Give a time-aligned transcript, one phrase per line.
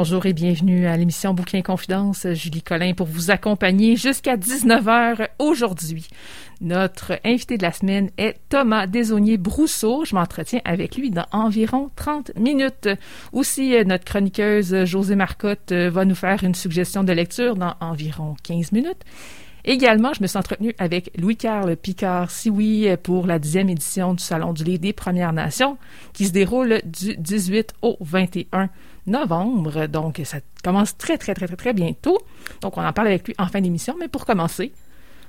[0.00, 2.28] Bonjour et bienvenue à l'émission Bouquin Confidence.
[2.32, 6.06] Julie Collin pour vous accompagner jusqu'à 19h aujourd'hui.
[6.60, 10.04] Notre invité de la semaine est Thomas Desaunier-Brousseau.
[10.04, 12.88] Je m'entretiens avec lui dans environ 30 minutes.
[13.32, 18.70] Aussi, notre chroniqueuse José Marcotte va nous faire une suggestion de lecture dans environ 15
[18.70, 19.02] minutes.
[19.64, 24.62] Également, je me suis entretenue avec Louis-Carl Picard-Sioui pour la dixième édition du Salon du
[24.62, 25.76] Livre des Premières Nations
[26.12, 28.70] qui se déroule du 18 au 21
[29.08, 29.86] novembre.
[29.86, 32.18] Donc, ça commence très, très, très, très, très bientôt.
[32.60, 33.96] Donc, on en parle avec lui en fin d'émission.
[33.98, 34.72] Mais pour commencer,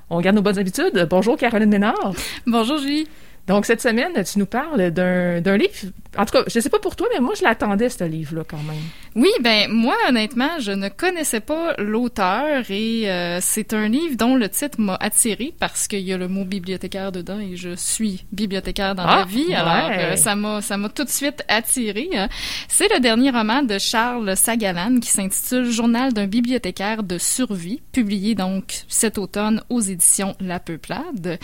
[0.10, 1.08] on garde nos bonnes habitudes.
[1.10, 2.14] Bonjour, Caroline Ménard.
[2.48, 3.08] Bonjour, Julie.
[3.50, 5.74] Donc, cette semaine, tu nous parles d'un livre.
[6.16, 8.44] En tout cas, je ne sais pas pour toi, mais moi, je l'attendais, ce livre-là,
[8.48, 8.78] quand même.
[9.16, 14.36] Oui, ben moi, honnêtement, je ne connaissais pas l'auteur et euh, c'est un livre dont
[14.36, 18.24] le titre m'a attiré parce qu'il y a le mot bibliothécaire dedans et je suis
[18.32, 19.52] bibliothécaire dans ah, la vie.
[19.54, 22.10] Alors, euh, ça m'a ça m'a tout de suite attiré.
[22.14, 22.30] Hein.
[22.68, 28.36] C'est le dernier roman de Charles Sagalan qui s'intitule Journal d'un bibliothécaire de survie, publié
[28.36, 31.40] donc cet automne aux éditions La Peuplade.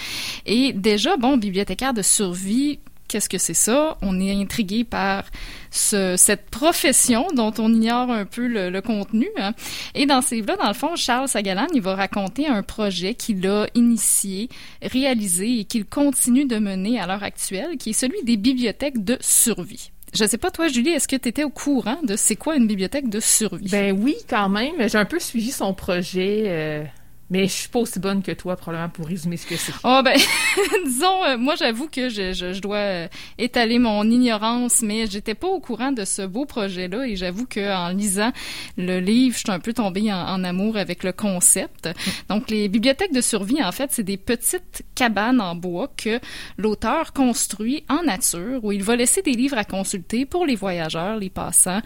[0.45, 3.97] Et déjà, bon, bibliothécaire de survie, qu'est-ce que c'est ça?
[4.01, 5.23] On est intrigué par
[5.71, 9.27] ce, cette profession dont on ignore un peu le, contenu.
[9.37, 9.53] Hein.
[9.93, 13.47] Et dans ces livres-là, dans le fond, Charles Sagalan, il va raconter un projet qu'il
[13.47, 14.49] a initié,
[14.81, 19.17] réalisé et qu'il continue de mener à l'heure actuelle, qui est celui des bibliothèques de
[19.21, 19.91] survie.
[20.13, 22.67] Je sais pas, toi, Julie, est-ce que tu étais au courant de c'est quoi une
[22.67, 23.69] bibliothèque de survie?
[23.69, 24.87] Ben oui, quand même.
[24.87, 26.43] J'ai un peu suivi son projet.
[26.47, 26.83] Euh
[27.29, 29.73] mais je suis pas aussi bonne que toi, probablement, pour résumer ce que c'est.
[29.83, 30.15] Oh, ben,
[30.85, 35.33] disons, euh, moi, j'avoue que je, je, je, dois euh, étaler mon ignorance, mais j'étais
[35.33, 38.31] pas au courant de ce beau projet-là et j'avoue qu'en lisant
[38.77, 41.89] le livre, je suis un peu tombée en, en, amour avec le concept.
[42.29, 46.19] Donc, les bibliothèques de survie, en fait, c'est des petites cabanes en bois que
[46.57, 51.17] l'auteur construit en nature où il va laisser des livres à consulter pour les voyageurs,
[51.17, 51.81] les passants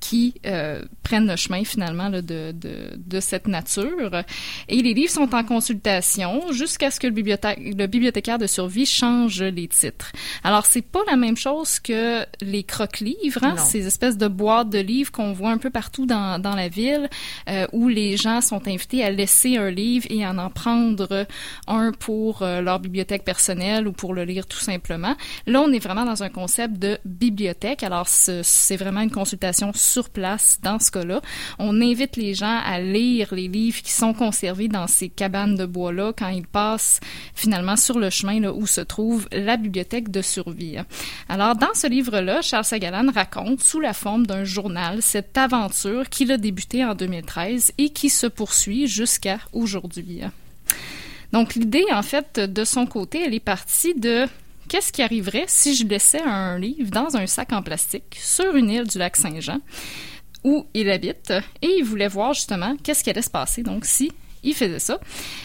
[0.00, 4.22] qui euh, prennent le chemin finalement là, de, de, de, cette nature.
[4.68, 8.86] Et les livres sont en consultation jusqu'à ce que le, bibliothécaire, le bibliothécaire de survie
[8.86, 10.12] change les titres.
[10.44, 14.78] Alors, c'est pas la même chose que les croque-livres, hein, ces espèces de boîtes de
[14.78, 17.08] livres qu'on voit un peu partout dans, dans la ville,
[17.48, 21.26] euh, où les gens sont invités à laisser un livre et à en prendre
[21.66, 25.16] un pour euh, leur bibliothèque personnelle ou pour le lire tout simplement.
[25.46, 27.82] Là, on est vraiment dans un concept de bibliothèque.
[27.82, 31.20] Alors, c'est vraiment une consultation sur place dans ce cas-là.
[31.58, 35.66] On invite les gens à lire les livres qui sont conservés dans ces cabanes de
[35.66, 37.00] bois-là quand ils passent
[37.34, 40.76] finalement sur le chemin où se trouve la bibliothèque de survie.
[41.28, 46.32] Alors, dans ce livre-là, Charles Sagalan raconte, sous la forme d'un journal, cette aventure qu'il
[46.32, 50.20] a débuté en 2013 et qui se poursuit jusqu'à aujourd'hui.
[51.32, 54.26] Donc, l'idée, en fait, de son côté, elle est partie de
[54.68, 58.70] qu'est-ce qui arriverait si je laissais un livre dans un sac en plastique sur une
[58.70, 59.60] île du lac Saint-Jean
[60.44, 61.32] où il habite?
[61.62, 65.00] Et il voulait voir justement qu'est-ce qui allait se passer donc si il faisait ça.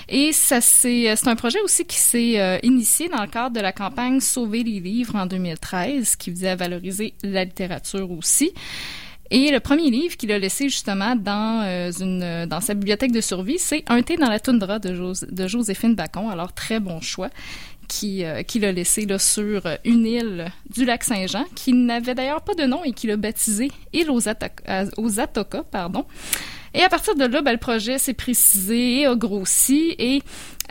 [0.08, 3.62] Et ça c'est c'est un projet aussi qui s'est euh, initié dans le cadre de
[3.62, 8.52] la campagne Sauver les livres en 2013 qui visait à valoriser la littérature aussi.
[9.34, 13.22] Et le premier livre qu'il a laissé justement dans euh, une dans sa bibliothèque de
[13.22, 14.92] survie, c'est Un thé dans la toundra de,
[15.32, 16.30] de Joséphine Bacon.
[16.30, 17.30] Alors très bon choix
[17.92, 22.42] qui, euh, qui l'a laissé là, sur une île du lac Saint-Jean, qui n'avait d'ailleurs
[22.42, 24.22] pas de nom et qui l'a baptisé île aux,
[24.98, 25.64] aux Atoka.
[25.70, 26.06] Pardon.
[26.74, 30.22] Et à partir de là, ben, le projet s'est précisé et a grossi et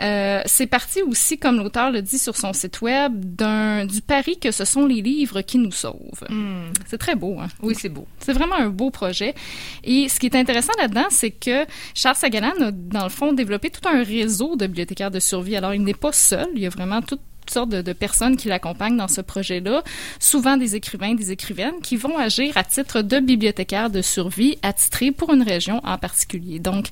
[0.01, 4.39] euh, c'est parti aussi, comme l'auteur le dit sur son site web, d'un du pari
[4.39, 6.25] que ce sont les livres qui nous sauvent.
[6.29, 6.71] Hmm.
[6.87, 7.47] C'est très beau, hein?
[7.61, 8.07] Oui, c'est beau.
[8.19, 9.35] C'est vraiment un beau projet.
[9.83, 13.69] Et ce qui est intéressant là-dedans, c'est que Charles Sagalan a, dans le fond, développé
[13.69, 15.55] tout un réseau de bibliothécaires de survie.
[15.55, 16.47] Alors, il n'est pas seul.
[16.55, 17.19] Il y a vraiment tout
[17.49, 19.83] sortes de, personnes qui l'accompagnent dans ce projet-là,
[20.19, 25.11] souvent des écrivains, des écrivaines, qui vont agir à titre de bibliothécaires de survie attitrés
[25.11, 26.59] pour une région en particulier.
[26.59, 26.87] Donc,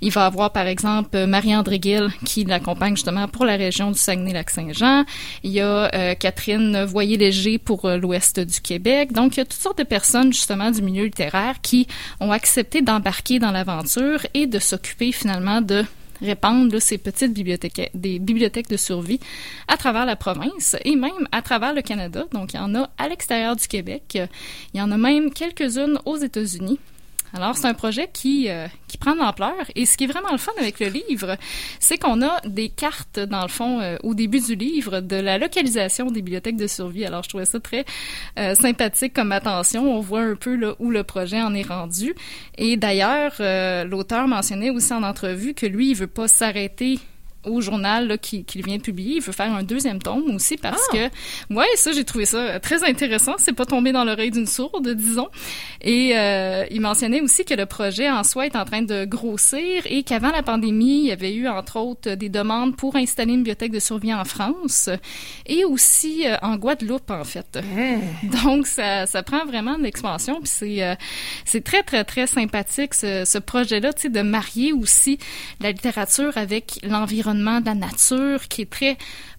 [0.00, 5.04] il va avoir, par exemple, Marie-André Gill qui l'accompagne justement pour la région du Saguenay-Lac-Saint-Jean.
[5.42, 9.12] Il y a euh, Catherine Voyer-Léger pour euh, l'ouest du Québec.
[9.12, 11.86] Donc, il y a toutes sortes de personnes justement du milieu littéraire qui
[12.20, 15.84] ont accepté d'embarquer dans l'aventure et de s'occuper finalement de
[16.24, 19.20] répandre ces petites bibliothèques, des bibliothèques de survie
[19.68, 22.24] à travers la province et même à travers le Canada.
[22.32, 24.18] Donc, il y en a à l'extérieur du Québec.
[24.72, 26.78] Il y en a même quelques-unes aux États-Unis.
[27.34, 29.54] Alors, c'est un projet qui, euh, qui prend de l'ampleur.
[29.74, 31.36] Et ce qui est vraiment le fun avec le livre,
[31.80, 35.36] c'est qu'on a des cartes, dans le fond, euh, au début du livre, de la
[35.36, 37.04] localisation des bibliothèques de survie.
[37.04, 37.84] Alors, je trouvais ça très
[38.38, 39.96] euh, sympathique comme attention.
[39.96, 42.14] On voit un peu là, où le projet en est rendu.
[42.56, 43.32] Et d'ailleurs,
[43.84, 47.00] l'auteur mentionnait aussi en entrevue que lui, il veut pas s'arrêter
[47.46, 49.16] au journal qu'il qui vient de publier.
[49.16, 50.96] Il veut faire un deuxième tome aussi parce Ah!
[50.96, 53.34] que, ouais, ça, j'ai trouvé ça très intéressant.
[53.38, 55.28] C'est pas tombé dans l'oreille d'une sourde, disons.
[55.80, 59.82] Et euh, il mentionnait aussi que le projet en soi est en train de grossir
[59.86, 63.38] et qu'avant la pandémie, il y avait eu, entre autres, des demandes pour installer une
[63.38, 64.88] bibliothèque de survie en France
[65.46, 67.58] et aussi euh, en Guadeloupe, en fait.
[68.44, 70.40] Donc, ça, ça prend vraiment de l'expansion.
[70.40, 70.94] Puis c'est, euh,
[71.44, 75.18] c'est très, très, très sympathique, ce, ce projet-là, tu sais, de marier aussi
[75.60, 78.96] la littérature avec l'environnement de la nature, qui est très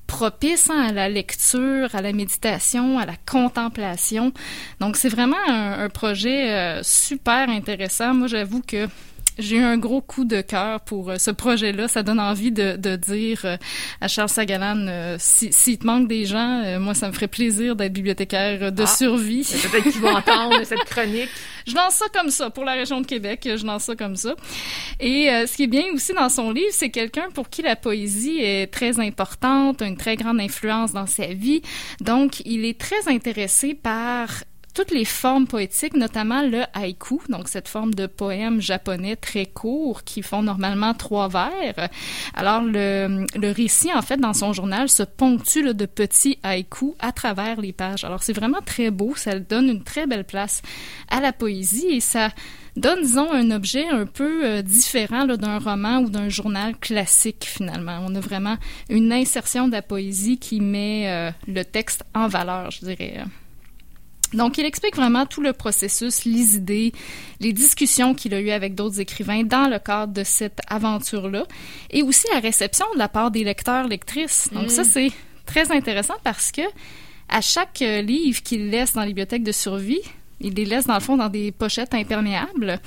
[0.08, 4.32] propice hein, à la lecture, à la méditation, à la contemplation.
[4.80, 8.14] Donc, c'est vraiment un, projet euh, super intéressant.
[8.14, 8.88] Moi, j'avoue que
[9.38, 11.88] j'ai eu un gros coup de cœur pour euh, ce projet-là.
[11.88, 13.58] Ça donne envie de, de dire euh,
[14.02, 17.76] à Charles Sagalan, euh, si- s'il te manque des gens, moi, ça me ferait plaisir
[17.76, 18.88] d'être bibliothécaire de Ah.
[18.88, 19.44] survie.
[19.72, 21.30] Peut-être qu'ils vont entendre cette chronique.
[21.68, 23.42] Je lance ça comme ça pour la région de Québec.
[23.56, 24.36] Je lance ça comme ça.
[25.00, 27.76] Et euh, ce qui est bien aussi dans son livre, c'est quelqu'un pour qui la
[27.76, 31.62] poésie est très importante, a une très grande influence dans sa vie.
[32.02, 34.44] Donc, il est très intéressé par
[34.75, 40.04] toutes les formes poétiques, notamment le haïku, donc cette forme de poème japonais très court
[40.04, 41.89] qui font normalement trois vers.
[42.36, 46.94] Alors le, le récit, en fait, dans son journal, se ponctue là, de petits haïkus
[47.00, 48.04] à travers les pages.
[48.04, 50.62] Alors c'est vraiment très beau, ça donne une très belle place
[51.10, 52.30] à la poésie et ça
[52.75, 58.00] donne, disons, un objet un peu euh, différent d'un roman ou d'un journal classique, finalement.
[58.06, 58.57] On a vraiment
[58.89, 63.24] une insertion de la poésie qui met euh, le texte en valeur, je dirais.
[64.33, 66.92] Donc, il explique vraiment tout le processus, les idées,
[67.39, 71.45] les discussions qu'il a eues avec d'autres écrivains dans le cadre de cette aventure-là,
[71.92, 74.50] et aussi la réception de la part des lecteurs, lectrices.
[74.51, 75.12] Donc, ça, c'est
[75.45, 76.63] très intéressant parce que
[77.30, 80.01] à chaque euh, livre qu'il laisse dans les bibliothèques de survie,
[80.42, 82.80] il les laisse dans le fond dans des pochettes imperméables.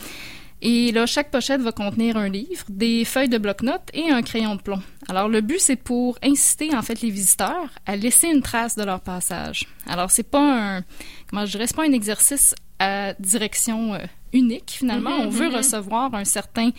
[0.60, 4.56] Et là, chaque pochette va contenir un livre, des feuilles de bloc-notes et un crayon
[4.56, 4.82] de plomb.
[5.08, 8.82] Alors, le but, c'est pour inciter, en fait, les visiteurs à laisser une trace de
[8.82, 9.66] leur passage.
[9.86, 10.84] Alors, c'est pas un,
[11.30, 13.98] comment je dirais, c'est pas un exercice à direction euh,
[14.32, 15.18] unique, finalement.
[15.18, 15.56] Mhm, On veut mhm.
[15.56, 16.70] recevoir un certain,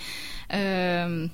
[0.53, 1.27] euh,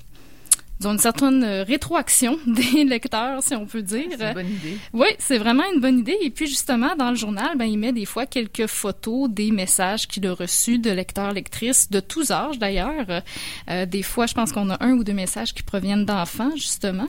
[0.78, 4.04] disons, une certaine euh, rétroaction des lecteurs, si on peut dire.
[4.18, 4.78] C'est une bonne idée.
[4.92, 6.16] Oui, c'est vraiment une bonne idée.
[6.22, 10.06] Et puis justement, dans le journal, ben, il met des fois quelques photos des messages
[10.06, 13.22] qu'il a reçus de lecteurs, lectrices, de tous âges d'ailleurs.
[13.70, 17.08] Euh, des fois, je pense qu'on a un ou deux messages qui proviennent d'enfants, justement.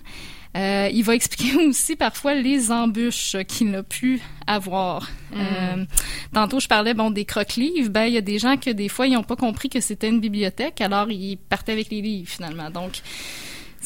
[0.56, 5.08] Euh, il va expliquer aussi parfois les embûches qu'il a pu avoir.
[5.36, 5.86] Euh,
[6.34, 7.90] tantôt, je parlais bon des croque-livres.
[7.90, 10.10] Ben, il y a des gens que des fois, ils n'ont pas compris que c'était
[10.10, 12.70] une bibliothèque, alors ils partaient avec les livres finalement.
[12.70, 13.02] Donc,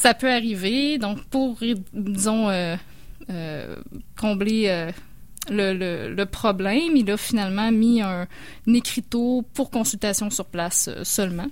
[0.01, 0.97] ça peut arriver.
[0.97, 1.59] Donc, pour,
[1.93, 2.75] disons, euh,
[3.29, 3.75] euh,
[4.19, 4.91] combler euh,
[5.49, 8.27] le, problème, il a finalement mis un,
[8.67, 11.47] un écriteau pour consultation sur place seulement.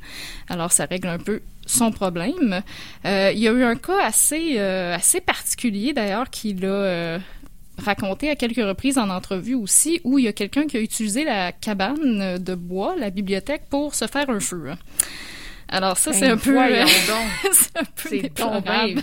[0.50, 2.64] Alors, ça règle un peu son problème.
[3.06, 7.20] Il y a eu un cas assez, assez particulier, d'ailleurs, qu'il a
[7.78, 11.24] raconté à quelques reprises en entrevue aussi, où il y a quelqu'un qui a utilisé
[11.24, 14.72] la cabane de bois, la bibliothèque, pour se faire un feu.
[15.70, 16.58] Alors ça, c'est Ben, un peu...
[17.52, 19.02] c'est un peu C'est déplorable.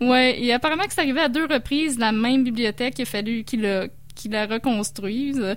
[0.00, 3.44] Ouais, et apparemment que c'est arrivé à deux reprises, la même bibliothèque, il a fallu
[3.44, 5.56] qu'il la, qu'il la reconstruise.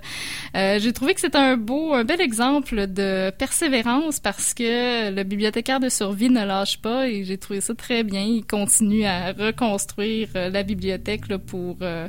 [0.54, 5.22] Euh, J'ai trouvé que c'était un beau, un bel exemple de persévérance parce que le
[5.24, 8.22] bibliothécaire de survie ne lâche pas et j'ai trouvé ça très bien.
[8.22, 11.78] Il continue à reconstruire euh, la bibliothèque là, pour...
[11.82, 12.08] euh,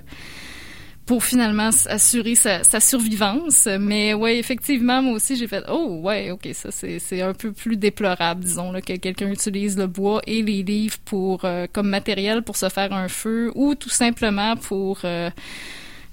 [1.07, 3.67] pour finalement assurer sa, sa, survivance.
[3.79, 7.77] Mais ouais, effectivement, moi aussi, j'ai fait oh ouais, ok, ça c'est un peu plus
[7.77, 12.43] déplorable, disons là, que quelqu'un utilise le bois et les livres pour euh, comme matériel
[12.43, 15.29] pour se faire un feu ou tout simplement pour euh,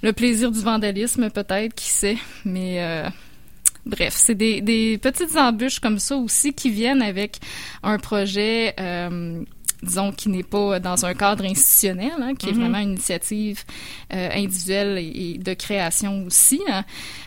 [0.01, 2.17] le plaisir du vandalisme, peut-être, qui sait.
[2.45, 3.09] Mais euh,
[3.85, 7.39] bref, c'est des, des petites embûches comme ça aussi qui viennent avec
[7.83, 8.73] un projet
[9.85, 12.55] disons, qui n'est pas dans un cadre institutionnel, hein, qui est mm-hmm.
[12.55, 13.63] vraiment une initiative
[14.13, 16.61] euh, individuelle et, de création aussi.
[16.69, 16.83] Hein.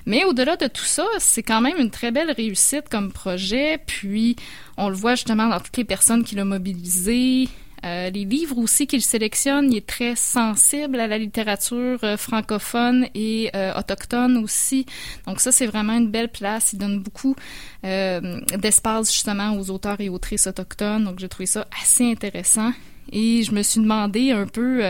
[0.06, 3.78] Mais au-delà de tout ça, c'est quand même une très belle réussite comme projet.
[3.86, 4.36] Puis,
[4.76, 7.48] on le voit justement dans toutes les personnes qui l'ont mobilisé,
[7.85, 13.06] euh, les livres aussi qu'il sélectionne, il est très sensible à la littérature euh, francophone
[13.14, 14.87] et euh, autochtone aussi.
[15.26, 16.73] Donc ça, c'est vraiment une belle place.
[16.73, 17.37] Il donne beaucoup
[17.82, 21.04] d'espace justement aux auteurs et autrices autochtones.
[21.04, 22.73] Donc j'ai trouvé ça assez intéressant.
[23.11, 24.82] Et je me suis demandé un peu,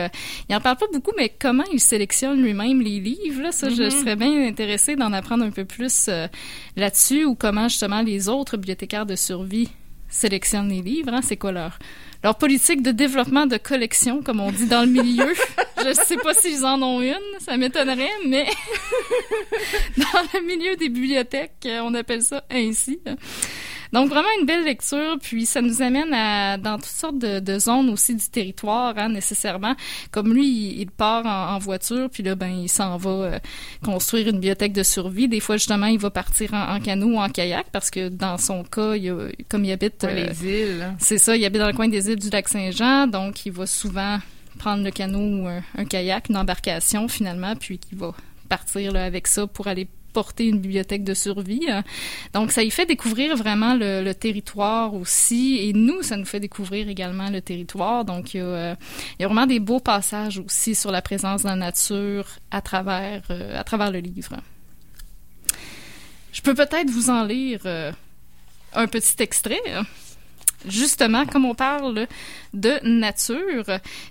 [0.49, 3.43] il en parle pas beaucoup, mais comment il sélectionne lui-même les livres.
[3.43, 3.91] Là, ça, je mm-hmm.
[3.91, 6.11] serais bien intéressée d'en apprendre un peu plus
[6.77, 9.69] là-dessus, ou comment justement les autres bibliothécaires de survie
[10.09, 11.13] sélectionnent les livres.
[11.13, 11.23] Hein?
[11.23, 11.79] C'est quoi leur
[12.23, 15.33] leur politique de développement de collection, comme on dit dans le milieu.
[15.79, 18.47] je sais pas s'ils en ont une, ça m'étonnerait, mais
[19.97, 23.01] dans le milieu des bibliothèques, on appelle ça ainsi.
[23.93, 27.91] Donc vraiment une belle lecture, puis ça nous amène à dans toutes sortes de, zones
[27.91, 29.75] aussi du territoire, hein, nécessairement.
[30.11, 33.39] Comme lui, il, part en, voiture, puis là ben il s'en va euh,
[33.83, 35.29] construire une bibliothèque de survie.
[35.29, 38.63] Des fois justement, il va partir en, canot ou en kayak parce que dans son
[38.63, 40.97] cas, il a, comme il habite les euh, îles, hein.
[40.99, 43.67] c'est ça, il habite dans le coin des îles du lac Saint-Jean, donc il va
[43.67, 44.19] souvent
[44.59, 48.13] prendre le canot ou un, kayak, une embarcation finalement, puis il va
[48.49, 51.67] partir là, avec ça pour aller porter une bibliothèque de survie.
[51.71, 51.85] Hein.
[52.35, 55.59] Donc, ça y fait découvrir vraiment le, territoire aussi.
[55.63, 58.05] Et nous, ça nous fait découvrir également le territoire.
[58.05, 58.75] Donc, il y, a, euh,
[59.17, 62.61] il y a vraiment des beaux passages aussi sur la présence de la nature à
[62.61, 64.35] travers, euh, à travers le livre.
[66.33, 67.93] Je peux peut-être vous en lire euh,
[68.75, 69.63] un petit extrait.
[70.67, 72.09] Justement, comme on parle
[72.53, 73.65] de nature,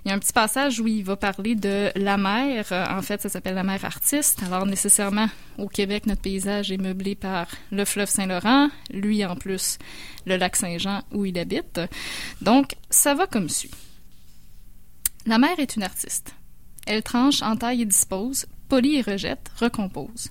[0.04, 2.66] il y a un petit passage où il va parler de la mer.
[2.90, 4.42] En fait, ça s'appelle la mer artiste.
[4.44, 5.28] Alors, nécessairement,
[5.58, 9.78] au Québec, notre paysage est meublé par le fleuve Saint-Laurent, lui en plus,
[10.24, 11.80] le lac Saint-Jean où il habite.
[12.40, 13.70] Donc, ça va comme suit.
[15.26, 16.34] La mer est une artiste.
[16.86, 20.30] Elle tranche, entaille et dispose, polie et rejette, recompose.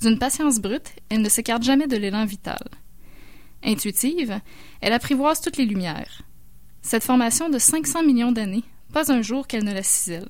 [0.00, 2.62] D'une patience brute, elle ne s'écarte jamais de l'élan vital.
[3.64, 4.40] Intuitive,
[4.80, 6.22] elle apprivoise toutes les lumières.
[6.82, 10.28] Cette formation de 500 millions d'années, pas un jour qu'elle ne la cisèle.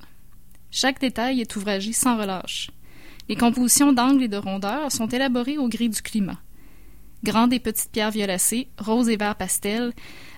[0.71, 2.71] Chaque détail est ouvragé sans relâche.
[3.27, 6.39] Les compositions d'angles et de rondeurs sont élaborées au gris du climat.
[7.23, 9.93] Grandes et petites pierres violacées, roses et verts pastel,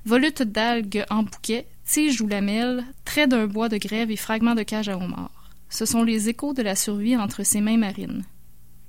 [0.05, 4.63] volutes d'algues en bouquet, tiges ou lamelles, traits d'un bois de grève et fragments de
[4.63, 5.51] cage à homard.
[5.69, 8.23] Ce sont les échos de la survie entre ses mains marines.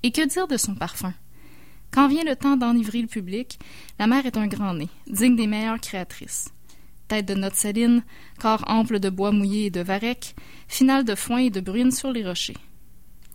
[0.02, 1.14] Et que dire de son parfum?
[1.92, 3.58] Quand vient le temps d'enivrer le public,
[3.98, 6.48] la mère est un grand nez, digne des meilleures créatrices.
[7.06, 8.02] Tête de note saline,
[8.40, 10.34] corps ample de bois mouillé et de varech,
[10.68, 12.56] finale de foin et de bruine sur les rochers.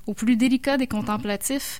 [0.08, 1.80] Au plus délicat des contemplatifs,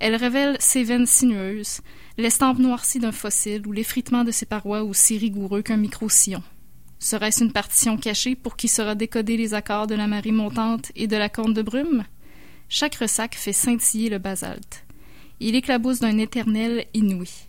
[0.00, 1.80] elle révèle ses veines sinueuses,
[2.18, 6.42] l'estampe noircie d'un fossile ou l'effritement de ses parois aussi rigoureux qu'un micro-sillon.
[6.98, 11.06] Serait-ce une partition cachée pour qui sera décoder les accords de la marée montante et
[11.06, 12.04] de la corne de brume?
[12.68, 14.84] Chaque ressac fait scintiller le basalte.
[15.40, 17.46] Il éclabousse d'un éternel inouï.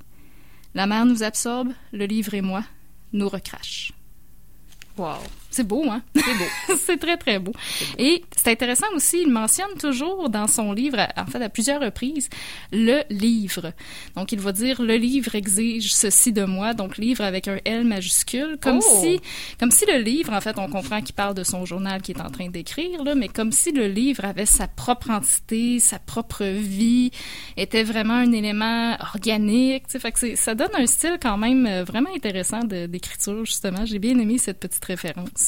[0.74, 2.64] La mer nous absorbe, le livre et moi
[3.12, 3.92] nous recrache.
[4.98, 5.18] Wow.
[5.52, 6.02] C'est beau, hein?
[6.16, 6.76] C'est beau.
[6.78, 7.52] c'est très, très beau.
[7.98, 12.30] Et c'est intéressant aussi, il mentionne toujours dans son livre, en fait, à plusieurs reprises,
[12.72, 13.74] le livre.
[14.16, 17.84] Donc, il va dire, le livre exige ceci de moi, donc livre avec un L
[17.84, 19.00] majuscule, comme oh!
[19.02, 19.20] si,
[19.60, 22.22] comme si le livre, en fait, on comprend qu'il parle de son journal qu'il est
[22.22, 26.46] en train d'écrire, là, mais comme si le livre avait sa propre entité, sa propre
[26.46, 27.12] vie,
[27.58, 31.66] était vraiment un élément organique, tu sais, fait que ça donne un style quand même
[31.66, 33.86] euh, vraiment intéressant d'écriture, justement.
[33.86, 35.41] J'ai bien aimé cette petite référence.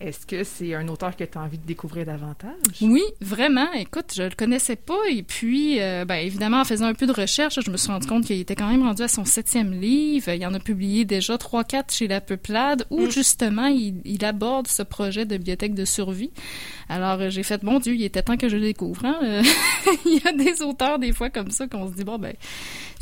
[0.00, 2.52] Est-ce que c'est un auteur que tu as envie de découvrir davantage?
[2.82, 3.72] Oui, vraiment.
[3.72, 4.98] Écoute, je le connaissais pas.
[5.08, 8.06] Et puis, euh, ben, évidemment, en faisant un peu de recherche, je me suis rendu
[8.06, 10.30] compte qu'il était quand même rendu à son septième livre.
[10.30, 13.10] Il en a publié déjà trois, quatre chez La Peuplade, où mm.
[13.10, 16.32] justement, il, aborde ce projet de bibliothèque de survie.
[16.88, 19.04] Alors, euh, j'ai fait, mon Dieu, il était temps que je le découvre.
[19.04, 19.18] Hein.
[20.06, 22.34] il y a des auteurs, des fois, comme ça, qu'on se dit, bon, ben,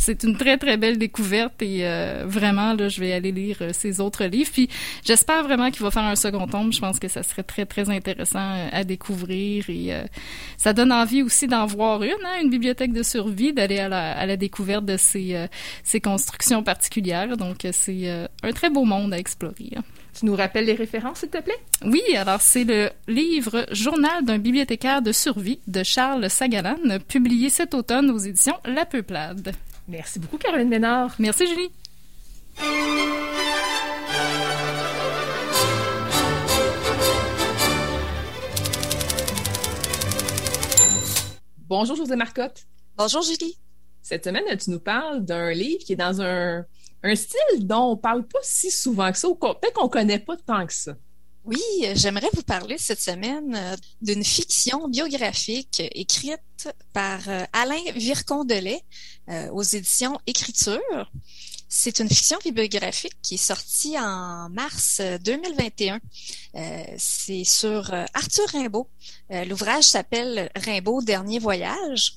[0.03, 4.01] c'est une très, très belle découverte et euh, vraiment, là, je vais aller lire ses
[4.01, 4.51] autres livres.
[4.53, 4.69] Puis,
[5.05, 6.73] j'espère vraiment qu'il va faire un second tome.
[6.73, 10.03] Je pense que ça serait très, très intéressant euh, à découvrir et euh,
[10.57, 14.13] ça donne envie aussi d'en voir une, hein, une bibliothèque de survie, d'aller à la,
[14.19, 15.47] à la découverte de ces, euh,
[15.85, 17.37] ces constructions particulières.
[17.37, 19.71] Donc, c'est un très beau monde à explorer.
[19.77, 19.83] Hein.
[20.19, 21.59] Tu nous rappelles les références, s'il te plaît?
[21.85, 27.75] Oui, alors c'est le livre Journal d'un bibliothécaire de survie de Charles Sagalan, publié cet
[27.75, 29.53] automne aux éditions La Peuplade.
[29.89, 31.15] Merci beaucoup, Caroline Ménard.
[31.19, 31.71] Merci, Julie.
[41.69, 42.67] Bonjour, José Marcotte.
[42.97, 43.57] Bonjour, Julie.
[44.03, 46.67] Cette semaine, tu nous parles d'un livre qui est dans un,
[47.03, 50.37] un style dont on parle pas si souvent que ça, ou peut-être qu'on connaît pas
[50.37, 50.95] tant que ça.
[51.45, 51.61] Oui,
[51.95, 58.81] j'aimerais vous parler cette semaine euh, d'une fiction biographique écrite par euh, Alain Vircondelet
[59.29, 61.11] euh, aux éditions Écriture.
[61.69, 66.01] C'est une fiction bibliographique qui est sortie en mars 2021.
[66.99, 68.87] c'est sur Arthur Rimbaud.
[69.49, 72.17] L'ouvrage s'appelle Rimbaud Dernier Voyage.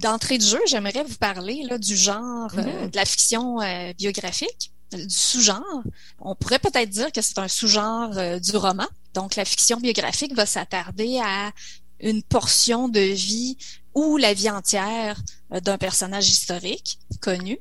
[0.00, 2.90] D'entrée de jeu, j'aimerais vous parler là, du genre mm-hmm.
[2.90, 3.58] de la fiction
[3.98, 5.82] biographique du sous-genre.
[6.20, 8.86] On pourrait peut-être dire que c'est un sous-genre euh, du roman.
[9.14, 11.52] Donc, la fiction biographique va s'attarder à
[12.00, 13.56] une portion de vie
[13.94, 15.20] ou la vie entière
[15.52, 17.58] euh, d'un personnage historique connu.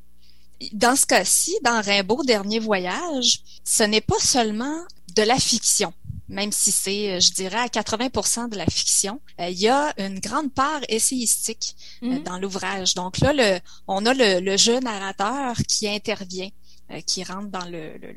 [0.73, 4.83] Dans ce cas-ci, dans Rimbaud, Dernier Voyage, ce n'est pas seulement
[5.15, 5.93] de la fiction,
[6.29, 9.19] même si c'est, euh, je dirais, à 80% de la fiction.
[9.39, 12.23] il y a une grande part essayistique mm-hmm.
[12.23, 12.93] dans l'ouvrage.
[12.93, 16.49] Donc là, le, on a le, le jeu narrateur qui intervient.
[16.91, 18.15] Euh, qui rentre dans le, le,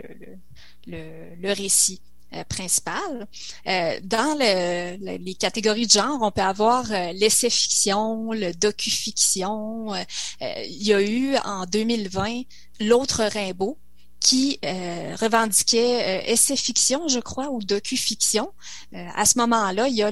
[0.86, 2.00] le, le récit
[2.32, 3.26] euh, principal.
[3.66, 9.92] Euh, dans le, les catégories de genre, on peut avoir l'essai-fiction, le docu-fiction.
[10.40, 12.44] il y a eu en 2020
[12.80, 13.76] l'autre Rimbaud
[14.22, 18.52] qui revendiquait essai-fiction, je crois, ou docu-fiction.
[18.92, 20.10] à ce moment-là, il y a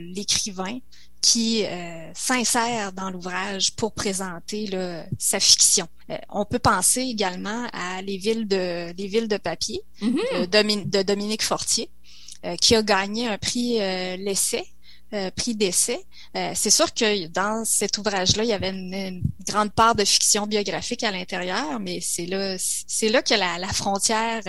[0.00, 0.78] l'écrivain
[1.22, 4.68] qui euh, s'insère dans l'ouvrage pour présenter
[5.18, 5.86] sa fiction.
[6.10, 10.90] Euh, on peut penser également à les villes de les villes de papier mm-hmm.
[10.90, 11.88] de, Dominique Fortier,
[12.44, 13.78] euh, qui a gagné un prix
[14.18, 14.66] l'essai.
[15.36, 16.04] Prix d'essai.
[16.54, 21.02] c'est sûr que dans cet ouvrage-là, il y avait une, grande part de fiction biographique
[21.02, 24.42] à l'intérieur, mais c'est là, c'est là que la, la frontière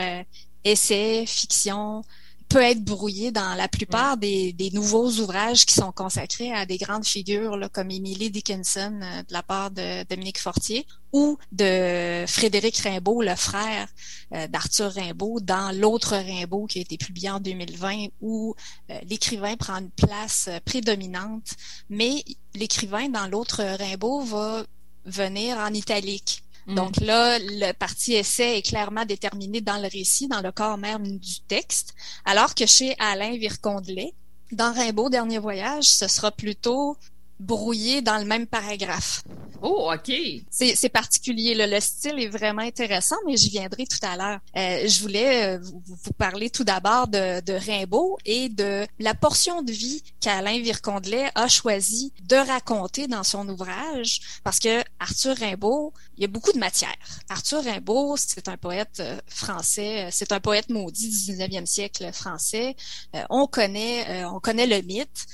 [0.64, 2.04] essai, fiction,
[2.50, 7.06] peut être brouillé dans la plupart des, nouveaux ouvrages qui sont consacrés à des grandes
[7.06, 12.78] figures là, comme Emily Dickinson euh, de la part de Dominique Fortier ou de Frédéric
[12.78, 13.88] Rimbaud, le frère
[14.34, 18.56] euh, d'Arthur Rimbaud, dans l'autre Rimbaud qui a été publié en 2020 où
[18.90, 21.52] euh, l'écrivain prend une place prédominante,
[21.90, 22.24] mais
[22.56, 24.64] l'écrivain dans l'autre Rimbaud va
[25.06, 26.43] venir en italique.
[26.68, 26.76] Mm.
[26.76, 31.18] Donc là, le parti essai est clairement déterminé dans le récit, dans le corps même
[31.18, 31.94] du texte,
[32.26, 34.14] alors que chez Alain Vircondelet,
[34.52, 36.98] dans Rimbaud, Dernier Voyage, ce sera plutôt
[37.44, 39.24] brouillé dans le même paragraphe.
[39.66, 40.12] Oh, OK.
[40.50, 41.56] C'est particulier.
[41.56, 44.40] Le style est vraiment intéressant, mais j'y viendrai tout à l'heure.
[44.58, 49.14] Euh, je voulais euh, vous, vous, parler tout d'abord de, de, Rimbaud et de la
[49.14, 55.38] portion de vie qu'Alain Vircondelet a choisi de raconter dans son ouvrage, parce que Arthur
[55.38, 56.98] Rimbaud, il y a beaucoup de matière.
[57.30, 62.76] Arthur Rimbaud, c'est un poète euh, français, c'est un poète maudit du 19e siècle français.
[63.30, 65.26] on connaît, on connaît le mythe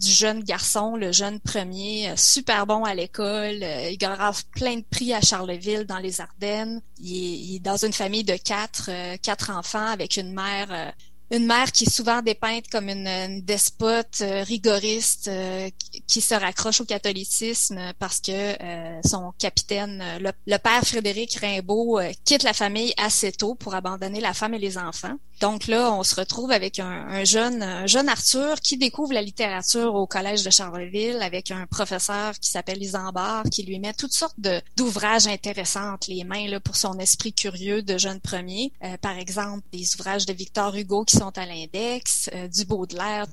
[0.00, 3.62] du jeune garçon, le jeune premier, super bon à l'école.
[3.62, 6.82] Euh, il gagnera plein de prix à Charleville dans les Ardennes.
[6.98, 10.90] Il est, dans une famille de quatre, euh, quatre enfants avec une mère euh,
[11.30, 15.68] une mère qui est souvent dépeinte comme une, despote euh, rigoriste euh,
[16.06, 22.44] qui se raccroche au catholicisme parce que euh, son capitaine, le, père Frédéric Rimbaud, quitte
[22.44, 25.16] la famille assez tôt pour abandonner la femme et les enfants.
[25.40, 29.94] Donc là, on se retrouve avec un, jeune, un jeune Arthur qui découvre la littérature
[29.94, 34.38] au collège de Charleville avec un professeur qui s'appelle Isambard qui lui met toutes sortes
[34.76, 38.72] d'ouvrages intéressants les mains là, pour son esprit curieux de jeune premier.
[39.00, 43.26] par exemple, des ouvrages de Victor Hugo qui sont à l'index, euh, du Baudelaire.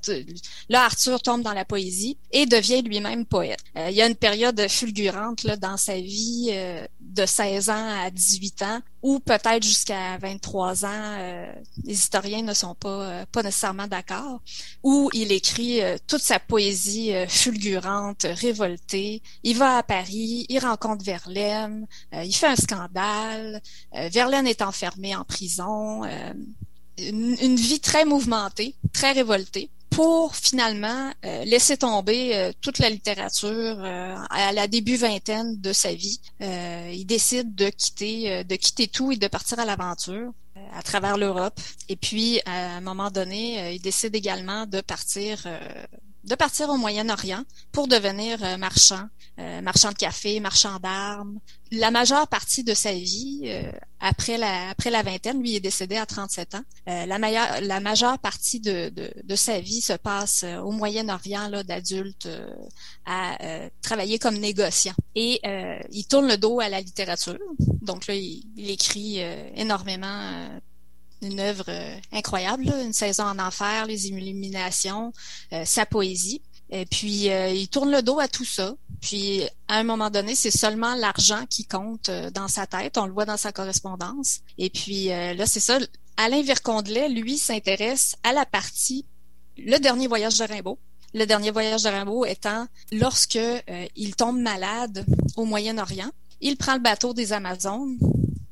[0.68, 3.60] Là, Arthur tombe dans la poésie et devient lui-même poète.
[3.76, 8.04] Euh, il y a une période fulgurante là, dans sa vie euh, de 16 ans
[8.04, 11.16] à 18 ans ou peut-être jusqu'à 23 ans,
[11.84, 14.40] les historiens ne sont pas, pas nécessairement d'accord,
[14.82, 19.20] où il écrit toute sa poésie fulgurante, révoltée.
[19.42, 23.60] Il va à Paris, il rencontre Verlaine, il fait un scandale,
[23.92, 26.02] Verlaine est enfermé en prison
[26.96, 33.50] une, vie très mouvementée, très révoltée pour finalement euh, laisser tomber euh, toute la littérature
[33.52, 36.20] euh, à la début vingtaine de sa vie.
[36.40, 40.32] il décide de quitter, de quitter tout et de partir à l'aventure.
[40.72, 41.60] à travers l'Europe.
[41.88, 45.46] Et puis, à un moment donné, il décide également de partir
[46.24, 49.08] de partir au Moyen-Orient pour devenir euh, marchand,
[49.38, 51.38] euh, marchand de café, marchand d'armes.
[51.70, 55.96] La majeure partie de sa vie, euh, après la après la vingtaine, lui est décédé
[55.96, 56.62] à 37 ans.
[56.86, 61.62] la, majeure, la majeure partie de, de, de, sa vie se passe au Moyen-Orient, là,
[61.62, 62.28] d'adulte,
[63.06, 63.36] à
[63.82, 64.94] travailler comme négociant.
[65.14, 65.40] Et
[65.90, 67.38] il tourne le dos à la littérature.
[67.80, 69.20] Donc là, il, il écrit
[69.56, 70.60] énormément
[71.24, 75.12] une œuvre euh, incroyable, une saison en enfer, les illuminations,
[75.52, 76.42] euh, sa poésie.
[76.70, 78.74] Et puis, euh, il tourne le dos à tout ça.
[79.00, 82.96] Puis, à un moment donné, c'est seulement l'argent qui compte dans sa tête.
[82.96, 84.40] On le voit dans sa correspondance.
[84.58, 85.78] Et puis, là, c'est ça.
[86.16, 89.04] Alain Vircondelet, lui, s'intéresse à la partie
[89.58, 90.78] Le dernier voyage de Rimbaud.
[91.12, 93.38] Le dernier voyage de Rimbaud étant lorsque
[93.94, 95.04] il tombe malade
[95.36, 96.10] au Moyen-Orient.
[96.40, 97.98] Il prend le bateau des Amazones.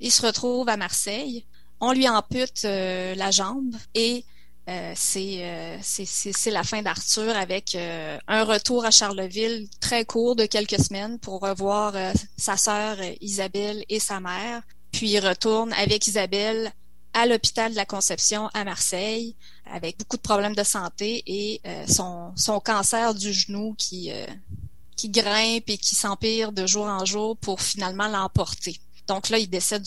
[0.00, 1.46] Il se retrouve à Marseille
[1.82, 4.24] on lui ampute euh, la jambe et
[4.68, 10.78] euh, euh, c'est la fin d'Arthur avec un retour à Charleville très court de quelques
[10.78, 11.94] semaines pour revoir
[12.36, 14.62] sa sœur Isabelle et sa mère.
[14.92, 16.72] Puis il retourne avec Isabelle
[17.12, 19.34] à l'hôpital de la Conception à Marseille
[19.66, 24.12] avec beaucoup de problèmes de santé et son, son cancer du genou qui,
[24.94, 28.78] qui grimpe et qui s'empire de jour en jour pour finalement l'emporter.
[29.12, 29.82] Donc là, il décède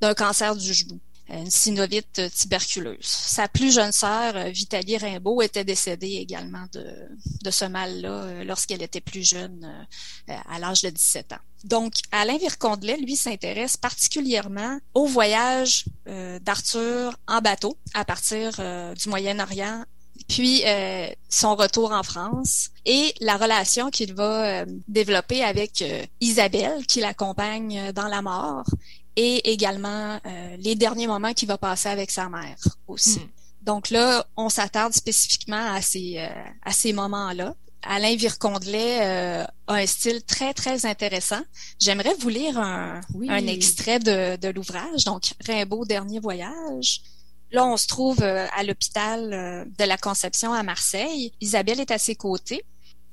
[0.00, 0.98] d'un cancer du genou,
[1.28, 3.04] une synovite tuberculeuse.
[3.04, 9.02] Sa plus jeune sœur, Vitalie Rimbaud, était décédée également de, ce mal-là euh, lorsqu'elle était
[9.02, 9.86] plus jeune,
[10.30, 11.44] euh, à l'âge de 17 ans.
[11.64, 18.52] Donc, Alain Vircondelet, lui, s'intéresse particulièrement au voyage euh, d'Arthur en bateau à partir
[18.94, 19.84] du Moyen-Orient
[20.30, 26.06] puis euh, son retour en France et la relation qu'il va euh, développer avec euh,
[26.20, 28.64] Isabelle qui l'accompagne dans la mort
[29.16, 30.20] et également
[30.60, 33.18] les derniers moments qu'il va passer avec sa mère aussi.
[33.18, 33.28] Hmm.
[33.62, 36.18] Donc là, on s'attarde spécifiquement à ces
[36.62, 37.54] à ces moments-là.
[37.82, 39.00] Alain Vircondelet
[39.36, 41.40] a un style très, très intéressant.
[41.80, 47.02] J'aimerais vous lire un, un extrait de, de l'ouvrage, donc Rimbaud, Dernier Voyage.
[47.52, 51.32] Là, on se trouve euh, à l'hôpital euh, de la Conception à Marseille.
[51.40, 52.64] Isabelle est à ses côtés.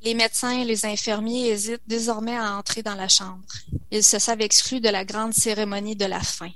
[0.04, 3.48] Les médecins et les infirmiers hésitent désormais à entrer dans la chambre.
[3.90, 6.52] Ils se savent exclus de la grande cérémonie de la fin.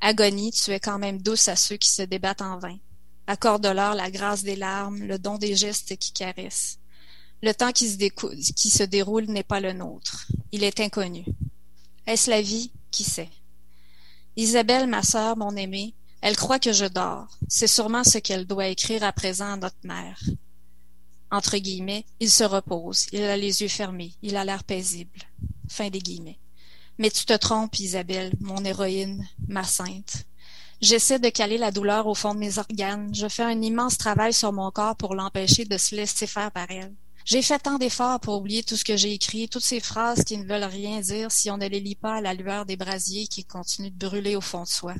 [0.00, 2.76] Agonie, tu es quand même douce à ceux qui se débattent en vain.
[3.26, 6.78] Accorde-leur la grâce des larmes, le don des gestes qui caressent.
[7.42, 7.96] Le temps qui se,
[8.52, 10.26] qui se déroule n'est pas le nôtre.
[10.52, 11.24] Il est inconnu.
[12.06, 12.70] Est-ce la vie?
[12.90, 13.30] Qui sait?
[14.36, 17.28] Isabelle, ma sœur, mon aimée, elle croit que je dors.
[17.48, 20.18] C'est sûrement ce qu'elle doit écrire à présent à notre mère.
[21.30, 23.08] Entre guillemets, il se repose.
[23.12, 24.14] Il a les yeux fermés.
[24.22, 25.20] Il a l'air paisible.
[25.68, 26.38] Fin des guillemets.
[26.96, 30.24] Mais tu te trompes, Isabelle, mon héroïne, ma sainte.
[30.80, 33.14] J'essaie de caler la douleur au fond de mes organes.
[33.14, 36.70] Je fais un immense travail sur mon corps pour l'empêcher de se laisser faire par
[36.70, 36.94] elle.
[37.26, 40.38] J'ai fait tant d'efforts pour oublier tout ce que j'ai écrit, toutes ces phrases qui
[40.38, 43.26] ne veulent rien dire si on ne les lit pas à la lueur des brasiers
[43.26, 44.94] qui continuent de brûler au fond de soi.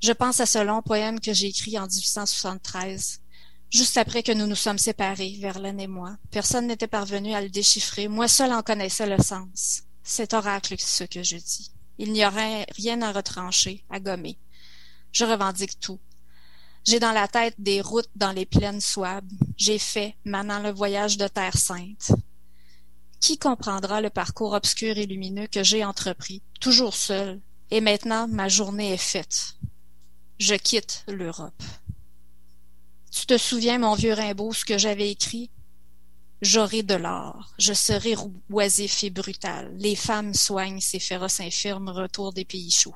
[0.00, 3.20] Je pense à ce long poème que j'ai écrit en 1873,
[3.68, 6.16] juste après que nous nous sommes séparés, Verlaine et moi.
[6.30, 9.82] Personne n'était parvenu à le déchiffrer, moi seul en connaissais le sens.
[10.04, 11.72] C'est oracle ce que je dis.
[11.98, 14.38] Il n'y aurait rien à retrancher, à gommer.
[15.10, 15.98] Je revendique tout.
[16.84, 19.34] J'ai dans la tête des routes dans les plaines souables.
[19.56, 22.12] J'ai fait, maintenant, le voyage de Terre Sainte.
[23.18, 27.40] Qui comprendra le parcours obscur et lumineux que j'ai entrepris, toujours seul,
[27.72, 29.58] et maintenant ma journée est faite
[30.38, 31.62] je quitte l'Europe.
[33.10, 35.50] Tu te souviens, mon vieux Rimbaud, ce que j'avais écrit?
[36.40, 38.14] J'aurai de l'or, je serai
[38.48, 39.74] oisif et brutal.
[39.76, 42.94] Les femmes soignent ces féroces infirmes, retour des pays chauds.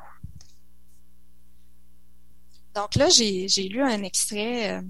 [2.75, 4.83] Donc là, j'ai lu un extrait euh,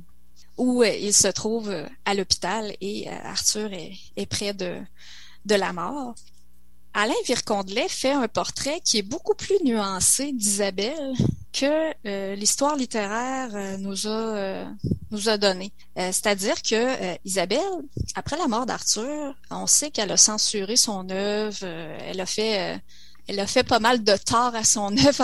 [0.57, 4.81] où euh, il se trouve euh, à l'hôpital et Arthur est, est près de,
[5.47, 6.15] de la mort.
[6.95, 11.15] Alain Vircondelet fait un portrait qui est beaucoup plus nuancé d'Isabelle
[11.53, 14.65] que euh, l'histoire littéraire euh, nous a euh,
[15.11, 15.73] nous a donné.
[15.95, 17.61] C'est-à-dire que Isabelle,
[18.15, 22.81] après la mort d'Arthur, on sait qu'elle a censuré son œuvre, elle a fait
[23.29, 25.21] elle a fait pas mal de tort à son œuvre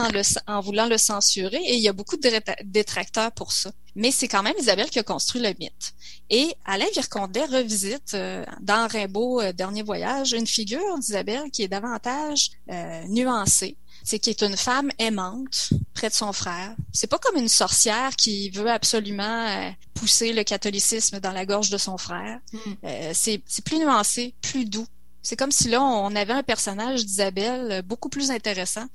[0.46, 2.30] en, en voulant le censurer et il y a beaucoup de
[2.64, 3.70] détracteurs pour ça.
[3.94, 5.92] Mais c'est quand même Isabelle qui a construit le mythe.
[6.30, 11.68] Et Alain Vircondet revisite euh, dans Rimbaud euh, Dernier Voyage une figure d'Isabelle qui est
[11.68, 13.76] davantage euh, nuancée.
[14.04, 16.76] C'est qui est une femme aimante près de son frère.
[16.92, 21.78] C'est pas comme une sorcière qui veut absolument pousser le catholicisme dans la gorge de
[21.78, 22.38] son frère.
[22.52, 22.88] Hmm.
[23.12, 24.86] c'est plus nuancé, plus doux.
[25.28, 28.86] C'est comme si là, on avait un personnage d'Isabelle beaucoup plus intéressant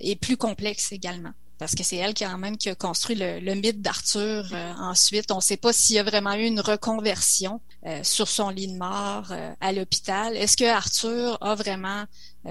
[0.00, 1.30] et plus complexe également.
[1.60, 4.48] parce que c'est elle qui a même qui a construit le, mythe d'Arthur.
[4.50, 8.26] Euh, ensuite, on ne sait pas s'il y a vraiment eu une reconversion euh, sur
[8.26, 10.36] son lit de mort euh, à l'hôpital.
[10.36, 12.04] Est-ce que Arthur a vraiment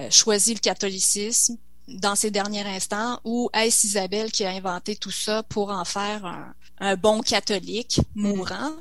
[0.10, 1.58] choisi le catholicisme
[1.89, 6.26] dans ses derniers instants ou est-ce Isabelle qui a inventé tout ça pour en faire
[6.26, 8.71] un, un bon catholique mourant?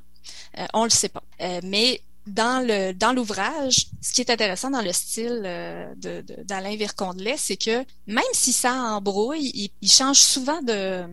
[0.72, 1.24] on le sait pas.
[1.64, 6.76] mais dans le dans l'ouvrage, ce qui est intéressant dans le style euh, de, d'Alain
[6.76, 11.04] Vircondelet, c'est que même si ça embrouille, il, change souvent de,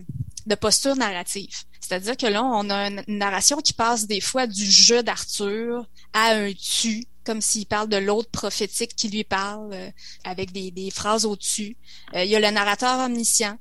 [0.46, 1.64] de posture narrative.
[1.82, 6.32] C'est-à-dire que là, on a une narration qui passe des fois du jeu d'Arthur à
[6.32, 9.90] un tu, comme s'il parle de l'autre prophétique qui lui parle euh,
[10.24, 11.76] avec des, des phrases au-dessus.
[12.16, 13.58] Euh, il y a le narrateur omniscient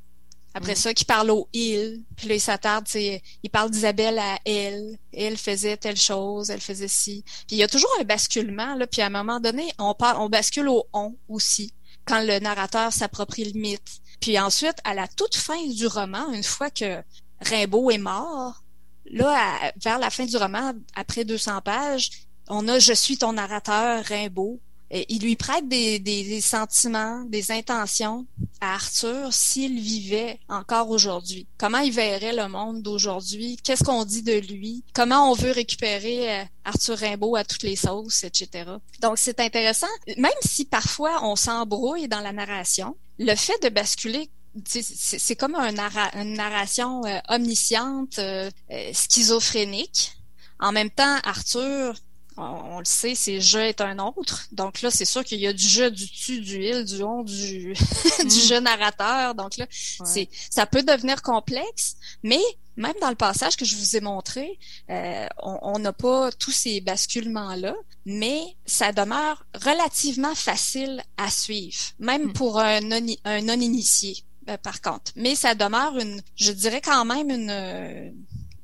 [0.54, 0.76] après mm.
[0.76, 2.02] ça, qui parle au il.
[2.16, 4.98] Puis là, il s'attarde, il parle d'Isabelle à elle.
[5.12, 7.24] Elle faisait telle chose, elle faisait ci.
[7.46, 8.86] Puis il y a toujours un basculement, là.
[8.86, 11.72] Puis à un moment donné, on, parle, on bascule au on aussi,
[12.04, 14.00] quand le narrateur s'approprie le mythe.
[14.20, 17.02] Puis ensuite, à la toute fin du roman, une fois que
[17.40, 18.62] Rimbaud est mort,
[19.06, 22.10] là, vers la fin du roman, après 200 pages,
[22.48, 28.26] on a Je suis ton narrateur, Rimbaud, il lui prête des, sentiments, des intentions
[28.60, 31.46] à Arthur s'il vivait encore aujourd'hui.
[31.58, 33.56] Comment il verrait le monde d'aujourd'hui?
[33.62, 34.84] Qu'est-ce qu'on dit de lui?
[34.92, 38.64] Comment on veut récupérer euh, Arthur Rimbaud à toutes les sauces, etc.
[39.00, 39.86] Donc, c'est intéressant.
[40.16, 44.30] Même si parfois on s'embrouille dans la narration, le fait de basculer
[44.66, 48.50] c'est comme une narration euh, omnisciente, euh,
[48.92, 50.12] schizophrénique.
[50.58, 51.94] En même temps, Arthur
[52.40, 54.46] on, le sait, c'est je est un autre.
[54.52, 57.22] Donc là, c'est sûr qu'il y a du jeu, du tu, du il, du on,
[57.22, 57.74] du,
[58.20, 58.30] du mm.
[58.30, 59.34] jeu narrateur.
[59.34, 62.40] Donc là, c'est ça peut devenir complexe, mais
[62.76, 66.80] même dans le passage que je vous ai montré, euh, on n'a pas tous ces
[66.80, 67.74] basculements-là,
[68.06, 72.32] mais ça demeure relativement facile à suivre, même mm.
[72.32, 74.24] pour un non-initié.
[74.48, 75.12] Euh, par contre.
[75.16, 78.14] Mais ça demeure une, je dirais quand même une,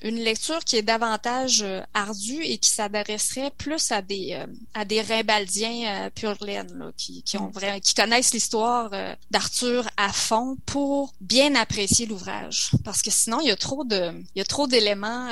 [0.02, 4.85] une lecture qui est davantage euh, ardue et qui s'adresserait plus à des euh, à
[4.85, 8.90] des rimbaldiens euh, pur laine, qui, qui ont vraiment qui connaissent l'histoire
[9.30, 12.70] d'Arthur à fond pour bien apprécier l'ouvrage.
[12.85, 15.28] Parce que sinon il y a trop de il y a trop d'éléments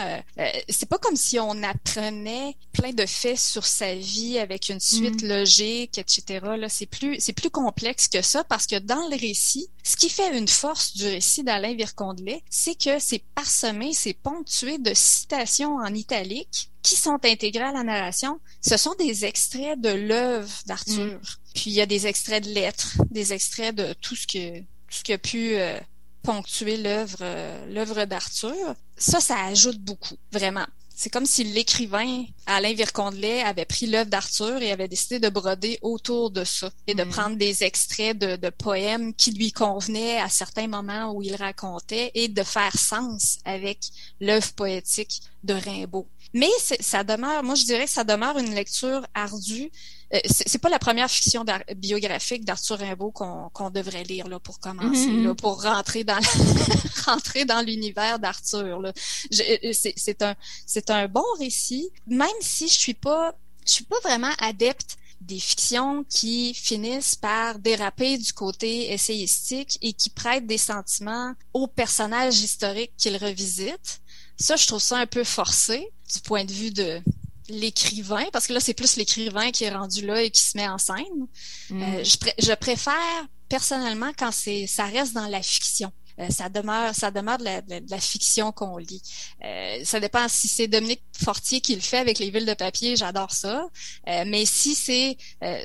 [0.68, 5.22] c'est pas comme si on apprenait plein de faits sur sa vie avec une suite
[5.22, 5.28] mm.
[5.28, 6.68] logique etc là.
[6.68, 10.36] C'est plus c'est plus complexe que ça parce que dans le récit ce qui fait
[10.36, 15.92] une force du récit d'Alain Vircondelet c'est que c'est parsemé c'est ponctué de citations en
[15.94, 18.40] italique qui sont intégrées à la narration.
[18.60, 21.14] Ce sont des extraits de l'œuvre d'Arthur.
[21.14, 21.20] Mm.
[21.54, 24.98] Puis il y a des extraits de lettres, des extraits de tout ce que tout
[24.98, 25.78] ce qui a pu euh,
[26.22, 28.74] ponctuer l'œuvre euh, l'œuvre d'Arthur.
[28.96, 30.66] Ça, ça ajoute beaucoup, vraiment.
[30.96, 35.78] C'est comme si l'écrivain Alain Vircondelet avait pris l'œuvre d'Arthur et avait décidé de broder
[35.82, 37.08] autour de ça et de mm.
[37.08, 42.12] prendre des extraits de, de, poèmes qui lui convenaient à certains moments où il racontait
[42.14, 43.78] et de faire sens avec
[44.20, 46.06] l'œuvre poétique de Rimbaud.
[46.34, 49.70] Mais ça demeure, moi je dirais que ça demeure une lecture ardue.
[50.12, 51.44] Euh, c'est pas la première fiction
[51.76, 55.24] biographique d'Arthur Rimbaud qu'on devrait lire là pour commencer, mm-hmm.
[55.26, 56.18] là, pour rentrer dans
[57.06, 58.82] rentrer dans l'univers d'Arthur.
[58.84, 60.34] Euh, c'est un
[60.66, 65.38] c'est un bon récit, même si je suis pas je suis pas vraiment adepte des
[65.38, 72.40] fictions qui finissent par déraper du côté essayistique et qui prêtent des sentiments aux personnages
[72.40, 74.02] historiques qu'ils revisitent.
[74.36, 77.00] Ça, je trouve ça un peu forcé du point de vue de
[77.48, 80.68] l'écrivain, parce que là, c'est plus l'écrivain qui est rendu là et qui se met
[80.68, 81.26] en scène.
[81.70, 81.82] Mm.
[81.82, 85.92] Euh, je, je préfère personnellement quand ça reste dans la fiction.
[86.20, 89.02] Euh, ça demeure, ça demeure de la, fiction qu'on lit.
[89.44, 92.96] Euh, ça dépend si c'est Dominique Fortier qui le fait avec les villes de papier,
[92.96, 93.66] j'adore ça.
[94.08, 95.16] Euh, mais si c'est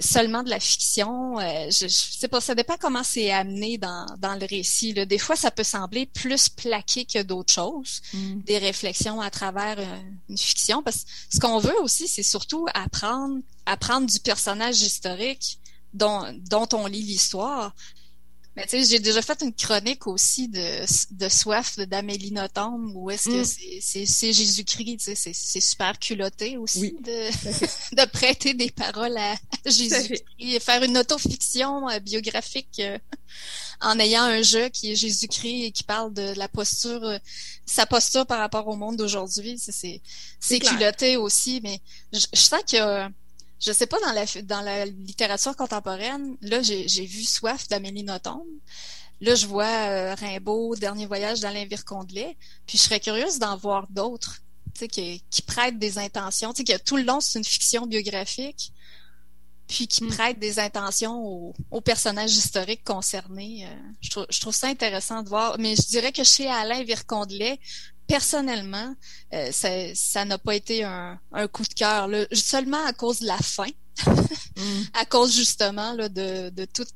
[0.02, 4.36] seulement de la fiction, je, je sais pas, ça dépend comment c'est amené dans, dans
[4.36, 4.94] le récit.
[4.94, 5.06] Là.
[5.06, 8.42] Des fois, ça peut sembler plus plaqué que d'autres choses, mm.
[8.42, 9.78] des réflexions à travers
[10.30, 10.82] une fiction.
[10.84, 15.60] Parce que ce qu'on veut aussi, c'est surtout apprendre, apprendre du personnage historique
[15.94, 17.74] dont, dont on lit l'histoire.
[18.60, 23.10] Mais tu sais, j'ai déjà fait une chronique aussi de, de soif d'Amélie Nothomb où
[23.10, 24.06] est-ce que mm.
[24.06, 30.26] c'est Jésus-Christ, tu sais, c'est super culotté aussi de, de prêter des paroles à Jésus-Christ
[30.40, 32.98] et faire une autofiction euh, biographique euh,
[33.80, 37.18] en ayant un jeu qui est Jésus-Christ et qui parle de la posture, euh,
[37.66, 39.58] sa posture par rapport au monde d'aujourd'hui.
[39.58, 41.80] C'est culotté aussi, mais
[42.12, 43.10] je, je sens que
[43.60, 48.46] je sais pas dans la dans la littérature contemporaine, là j'ai vu Soif d'Amélie Nothomb.
[49.22, 52.38] Là, je vois euh, Rimbaud, Dernier voyage d'Alain Vircondelet.
[52.66, 54.42] Puis je serais curieuse d'en voir d'autres,
[54.74, 56.54] tu sais, qui, qui prêtent des intentions.
[56.54, 58.72] Tu sais, que tout le long, c'est une fiction biographique.
[59.68, 60.08] puis qui mm.
[60.08, 63.68] prête des intentions aux, personnages historiques concernés.
[64.02, 65.58] je, trouve, je trouve ça intéressant de voir.
[65.60, 67.60] Mais je dirais que chez Alain Vircondelet,
[68.10, 68.94] personnellement,
[69.52, 73.70] ça n'a pas été un, un coup de cœur, seulement à cause de la fin.
[74.60, 74.82] Mm.
[74.94, 76.88] à cause justement là, de, de tous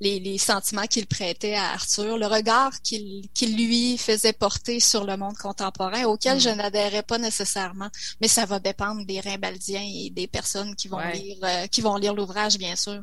[0.00, 5.04] les, les, sentiments qu'il prêtait à Arthur, le regard qu'il qu'il lui faisait porter sur
[5.04, 6.56] le monde contemporain, auquel je mm.
[6.56, 7.88] n'adhérais pas nécessairement,
[8.20, 11.96] mais ça va dépendre des Rimbaldiens et des personnes qui vont lire euh, qui vont
[11.96, 13.02] lire l'ouvrage, bien sûr.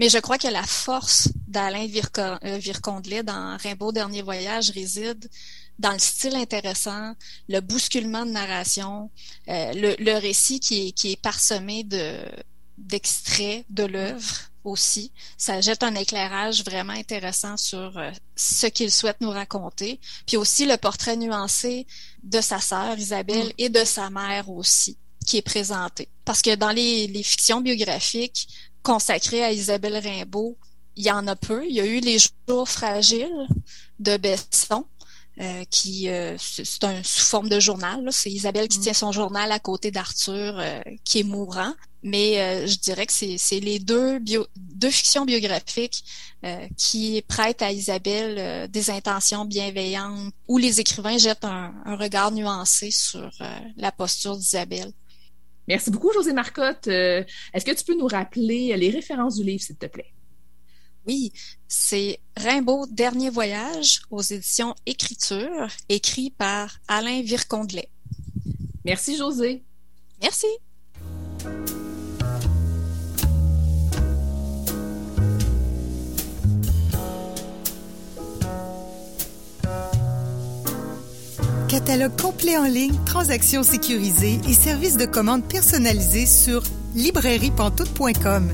[0.00, 5.28] Mais je crois que la force d'Alain euh, Vircondelet dans Rimbaud Dernier Voyage réside
[5.78, 7.14] dans le style intéressant,
[7.48, 9.10] le bousculement de narration,
[9.48, 12.18] euh, le, le, récit qui est, qui est parsemé de,
[12.78, 15.12] d'extraits de l'œuvre aussi.
[15.36, 20.00] Ça jette un éclairage vraiment intéressant sur euh, ce qu'il souhaite nous raconter.
[20.26, 21.86] Puis aussi le portrait nuancé
[22.22, 23.52] de sa sœur Isabelle mm.
[23.58, 26.08] et de sa mère aussi qui est présenté.
[26.24, 28.48] Parce que dans les, les fictions biographiques
[28.82, 30.56] consacrées à Isabelle Rimbaud,
[30.94, 31.64] il y en a peu.
[31.66, 33.46] Il y a eu Les jours fragiles
[33.98, 34.86] de Besson,
[35.38, 38.08] euh, qui euh, c'est un sous forme de journal.
[38.10, 38.82] C'est Isabelle qui mm.
[38.82, 41.74] tient son journal à côté d'Arthur euh, qui est mourant.
[42.02, 46.04] Mais je dirais que c'est les deux bio, deux fictions biographiques
[46.76, 52.92] qui prêtent à Isabelle des intentions bienveillantes où les écrivains jettent un, un regard nuancé
[52.92, 53.28] sur
[53.76, 54.92] la posture d'Isabelle.
[55.66, 56.86] Merci beaucoup, José Marcotte.
[56.86, 60.12] Est-ce que tu peux nous rappeler les références du livre, s'il te plaît?
[61.06, 61.32] Oui,
[61.68, 67.88] c'est Rimbaud Dernier Voyage aux éditions Écriture, écrit par Alain Vircondelet.
[68.84, 69.62] Merci José.
[70.20, 70.46] Merci.
[81.68, 86.62] Catalogue complet en ligne, transactions sécurisées et services de commande personnalisés sur
[86.94, 88.52] librairiepantoute.com.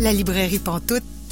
[0.00, 1.02] La librairie Pantoute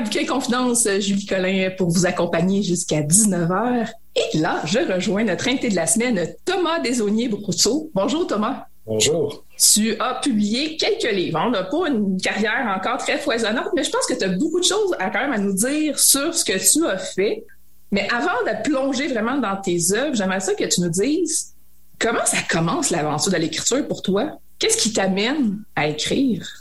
[0.00, 3.90] Bouquin Confidence, Julie Collin, pour vous accompagner jusqu'à 19h.
[4.16, 7.90] Et là, je rejoins notre invité de la semaine, Thomas Desaunier-Brousseau.
[7.94, 8.66] Bonjour, Thomas.
[8.86, 9.44] Bonjour.
[9.58, 11.40] Tu as publié quelques livres.
[11.46, 14.58] On n'a pas une carrière encore très foisonnante, mais je pense que tu as beaucoup
[14.58, 17.44] de choses à quand même à nous dire sur ce que tu as fait.
[17.92, 21.54] Mais avant de plonger vraiment dans tes œuvres, j'aimerais ça que tu nous dises
[21.98, 24.38] comment ça commence l'aventure de l'écriture pour toi?
[24.58, 26.59] Qu'est-ce qui t'amène à écrire?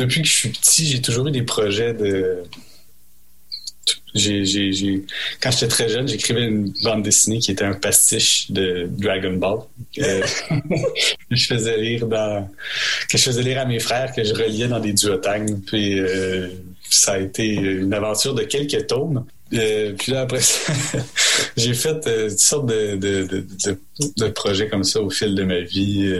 [0.00, 2.42] Depuis que je suis petit, j'ai toujours eu des projets de.
[4.14, 5.04] J'ai,
[5.40, 9.60] Quand j'étais très jeune, j'écrivais une bande dessinée qui était un pastiche de Dragon Ball.
[9.94, 10.22] Que
[11.30, 12.48] je faisais lire dans.
[13.08, 15.60] que je faisais lire à mes frères, que je reliais dans des duotangs.
[15.66, 16.48] Puis euh,
[16.88, 19.24] ça a été une aventure de quelques tomes.
[19.52, 20.72] Euh, puis là, après ça,
[21.56, 23.78] j'ai fait euh, toutes sortes de, de, de,
[24.16, 26.12] de, projets comme ça au fil de ma vie.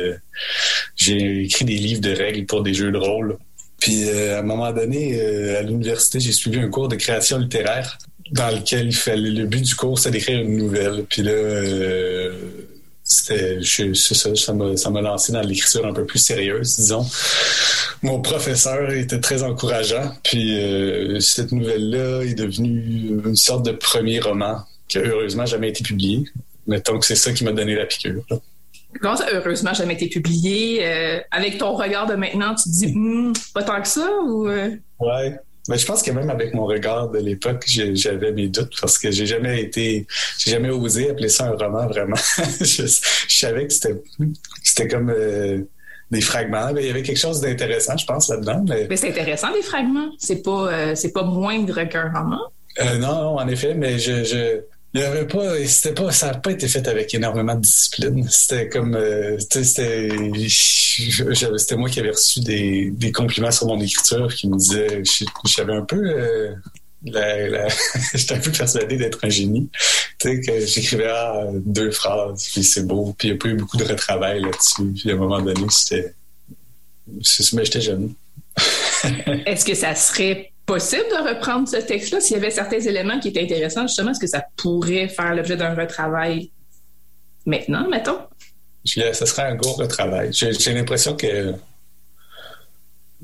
[0.96, 3.36] j'ai écrit des livres de règles pour des jeux de rôle.
[3.80, 7.38] Puis euh, à un moment donné, euh, à l'université, j'ai suivi un cours de création
[7.38, 7.98] littéraire
[8.30, 11.04] dans lequel il fallait le but du cours, c'est d'écrire une nouvelle.
[11.08, 12.32] Puis là, euh,
[13.02, 17.04] c'était ça, ça m'a, ça m'a lancé dans l'écriture un peu plus sérieuse, disons.
[18.02, 20.14] Mon professeur était très encourageant.
[20.22, 20.56] Puis
[21.20, 26.24] cette nouvelle-là est devenue une sorte de premier roman qui a heureusement jamais été publié.
[26.68, 28.22] Mettons que c'est ça qui m'a donné la piqûre.
[29.00, 30.80] Comment ça, heureusement, jamais été publié?
[30.86, 34.08] Euh, avec ton regard de maintenant, tu te dis, hmm, pas tant que ça?
[34.24, 34.70] Ou, euh?
[34.98, 35.38] Ouais.
[35.68, 39.10] Mais je pense que même avec mon regard de l'époque, j'avais mes doutes parce que
[39.10, 40.06] j'ai jamais été,
[40.38, 42.16] j'ai jamais osé appeler ça un roman vraiment.
[42.60, 42.86] je,
[43.28, 44.02] savais que c'était,
[44.62, 45.60] c'était comme euh,
[46.10, 46.72] des fragments.
[46.72, 48.64] Mais il y avait quelque chose d'intéressant, je pense, là-dedans.
[48.68, 50.10] Mais, mais c'est intéressant des fragments.
[50.18, 52.40] C'est pas, c'est pas moindre qu'un roman.
[52.98, 57.14] non, non, en effet, mais je, je c'était pas, ça n'a pas été fait avec
[57.14, 58.28] énormément de discipline.
[58.28, 60.08] C'était comme, euh, c'était,
[61.76, 65.02] moi qui avais reçu des, des, compliments sur mon écriture qui me disaient,
[65.46, 66.54] j'avais un peu, euh,
[68.14, 69.70] j'étais un peu persuadé d'être un génie.
[70.18, 73.48] Tu sais, que j'écrivais ah, deux phrases, puis c'est beau, puis il n'y a pas
[73.48, 74.92] eu beaucoup de retravail là-dessus.
[74.94, 76.14] Puis à un moment donné, c'était,
[77.06, 78.12] mais j'étais jeune.
[79.46, 83.28] Est-ce que ça serait possible de reprendre ce texte-là s'il y avait certains éléments qui
[83.28, 86.50] étaient intéressants, justement, est-ce que ça pourrait faire l'objet d'un retravail
[87.44, 88.20] maintenant, mettons?
[88.84, 90.30] Ce serait un gros retravail.
[90.32, 91.54] J'ai l'impression que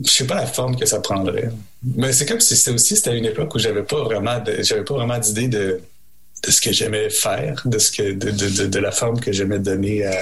[0.04, 1.50] je sais pas la forme que ça prendrait.
[1.84, 4.94] Mais c'est comme si c'était aussi c'était une époque où j'avais pas vraiment j'avais pas
[4.94, 5.80] vraiment d'idée de,
[6.44, 9.60] de ce que j'aimais faire, de ce que de, de, de la forme que j'aimais
[9.60, 10.18] donner à,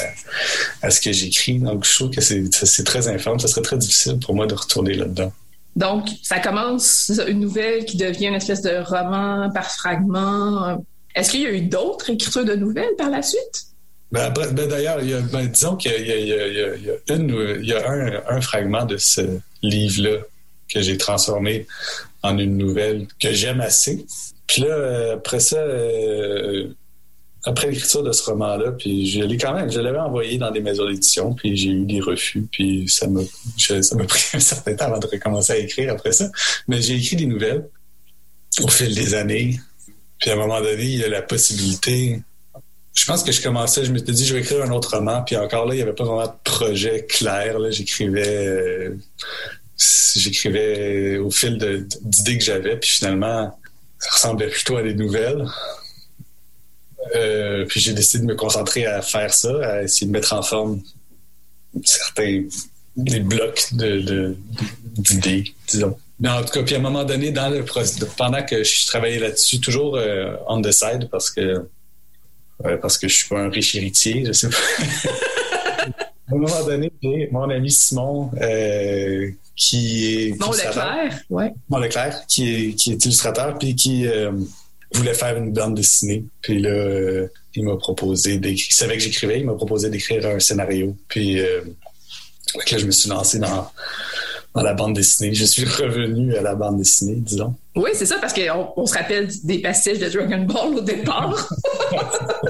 [0.82, 1.58] à ce que j'écris.
[1.58, 3.40] Donc je trouve que c'est très informe.
[3.40, 5.32] Ça serait très difficile pour moi de retourner là-dedans.
[5.76, 10.84] Donc, ça commence une nouvelle qui devient une espèce de roman par fragment.
[11.14, 13.66] Est-ce qu'il y a eu d'autres écritures de nouvelles par la suite?
[14.12, 15.00] Ben, ben D'ailleurs,
[15.32, 17.90] ben, disons qu'il y, y, y, y, a
[18.28, 19.22] un, fragment de ce
[19.62, 20.18] livre-là
[20.72, 21.66] que j'ai transformé
[22.22, 24.06] en une nouvelle que j'aime assez.
[24.46, 26.68] Puis là, après ça, euh,
[27.46, 30.60] après l'écriture de ce roman-là, puis je l'ai quand même, je l'avais envoyé dans des
[30.60, 33.20] maisons d'édition, puis j'ai eu des refus, puis ça m'a,
[34.08, 36.30] pris un certain temps avant de recommencer à écrire après ça.
[36.68, 37.68] Mais j'ai écrit des nouvelles
[38.62, 39.60] au fil des années.
[40.18, 42.22] Puis à un moment donné, il y a la possibilité.
[42.94, 45.22] Je pense que je commençais, je me suis dit, je vais écrire un autre roman,
[45.22, 47.58] puis encore là, il n'y avait pas vraiment de projet clair.
[47.70, 48.96] J'écrivais, euh,
[50.16, 51.58] j'écrivais au fil
[52.00, 53.58] d'idées que j'avais, puis finalement,
[53.98, 55.44] ça ressemblait plutôt à des nouvelles.
[57.14, 60.42] Euh, puis j'ai décidé de me concentrer à faire ça, à essayer de mettre en
[60.42, 60.80] forme
[61.84, 62.44] certains
[62.96, 64.36] des blocs de,
[64.96, 65.96] d'idées, disons.
[66.20, 67.64] Mais en tout cas, puis à un moment donné, dans le
[68.16, 71.68] pendant que je travaillais là-dessus, toujours euh, on the side parce que
[72.80, 74.56] parce que je suis pas un riche héritier, je sais pas.
[76.28, 81.52] à un moment donné, j'ai mon ami Simon euh, qui est Mon Leclerc, ouais.
[81.68, 84.06] Mon Leclerc, qui est, qui est illustrateur, puis qui
[84.92, 86.24] voulait faire une bande dessinée.
[86.40, 88.66] Puis là, euh, il m'a proposé d'écrire.
[88.70, 90.96] Il savait que j'écrivais, il m'a proposé d'écrire un scénario.
[91.08, 91.60] Puis euh,
[92.54, 93.70] là, je me suis lancé dans,
[94.54, 95.34] dans la bande dessinée.
[95.34, 97.54] Je suis revenu à la bande dessinée, disons.
[97.76, 101.48] Oui, c'est ça, parce qu'on on se rappelle des passages de Dragon Ball au départ.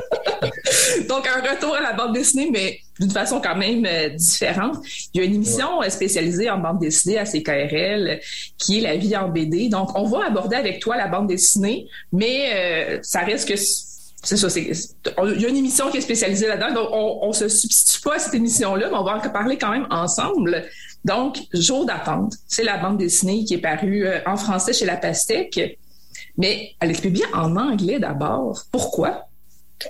[1.09, 4.77] Donc, un retour à la bande dessinée, mais d'une façon quand même euh, différente.
[5.13, 8.21] Il y a une émission euh, spécialisée en bande dessinée à CKRL
[8.59, 9.69] qui est La vie en BD.
[9.69, 14.39] Donc, on va aborder avec toi la bande dessinée, mais euh, ça reste que c'est
[14.39, 18.01] ça, il y a une émission qui est spécialisée là-dedans, donc on, ne se substitue
[18.01, 20.65] pas à cette émission-là, mais on va en parler quand même ensemble.
[21.05, 25.79] Donc, Jour d'attente, c'est la bande dessinée qui est parue en français chez La Pastèque,
[26.39, 28.63] mais elle est publiée en anglais d'abord.
[28.73, 29.29] Pourquoi?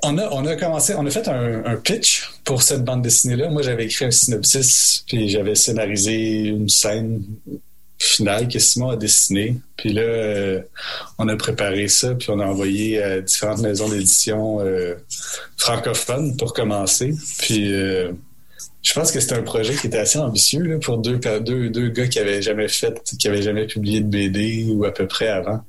[0.03, 3.51] On a, commencé, on a fait un, pitch pour cette bande dessinée-là.
[3.51, 7.22] Moi, j'avais écrit un synopsis, puis j'avais scénarisé une scène
[7.99, 9.57] finale que Simon a dessinée.
[9.76, 10.62] Puis là, euh,
[11.18, 14.95] on a préparé ça, puis on a envoyé à différentes maisons d'édition euh,
[15.57, 17.14] francophones pour commencer.
[17.39, 18.12] Puis euh,
[18.82, 22.07] je pense que c'était un projet qui était assez ambitieux pour deux, deux, deux gars
[22.07, 25.64] qui avaient jamais fait, qui avaient jamais publié de BD ou à peu près avant.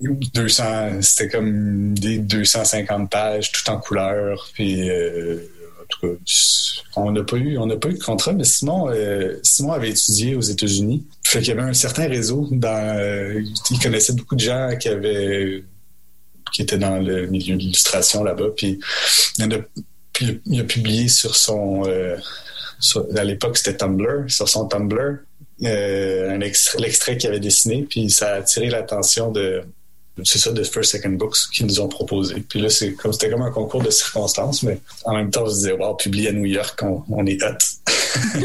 [0.00, 4.50] 200, c'était comme des 250 pages tout en couleur.
[4.60, 5.38] Euh,
[6.96, 9.90] on n'a pas eu, on n'a pas eu de contrat, mais Simon, euh, Simon avait
[9.90, 11.06] étudié aux États-Unis.
[11.24, 13.40] Fait y avait un certain réseau dans, euh,
[13.70, 15.64] il connaissait beaucoup de gens qui avaient,
[16.52, 18.48] qui étaient dans le milieu de l'illustration là-bas.
[18.56, 18.80] Puis,
[19.38, 21.84] il, a, publié sur son,
[23.16, 25.18] à l'époque c'était Tumblr, sur son Tumblr,
[25.60, 29.62] l'extrait qu'il avait dessiné, puis ça a attiré l'attention de
[30.22, 32.36] c'est ça, de First Second Books qui nous ont proposé.
[32.48, 35.48] Puis là, c'est comme c'était comme un concours de circonstances, mais en même temps, on
[35.48, 37.56] se disait, wow, publié à New York, on, est hot.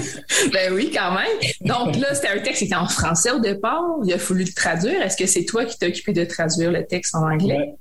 [0.51, 1.28] ben oui, quand même.
[1.61, 3.84] Donc là, c'était un texte qui était en français au départ.
[4.03, 4.99] Il a fallu le traduire.
[5.01, 7.76] Est-ce que c'est toi qui t'es occupé de traduire le texte en anglais?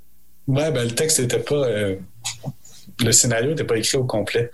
[0.46, 1.66] Ouais, ben le texte n'était pas.
[1.66, 1.96] Euh,
[3.00, 4.50] le scénario n'était pas écrit au complet.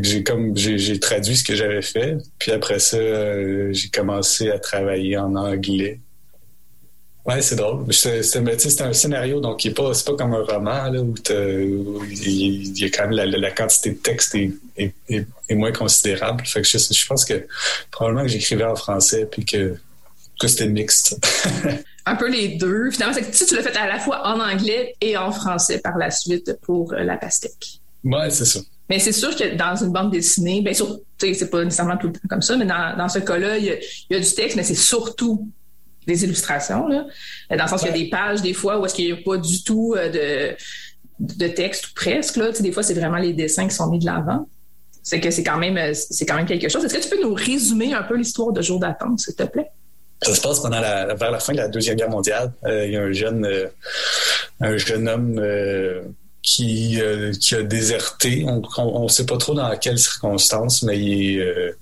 [0.00, 2.16] j'ai comme j'ai traduit ce que j'avais fait.
[2.38, 6.00] Puis après ça, euh, j'ai commencé à travailler en anglais
[7.26, 7.92] Ouais, c'est drôle.
[7.92, 11.14] C'est un scénario, donc c'est pas, pas comme un roman là, où,
[12.08, 14.52] il y a quand même la, quantité de texte est,
[15.08, 16.44] est, moins considérable.
[16.46, 17.46] Fait que je, je pense que
[17.90, 19.74] probablement que j'écrivais en français puis que,
[20.38, 21.18] que c'était mixte.
[22.06, 22.92] un peu les deux.
[22.92, 25.98] Finalement, que, tu, tu l'as fait à la fois en anglais et en français par
[25.98, 27.80] la suite pour euh, la pastèque.
[28.04, 28.60] Ouais, c'est ça.
[28.88, 32.12] Mais c'est sûr que dans une bande dessinée, bien sûr, c'est pas nécessairement tout le
[32.12, 34.32] temps comme ça, mais dans, dans ce cas-là, il y, a, il y a du
[34.32, 35.50] texte, mais c'est surtout
[36.06, 37.06] des illustrations, là,
[37.50, 39.22] dans le sens qu'il y a des pages des fois où est-ce qu'il n'y a
[39.24, 40.54] pas du tout euh,
[41.18, 42.36] de, de texte ou presque.
[42.36, 42.52] Là.
[42.52, 44.48] des fois, c'est vraiment les dessins qui sont mis de l'avant.
[45.02, 46.84] C'est que c'est quand même euh, c'est quand même quelque chose.
[46.84, 49.70] Est-ce que tu peux nous résumer un peu l'histoire de Jour d'attente, s'il te plaît?
[50.22, 52.52] Ça se passe pendant la, vers la fin de la Deuxième Guerre mondiale.
[52.64, 53.46] Euh, il y a un jeune,
[54.60, 55.40] un jeune homme
[56.46, 58.46] qui, euh, qui a déserté.
[58.78, 61.76] On ne sait pas trop dans quelles circonstances, mais il, euh,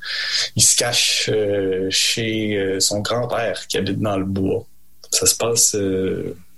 [0.57, 4.67] il se cache euh, chez son grand-père qui habite dans le bois.
[5.11, 5.77] Ça se passe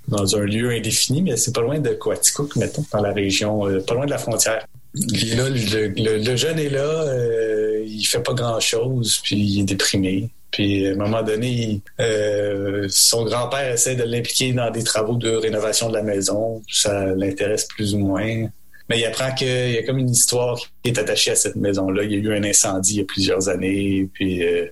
[0.08, 3.94] dans un lieu indéfini, mais c'est pas loin de Coaticook, mettons, dans la région, pas
[3.94, 4.64] loin de la frontière.
[4.94, 7.04] là, le, jeune est là,
[7.84, 10.30] il fait pas grand-chose, puis il est déprimé.
[10.50, 11.80] Puis à un moment donné,
[12.88, 16.62] son grand-père essaie de l'impliquer dans des travaux de rénovation de la maison.
[16.70, 18.48] Ça l'intéresse plus ou moins.
[18.88, 22.04] Mais il apprend qu'il y a comme une histoire qui est attachée à cette maison-là.
[22.04, 24.66] Il y a eu un incendie il y a plusieurs années, puis euh,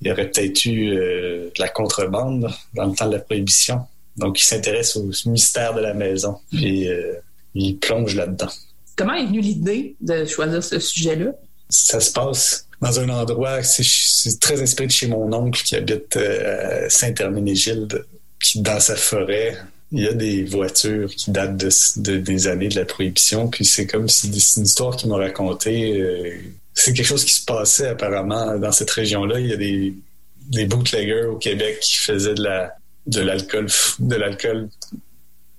[0.00, 3.80] il y aurait peut-être eu euh, de la contrebande dans le temps de la prohibition.
[4.18, 7.14] Donc, il s'intéresse au mystère de la maison, puis euh,
[7.54, 8.50] il plonge là-dedans.
[8.94, 11.32] Comment est venue l'idée de choisir ce sujet-là?
[11.68, 16.16] Ça se passe dans un endroit, c'est très inspiré de chez mon oncle qui habite
[16.16, 18.04] à Saint-Herménégilde,
[18.38, 19.56] qui dans sa forêt
[19.92, 23.86] il y a des voitures qui datent de, des années de la prohibition, puis c'est
[23.86, 26.00] comme si c'est une histoire qui m'a raconté.
[26.00, 26.38] Euh,
[26.74, 29.40] c'est quelque chose qui se passait apparemment dans cette région-là.
[29.40, 32.74] Il y a des, bootleggers au Québec qui faisaient de la
[33.06, 34.68] de l'alcool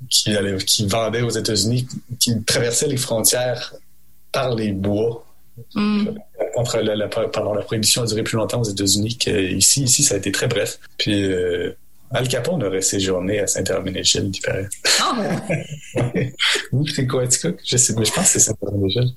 [0.10, 0.36] qui,
[0.66, 1.88] qui vendaient aux États-Unis,
[2.20, 3.74] qui traversaient les frontières
[4.34, 5.26] par les bois.
[5.76, 6.08] Mm.
[6.56, 9.84] Contre la, la, pardon, la prohibition a duré plus longtemps aux États-Unis qu'ici.
[9.84, 10.80] Ici, ça a été très bref.
[10.98, 11.72] Puis euh,
[12.12, 14.70] Al Capone aurait séjourné à Saint-Herménégilde, il paraît.
[15.02, 15.44] Ah!
[16.72, 19.14] oui, c'est quoi, Je sais, mais je pense que c'est Saint-Herménégilde.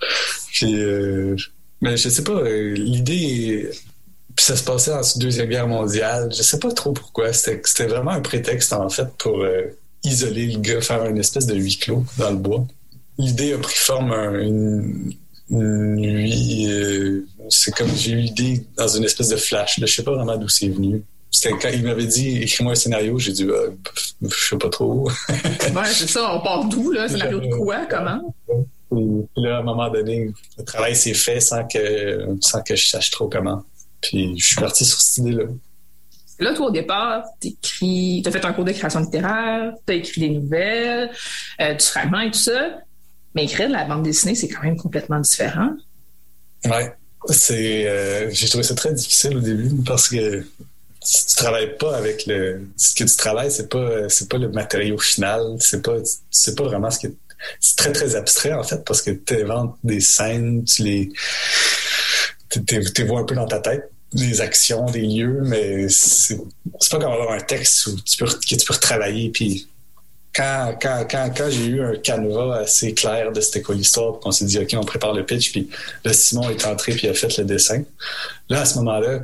[0.53, 1.37] Puis, euh,
[1.81, 3.71] mais je sais pas, euh, l'idée,
[4.37, 6.31] puis ça se passait en Deuxième Guerre mondiale.
[6.37, 7.33] Je sais pas trop pourquoi.
[7.33, 9.45] C'était vraiment un prétexte, en fait, pour
[10.03, 12.67] isoler le gars, faire une espèce de huis clos dans le bois.
[13.19, 15.15] L'idée a pris forme une,
[15.51, 16.69] nuit.
[17.49, 19.79] c'est comme j'ai eu l'idée dans une espèce de flash.
[19.81, 23.19] Je sais pas vraiment d'où c'est venu c'était quand il m'avait dit écris-moi un scénario,
[23.19, 23.71] j'ai dit euh,
[24.23, 25.09] je sais pas trop.
[25.31, 28.35] ouais, c'est ça, on part d'où là, scénario de quoi, comment?
[28.91, 32.89] Puis là, à un moment donné, le travail s'est fait sans que sans que je
[32.89, 33.63] sache trop comment.
[34.01, 35.45] Puis je suis parti sur cette idée-là.
[36.41, 40.31] Là, toi, au départ, t'écris, t'as fait un cours de création littéraire, t'as écrit des
[40.31, 41.11] nouvelles,
[41.61, 42.79] euh, du fragment et tout ça.
[43.35, 45.77] Mais écrire de la bande dessinée, c'est quand même complètement différent.
[46.65, 46.93] Ouais.
[47.29, 50.45] C'est, euh, j'ai trouvé ça très difficile au début parce que
[51.03, 54.99] si tu travailles pas avec le ce que tu travailles c'est pas pas le matériau
[54.99, 55.97] final c'est pas
[56.31, 57.13] c'est pas vraiment ce que
[57.59, 61.13] c'est très très abstrait en fait parce que tu inventes des scènes tu les
[62.51, 66.37] tu vois un peu dans ta tête des actions des lieux mais c'est
[66.91, 69.69] pas comme avoir un texte où tu peux que tu peux retravailler puis
[70.35, 74.31] quand, quand, quand, quand j'ai eu un canevas assez clair de c'était quoi l'histoire, qu'on
[74.31, 75.69] s'est dit, OK, on prépare le pitch, puis
[76.05, 77.83] là, Simon est entré puis il a fait le dessin.
[78.49, 79.21] Là, à ce moment-là,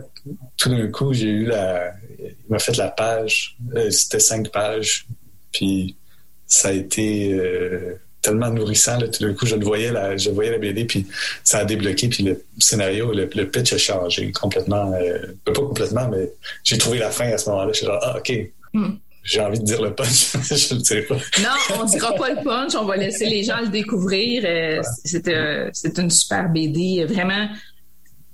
[0.57, 1.93] tout d'un coup, j'ai eu la.
[2.19, 3.57] Il m'a fait la page.
[3.75, 5.07] Euh, c'était cinq pages.
[5.53, 5.97] Puis
[6.47, 8.99] ça a été euh, tellement nourrissant.
[8.99, 11.07] Là, tout d'un coup, je le voyais, la, je voyais la BD, puis
[11.45, 14.93] ça a débloqué, puis le scénario, le, pitch a changé complètement.
[14.95, 16.31] Euh, pas complètement, mais
[16.65, 17.73] j'ai trouvé la fin à ce moment-là.
[17.73, 18.33] Je suis genre, ah, OK.
[18.73, 18.97] Hmm.
[19.27, 21.17] J'ai envie de dire le punch, je ne sais pas.
[21.17, 24.43] Non, on ne dira pas le punch, on va laisser les gens le découvrir.
[25.05, 27.49] C'est une super BD, vraiment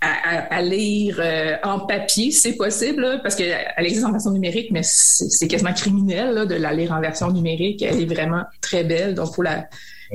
[0.03, 5.47] à, lire euh, en papier, c'est possible, parce qu'elle existe en version numérique, mais c'est
[5.47, 7.83] quasiment criminel de la lire en version numérique.
[7.83, 9.69] Elle est vraiment très belle, donc faut la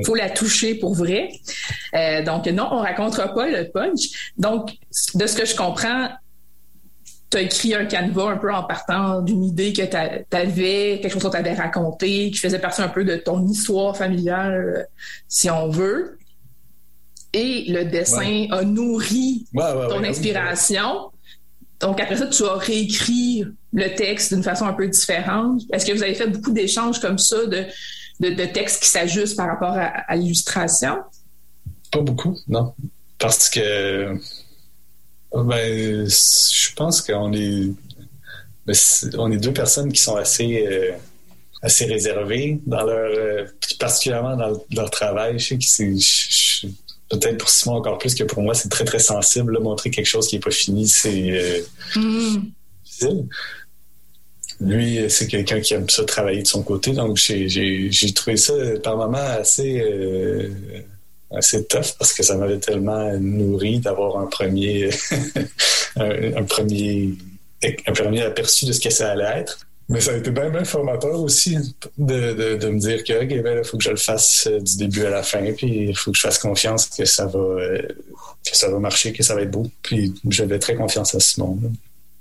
[0.05, 1.31] faut la toucher pour vrai.
[1.95, 4.31] Euh, donc non, on racontera pas le punch.
[4.37, 4.71] Donc
[5.15, 6.09] de ce que je comprends,
[7.29, 11.13] tu as écrit un canevas un peu en partant d'une idée que tu avais, quelque
[11.13, 14.87] chose que tu avais raconté, qui faisait partie un peu de ton histoire familiale,
[15.27, 16.17] si on veut
[17.33, 21.11] et le dessin a nourri ton inspiration.
[21.79, 25.61] Donc après ça, tu as réécrit le texte d'une façon un peu différente.
[25.71, 27.65] Est-ce que vous avez fait beaucoup d'échanges comme ça de,
[28.19, 30.97] de, textes qui s'ajustent par rapport à, l'illustration?
[31.91, 32.73] Pas beaucoup, non.
[33.19, 34.17] Parce que
[35.33, 37.69] ben, je pense qu'on est,
[38.65, 38.75] ben,
[39.17, 40.91] on est deux personnes qui sont assez, euh,
[41.61, 43.45] assez réservées dans leur, euh,
[43.79, 45.39] particulièrement dans leur travail.
[45.39, 46.67] Je sais que c'est,
[47.09, 49.57] peut-être pour Simon encore plus que pour moi, c'est très, très sensible.
[49.59, 51.61] montrer quelque chose qui n'est pas fini, c'est euh,
[52.83, 53.27] difficile.
[54.59, 56.91] Lui, c'est quelqu'un qui aime ça travailler de son côté.
[56.93, 58.53] Donc, j'ai trouvé ça
[58.83, 59.83] par moments assez,
[61.35, 64.89] assez tough parce que ça m'avait tellement nourri d'avoir un premier,
[65.95, 67.13] un, premier,
[67.63, 69.59] un premier aperçu de ce que ça allait être.
[69.89, 71.55] Mais ça a été bien, bien formateur aussi
[71.97, 75.05] de, de, me dire que il ben, faut que je le fasse euh, du début
[75.05, 77.81] à la fin, puis il faut que je fasse confiance que ça va euh,
[78.45, 79.65] que ça va marcher, que ça va être beau.
[79.81, 81.57] Puis j'avais très confiance à Simon.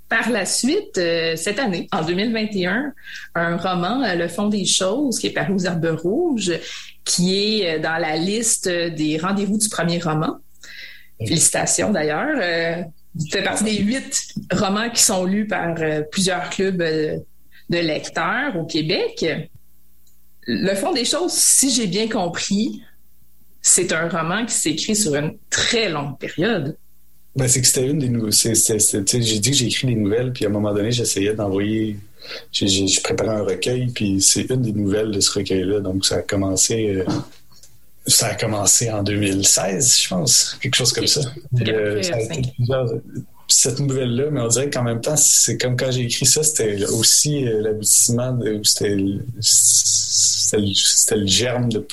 [0.09, 2.93] Par la suite, euh, cette année, en 2021,
[3.35, 6.53] un roman, Le fond des choses, qui est paru aux Herbes Rouges,
[7.03, 10.37] qui est dans la liste des rendez-vous du premier roman.
[11.19, 12.37] Félicitations d'ailleurs.
[12.41, 12.83] Euh,
[13.31, 15.73] fait partie des huit romans qui sont lus par
[16.11, 19.25] plusieurs clubs de lecteurs au Québec.
[20.45, 22.83] Le fond des choses, si j'ai bien compris,
[23.61, 26.77] c'est un roman qui s'écrit sur une très longue période.
[27.37, 28.33] Ben, c'est que c'était une des nouvelles.
[28.33, 31.97] J'ai dit que j'ai écrit des nouvelles, puis à un moment donné, j'essayais d'envoyer.
[32.51, 35.79] J'ai préparé un recueil, puis c'est une des nouvelles de ce recueil-là.
[35.79, 36.95] Donc, ça a commencé.
[36.95, 37.05] Euh,
[38.07, 41.21] ça a commencé en 2016, je pense, quelque chose comme ça.
[41.61, 42.87] Euh, ça a été plusieurs,
[43.47, 46.85] cette nouvelle-là, mais on dirait qu'en même temps, c'est comme quand j'ai écrit ça, c'était
[46.85, 48.61] aussi euh, l'aboutissement de.
[48.63, 48.95] C'était
[51.15, 51.85] le, germe de,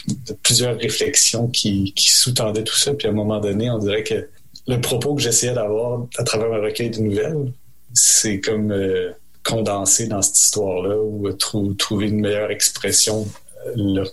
[0.42, 2.94] plusieurs réflexions qui, sous-tendaient tout ça.
[2.94, 4.28] Puis à un moment donné, on dirait que
[4.66, 7.52] le propos que j'essayais d'avoir à travers un recueil de nouvelles,
[7.92, 9.12] c'est comme euh,
[9.44, 11.32] condensé dans cette histoire-là ou
[11.74, 13.26] trouver une meilleure expression
[13.66, 14.04] euh, là.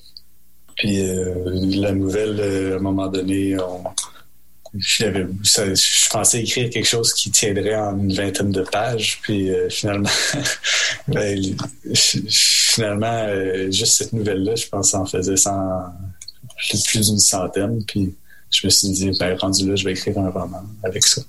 [0.76, 0.97] Puis
[1.80, 3.84] la nouvelle, à un moment donné, on,
[4.74, 10.10] je pensais écrire quelque chose qui tiendrait en une vingtaine de pages, puis euh, finalement,
[11.08, 11.39] ben,
[11.93, 15.36] finalement, euh, juste cette nouvelle-là, je pense, en faisait
[16.88, 18.16] plus d'une centaine, puis
[18.52, 21.22] je me suis dit, ben, rendu là, je vais écrire un roman avec ça.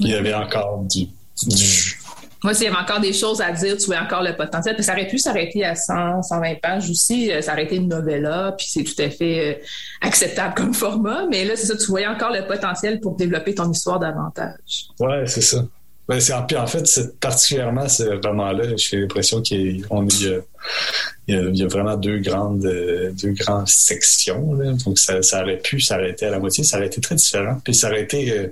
[0.00, 1.06] Il y avait encore du,
[1.42, 2.00] du.
[2.42, 4.74] Moi, s'il y avait encore des choses à dire, tu vois encore le potentiel.
[4.74, 7.30] Puis ça aurait pu s'arrêter à 100, 120 pages aussi.
[7.30, 9.62] Euh, ça aurait été une novella, puis c'est tout à fait euh,
[10.02, 11.26] acceptable comme format.
[11.30, 14.88] Mais là, c'est ça, tu voyais encore le potentiel pour développer ton histoire davantage.
[15.00, 15.64] Ouais, c'est ça.
[16.06, 19.84] Ben, c'est, puis en fait, c'est particulièrement ce roman-là, j'ai l'impression qu'il y,
[21.28, 24.54] y a vraiment deux grandes, deux grandes sections.
[24.54, 26.62] Donc, ça, ça, aurait pu s'arrêter à la moitié.
[26.62, 27.58] Ça aurait été très différent.
[27.64, 28.38] Puis ça aurait été...
[28.38, 28.48] Euh,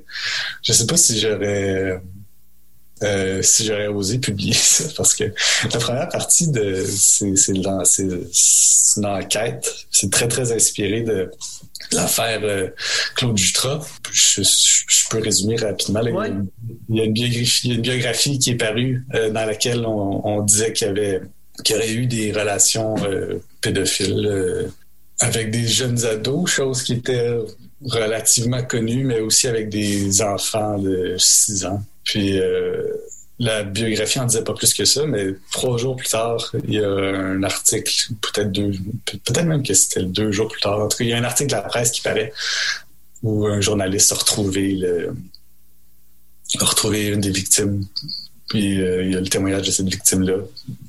[0.63, 2.01] je sais pas si j'aurais
[3.03, 9.75] euh, si j'aurais osé publier ça, parce que la première partie de c'est une enquête,
[9.91, 11.31] c'est très très inspiré de
[11.93, 12.69] l'affaire euh,
[13.15, 13.87] Claude Jutras.
[14.13, 14.43] Je,
[15.11, 16.01] peux résumer rapidement.
[16.89, 20.73] Il, y a une biographie, une biographie qui est parue euh, dans laquelle on, disait
[20.73, 21.21] qu'il y avait
[21.65, 22.95] qu'il y aurait eu des relations
[23.61, 24.71] pédophiles
[25.21, 27.37] avec des jeunes ados, chose qui était
[27.85, 31.83] relativement connue, mais aussi avec des enfants de 6 ans.
[32.05, 32.83] Puis euh,
[33.39, 36.79] la biographie en disait pas plus que ça, mais trois jours plus tard, il y
[36.79, 38.73] a un article, peut-être deux,
[39.07, 40.81] peut-être même que c'était deux jours plus tard.
[40.81, 42.33] En tout cas, il y a un article de la presse qui paraît
[43.23, 45.15] où un journaliste a retrouvé le,
[46.61, 47.87] a retrouvé une des victimes.
[48.49, 50.39] Puis euh, il y a le témoignage de cette victime-là,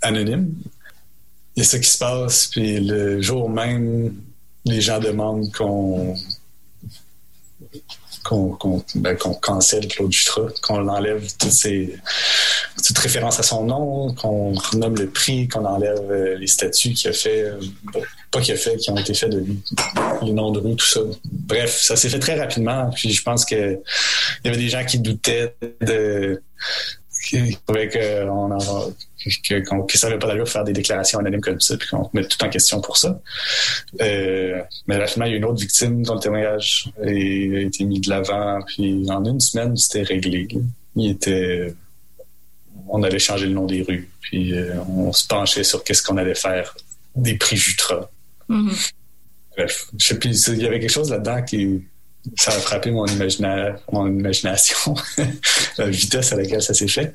[0.01, 0.53] anonyme.
[1.55, 4.13] Il y a ça qui se passe, puis le jour même,
[4.65, 6.15] les gens demandent qu'on
[8.23, 11.95] qu'on ben, cancelle Claude Jutras, qu'on enlève toutes ces
[12.83, 17.09] toute référence à son nom, qu'on nomme le prix, qu'on enlève euh, les statuts qu'il
[17.09, 17.59] a fait, euh,
[18.31, 19.61] pas qu'il a fait, qui ont été faits de lui,
[20.23, 21.01] les noms de rue, tout ça.
[21.23, 22.89] Bref, ça s'est fait très rapidement.
[22.95, 26.41] Puis je pense que il y avait des gens qui doutaient de
[27.23, 28.57] qui trouvaient qu'on
[29.43, 32.09] que, que, ça n'avait pas d'allure de faire des déclarations anonymes comme ça, puis qu'on
[32.13, 33.19] met tout en question pour ça.
[34.01, 38.01] Euh, mais rapidement, il y a une autre victime dont le témoignage a été mis
[38.01, 40.47] de l'avant, puis en une semaine, c'était réglé.
[40.95, 41.73] Il était...
[42.89, 46.17] On allait changer le nom des rues, puis euh, on se penchait sur qu'est-ce qu'on
[46.17, 46.75] allait faire
[47.15, 48.09] des prix Jutra.
[48.49, 48.91] Mm-hmm.
[49.55, 51.83] Bref, je sais plus, il y avait quelque chose là-dedans qui
[52.37, 53.05] ça a frappé mon,
[53.91, 54.95] mon imagination,
[55.77, 57.13] la vitesse à laquelle ça s'est fait.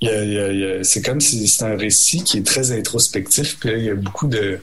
[0.00, 4.28] c'est comme si c'est un récit qui est très introspectif, puis il y a beaucoup
[4.28, 4.60] de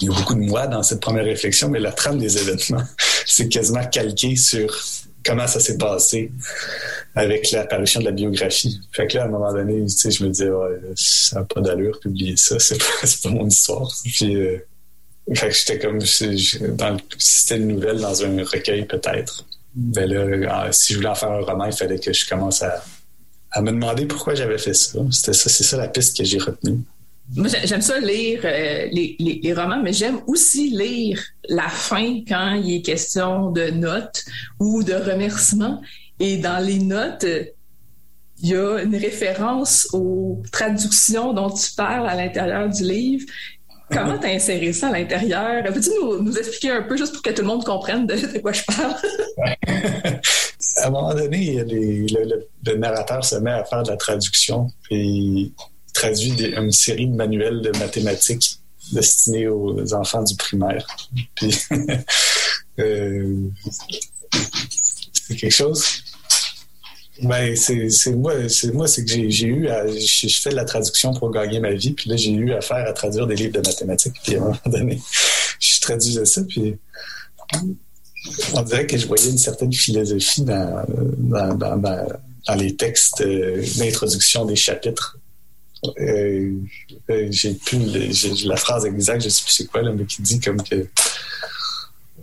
[0.00, 2.84] il y a beaucoup de moi dans cette première réflexion, mais la trame des événements,
[3.26, 4.74] c'est quasiment calqué sur
[5.24, 6.30] comment ça s'est passé
[7.14, 8.80] avec l'apparition de la biographie.
[8.92, 10.50] Fait que là, à un moment donné, tu sais, je me disais,
[10.94, 12.84] ça n'a pas d'allure publier ça, c'est pas,
[13.22, 13.90] pas mon histoire.
[14.04, 14.58] Puis, euh,
[15.34, 16.60] fait que j'étais comme, si
[17.18, 19.44] c'était une nouvelle dans un recueil peut-être.
[19.74, 22.82] Ben là, si je voulais en faire un roman, il fallait que je commence à,
[23.60, 24.98] me demander pourquoi j'avais fait ça.
[25.10, 26.78] C'était ça, c'est ça la piste que j'ai retenue.
[27.34, 32.76] Moi, j'aime ça lire euh, les, romans, mais j'aime aussi lire la fin quand il
[32.76, 34.24] est question de notes
[34.60, 35.80] ou de remerciements.
[36.20, 37.26] Et dans les notes,
[38.38, 43.26] il y a une référence aux traductions dont tu parles à l'intérieur du livre
[43.90, 45.62] Comment t'as inséré ça à l'intérieur?
[45.72, 48.62] Peux-tu nous, expliquer un peu, juste pour que tout le monde comprenne de, quoi je
[48.64, 48.94] parle?
[50.76, 55.52] à un moment donné, le, narrateur se met à faire de la traduction, et il
[55.94, 58.60] traduit une série de manuels de mathématiques
[58.92, 60.86] destinés aux enfants du primaire.
[61.36, 61.56] Puis,
[62.80, 63.36] euh,
[65.12, 66.02] c'est quelque chose
[67.22, 71.14] ben, c'est moi, c'est moi, c'est que j'ai eu à, je fais de la traduction
[71.14, 74.14] pour gagner ma vie, puis là j'ai eu affaire à traduire des livres de mathématiques,
[74.22, 75.00] puis à un moment donné,
[75.60, 76.76] je traduisais ça, puis
[78.54, 80.84] on dirait que je voyais une certaine philosophie dans,
[81.56, 85.18] dans, les textes euh, d'introduction des chapitres.
[86.00, 86.52] Euh,
[87.10, 90.62] euh, j'ai plus la phrase exacte, je sais plus c'est quoi, mais qui dit comme
[90.62, 90.86] que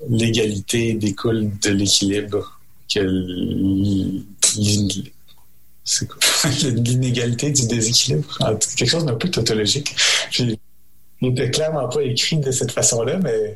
[0.10, 2.60] l'égalité découle de l'équilibre,
[2.94, 3.00] que
[6.72, 8.38] l'inégalité du déséquilibre,
[8.78, 9.94] quelque chose d'un peu tautologique.
[10.40, 10.58] Il
[11.22, 13.56] n'était clairement pas écrit de cette façon-là, mais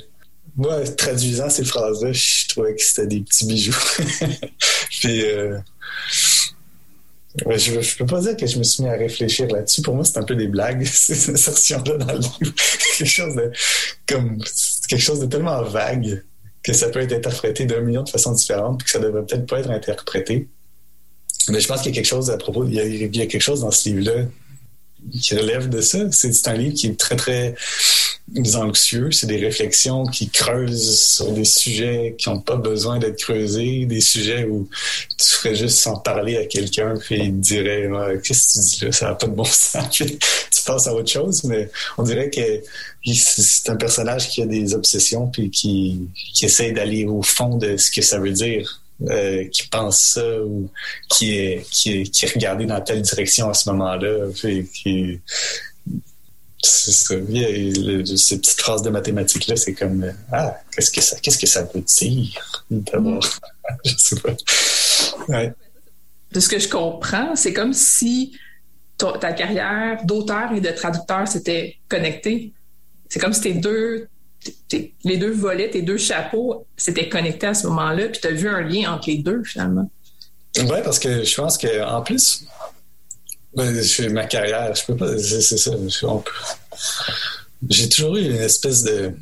[0.55, 3.71] moi, traduisant ces phrases-là, je trouvais que c'était des petits bijoux.
[4.89, 5.57] Puis, euh,
[7.45, 9.83] je, ne peux pas dire que je me suis mis à réfléchir là-dessus.
[9.83, 12.53] Pour moi, c'est un peu des blagues, ces insertions-là dans le livre.
[12.97, 13.51] quelque de,
[14.07, 16.23] quelque chose de tellement vague
[16.67, 19.45] que ça peut être interprété d'un million de façons différentes, puis que ça devrait peut-être
[19.45, 20.49] pas être interprété.
[21.47, 23.21] Mais je pense qu'il y a quelque chose à propos, il y a, il y
[23.21, 24.25] a quelque chose dans ce livre-là
[25.21, 26.11] qui relève de ça.
[26.11, 27.55] C'est un livre qui est très, très
[28.55, 29.11] anxieux.
[29.11, 34.01] C'est des réflexions qui creusent sur des sujets qui n'ont pas besoin d'être creusés, des
[34.01, 34.67] sujets où
[35.17, 37.89] tu ferais juste sans parler à quelqu'un, puis il te dirait
[38.23, 39.89] Qu'est-ce que tu dis là Ça n'a pas de bon sens.
[39.89, 40.17] tu
[40.65, 42.41] passes à autre chose, mais on dirait que
[43.13, 47.77] c'est un personnage qui a des obsessions, puis qui, qui essaie d'aller au fond de
[47.77, 48.81] ce que ça veut dire.
[49.11, 50.71] Euh, qui pense ça ou
[51.07, 54.29] qui est, qui est, qui est regardé dans telle direction à ce moment-là.
[54.33, 55.21] Qui,
[56.61, 61.63] c'est ces petites phrases de mathématiques-là, c'est comme Ah, qu'est-ce que ça qu'est-ce que ça
[61.63, 63.23] veut dire d'abord?
[63.85, 64.33] je sais pas.
[65.27, 65.53] Ouais.
[66.31, 68.37] De ce que je comprends, c'est comme si
[68.97, 72.51] ta carrière d'auteur et de traducteur s'était connectée.
[73.09, 74.07] C'est comme si tes deux
[75.03, 78.47] les deux volets, tes deux chapeaux s'étaient connectés à ce moment-là, puis tu as vu
[78.47, 79.89] un lien entre les deux finalement.
[80.57, 82.45] Oui, parce que je pense qu'en plus,
[83.55, 83.73] ben,
[84.11, 85.17] ma carrière, je peux pas.
[85.17, 85.71] C'est ça.
[87.69, 89.13] J'ai toujours eu une espèce de.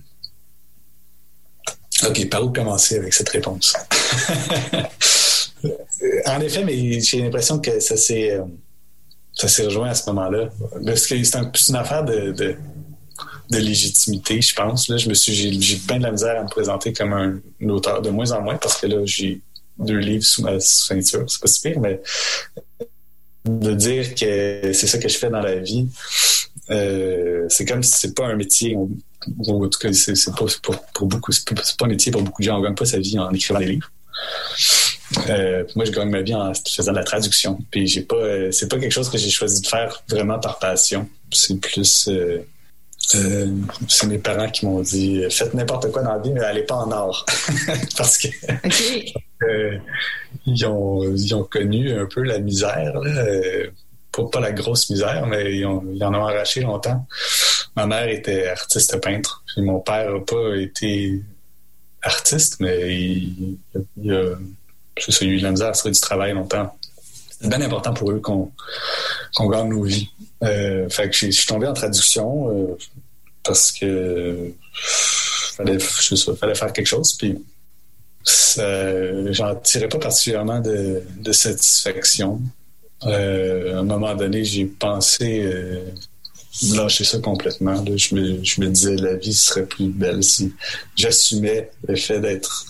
[2.07, 3.73] OK, par où commencer avec cette réponse?
[6.25, 8.37] en effet, mais j'ai l'impression que ça s'est
[9.33, 10.49] ça s'est rejoint à ce moment-là.
[10.85, 12.57] Parce que c'est une affaire de
[13.49, 14.87] de légitimité, je pense.
[14.89, 18.01] Là, je me suis, j'ai, plein de la misère à me présenter comme un, auteur
[18.01, 19.41] de moins en moins parce que là, j'ai
[19.77, 21.25] deux livres sous ma ceinture.
[21.27, 22.01] C'est pas si pire, mais
[23.45, 25.87] de dire que c'est ça que je fais dans la vie,
[26.69, 28.75] euh, c'est comme si c'est pas un métier.
[28.75, 30.45] en tout cas, c'est, pas
[30.93, 32.57] pour, beaucoup, c'est pas, un métier pour beaucoup de gens.
[32.57, 33.91] On gagne pas sa vie en écrivant des livres.
[35.29, 37.59] Euh, moi, je gagne ma vie en faisant de la traduction.
[37.71, 40.59] Puis j'ai pas, euh, c'est pas quelque chose que j'ai choisi de faire vraiment par
[40.59, 41.07] passion.
[41.31, 42.09] C'est plus
[43.07, 46.75] c'est mes parents qui m'ont dit faites n'importe quoi dans la vie, mais allez pas
[46.75, 47.25] en or.
[47.97, 48.27] Parce que
[49.43, 49.77] euh,
[50.45, 53.67] ils, ont, connu un peu la misère, euh,
[54.11, 57.05] pas, la grosse misère, mais ils, en ont arraché longtemps.
[57.75, 61.21] Ma mère était artiste peintre, puis mon père n'a pas été
[62.01, 63.57] artiste, mais il,
[63.97, 64.35] il a,
[65.21, 66.77] eu de la misère à du travail longtemps.
[67.29, 68.51] C'est bien important pour eux qu'on
[69.35, 70.09] qu'on gagne nos vies.
[70.43, 72.77] Euh, fait que je suis tombé en traduction
[73.43, 74.53] parce que
[75.55, 77.13] fallait, fallait faire quelque chose.
[77.17, 77.37] Puis
[78.25, 82.41] j'en tirais pas particulièrement de, satisfaction.
[83.03, 85.51] Euh, à un moment donné, j'ai pensé
[86.73, 87.83] lâcher ça complètement.
[87.97, 90.53] Je, me, je me disais la vie serait plus belle si
[90.95, 92.65] j'assumais le fait d'être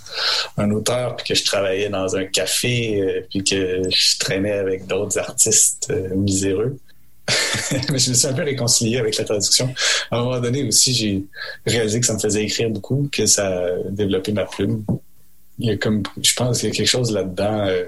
[0.57, 5.19] un auteur, puis que je travaillais dans un café, puis que je traînais avec d'autres
[5.19, 6.77] artistes miséreux.
[7.91, 9.73] mais je me suis un peu réconcilié avec la traduction.
[10.11, 11.23] À un moment donné aussi, j'ai
[11.65, 14.85] réalisé que ça me faisait écrire beaucoup, que ça a développé ma plume.
[15.59, 17.85] Il y a comme, je pense qu'il y a quelque chose là-dedans, euh,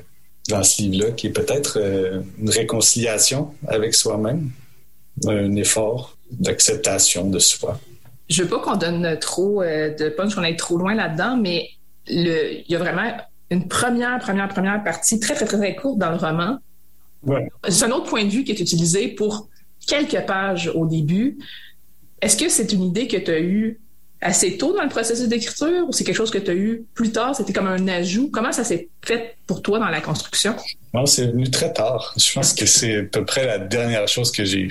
[0.49, 4.51] dans ce livre-là, qui est peut-être euh, une réconciliation avec soi-même,
[5.25, 7.79] un effort d'acceptation de soi.
[8.29, 11.69] Je veux pas qu'on donne trop euh, de punch, qu'on aille trop loin là-dedans, mais
[12.07, 13.11] le, il y a vraiment
[13.49, 16.59] une première, première, première partie très, très, très, très courte dans le roman
[17.69, 19.49] c'est un autre point de vue qui est utilisé pour
[19.85, 21.37] quelques pages au début.
[22.21, 23.79] Est-ce que c'est une idée que tu as eue
[24.21, 27.11] assez tôt dans le processus d'écriture ou c'est quelque chose que tu as eu plus
[27.11, 27.35] tard?
[27.35, 28.29] C'était comme un ajout.
[28.31, 30.55] Comment ça s'est fait pour toi dans la construction?
[30.93, 32.13] Non, c'est venu très tard.
[32.17, 34.69] Je pense que c'est à peu près la dernière chose que j'ai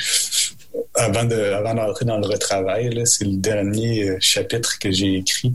[0.95, 3.03] avant de avant d'entrer dans le retravail.
[3.07, 5.55] C'est le dernier euh, chapitre que j'ai écrit.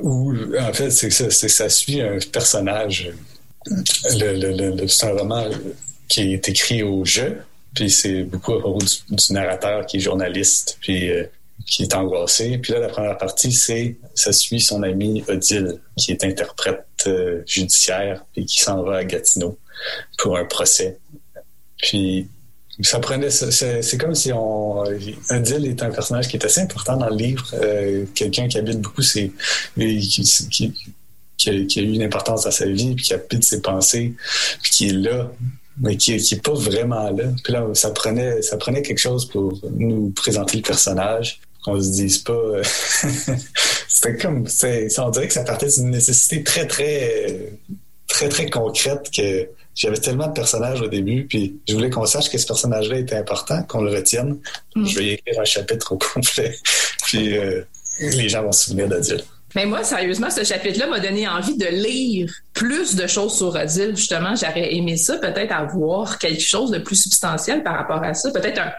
[0.00, 3.10] Où, en fait, c'est ça, ça suit un personnage.
[3.66, 5.44] C'est un roman
[6.08, 7.38] qui est écrit au jeu.
[7.74, 11.24] Puis c'est beaucoup à propos du, narrateur qui est journaliste, puis euh,
[11.68, 12.58] qui est angoissé.
[12.58, 17.42] Puis là, la première partie, c'est ça suit son ami Odile, qui est interprète euh,
[17.46, 19.58] judiciaire, et qui s'en va à Gatineau
[20.16, 20.98] pour un procès.
[21.76, 22.26] Puis
[22.80, 24.82] ça prenait, c'est comme si on,
[25.30, 28.80] Odile est un personnage qui est assez important dans le livre, euh, quelqu'un qui habite
[28.80, 29.30] beaucoup, c'est
[29.76, 30.22] qui,
[31.36, 34.14] qui, a, qui, a, eu une importance dans sa vie, puis qui habite ses pensées,
[34.62, 35.30] puis qui est là
[35.80, 37.26] mais qui, qui est pas vraiment là.
[37.44, 41.40] Puis là, ça prenait, ça prenait quelque chose pour nous présenter le personnage.
[41.68, 42.32] Qu'on se dise pas.
[42.32, 42.62] euh,
[43.88, 44.46] C'était comme,
[44.98, 47.50] on dirait que ça partait d'une nécessité très, très,
[48.06, 52.30] très, très concrète que j'avais tellement de personnages au début, puis je voulais qu'on sache
[52.30, 54.38] que ce personnage-là était important, qu'on le retienne.
[54.76, 56.56] Je vais y écrire un chapitre au complet,
[57.04, 57.62] puis euh,
[58.00, 59.22] les gens vont se souvenir d'Adil.
[59.54, 63.96] Mais moi, sérieusement, ce chapitre-là m'a donné envie de lire plus de choses sur Odile.
[63.96, 68.30] Justement, j'aurais aimé ça, peut-être avoir quelque chose de plus substantiel par rapport à ça.
[68.30, 68.72] Peut-être un,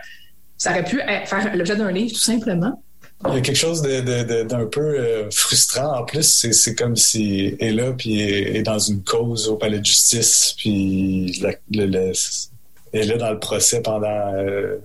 [0.60, 2.84] ça aurait pu faire l'objet d'un livre, tout simplement.
[3.28, 5.97] Il y a quelque chose de, de- d'un peu euh, frustrant.
[5.99, 9.55] En plus, c'est, comme si elle est là, puis est, est dans une cause au
[9.57, 12.12] palais de justice, puis la- le- le-
[12.93, 14.78] elle est là dans le procès pendant euh,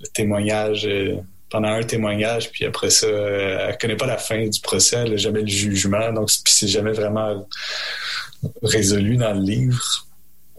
[0.00, 1.16] le témoignage, euh,
[1.48, 5.16] pendant un témoignage, puis après ça, elle connaît pas la fin du procès, elle n'a
[5.16, 7.44] jamais le jugement, donc c'est jamais vraiment
[8.62, 10.06] résolu dans le livre.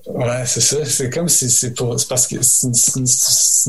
[0.08, 0.84] Ouais, c'est ça.
[0.86, 2.00] C'est comme si c'est pour.
[2.00, 3.06] C'est parce que c'est une,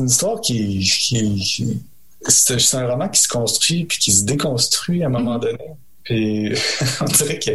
[0.07, 0.79] histoire qui.
[0.79, 1.81] qui,
[2.27, 5.57] c'est un roman qui se construit puis qui se déconstruit à un moment donné.
[6.03, 6.53] Puis
[7.01, 7.51] on dirait que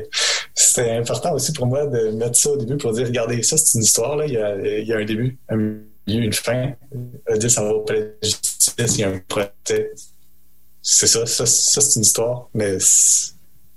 [0.55, 3.79] c'était important aussi pour moi de mettre ça au début pour dire regardez, ça c'est
[3.79, 4.27] une histoire, là.
[4.27, 6.73] Il, y a, il y a un début, un milieu, une fin.
[7.31, 9.93] Euh, Dire ça va au palais de justice, il y a un procès.
[10.81, 12.79] C'est ça, ça, ça c'est une histoire, mais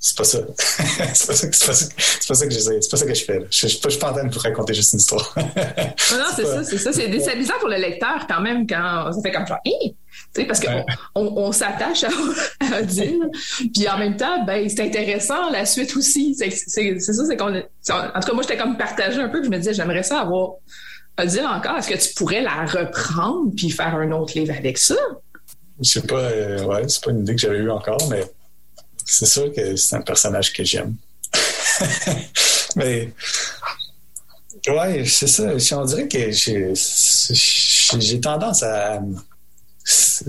[0.03, 0.39] c'est pas ça.
[0.57, 2.81] c'est pas ça, que- c'est pas ça, que- c'est pas ça que j'essaie.
[2.81, 3.39] C'est pas ça que je fais.
[3.51, 5.31] Je, je, suis pas- je suis pas en train de vous raconter juste une histoire.
[5.37, 6.91] Non, non, c'est pas- ça, c'est ça.
[6.91, 9.95] C'est déstabilisant pour le lecteur quand même quand ça fait comme genre, Hey!
[10.33, 10.85] tu sais, parce qu'on Ouais.
[11.15, 12.07] on, on s'attache à,
[12.75, 13.29] à Odile,
[13.73, 16.35] puis en même temps, ben c'est intéressant la suite aussi.
[16.35, 19.29] C'est c'est- c'est ça, c'est qu'on, c'est- en tout cas moi j'étais comme partagée un
[19.29, 20.53] peu, puis je me disais j'aimerais ça avoir
[21.21, 21.77] Odile encore.
[21.77, 24.95] Est-ce que tu pourrais la reprendre puis faire un autre livre avec ça?
[25.81, 28.23] Je sais pas, euh, ouais, c'est pas une idée que j'avais eue encore, mais
[29.05, 30.95] c'est sûr que c'est un personnage que j'aime.
[32.75, 33.11] mais
[34.67, 35.51] ouais, c'est ça.
[35.77, 36.31] On dirait que
[37.99, 39.01] j'ai tendance à.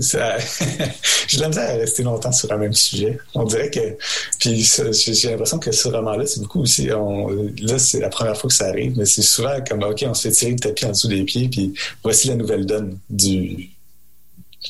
[1.27, 3.19] J'ai de la misère à rester longtemps sur un même sujet.
[3.35, 3.97] On dirait que.
[4.39, 6.87] Puis j'ai l'impression que ce roman-là, c'est beaucoup aussi.
[6.87, 10.27] là, c'est la première fois que ça arrive, mais c'est souvent comme OK, on se
[10.27, 13.69] fait tirer le tapis en dessous des pieds, puis voici la nouvelle donne du,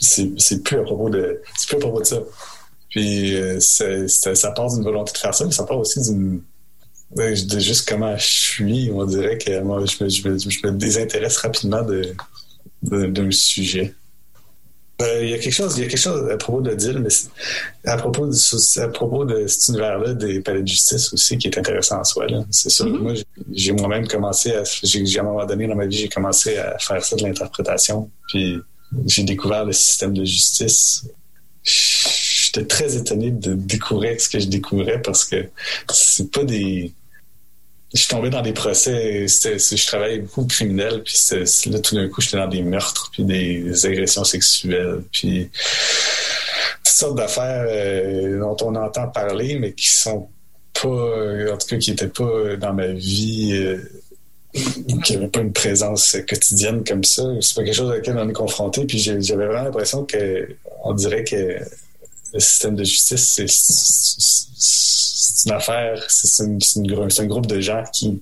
[0.01, 2.19] c'est plus à propos de c'est plus à propos de ça
[2.93, 5.99] puis euh, c'est- c'est- ça part d'une volonté de faire ça mais ça part aussi
[6.01, 6.41] d'une
[7.15, 10.71] de, juste comment je suis on dirait que moi je me, je me, je me
[10.71, 12.13] désintéresse rapidement de
[12.83, 13.93] de- d'un sujet
[15.01, 16.99] Euh, il y a quelque chose il y a quelque chose à propos de Dill
[16.99, 17.09] mais
[17.91, 21.47] à propos de à propos de cet univers là des palais de justice aussi qui
[21.49, 22.97] est intéressant en soi là c'est sûr Mhm.
[23.05, 23.25] moi j'ai-
[23.61, 26.57] j'ai moi-même commencé à j'ai j'ai- à un moment donné dans ma vie j'ai commencé
[26.57, 28.57] à faire ça de l'interprétation puis
[29.07, 31.03] j'ai découvert le système de justice.
[32.53, 35.47] J'étais très étonné de découvrir ce que je découvrais parce que
[35.91, 36.91] c'est pas des.
[37.93, 39.27] Je suis tombé dans des procès.
[39.27, 43.85] Je travaillais beaucoup criminel, puis là tout d'un coup j'étais dans des meurtres, puis des
[43.85, 45.49] agressions sexuelles, puis
[46.83, 50.27] toutes sortes d'affaires euh, dont on entend parler, mais qui sont
[50.81, 53.53] pas, euh, en tout cas qui étaient pas dans ma vie.
[53.53, 53.77] euh,
[55.03, 57.23] qui avait pas une présence quotidienne comme ça.
[57.41, 58.85] C'est pas quelque chose à laquelle on est confronté.
[58.85, 60.47] Puis j'avais vraiment l'impression que
[60.83, 61.57] on dirait que
[62.33, 68.21] le système de justice, c'est- une affaire, c'est un groupe de gens qui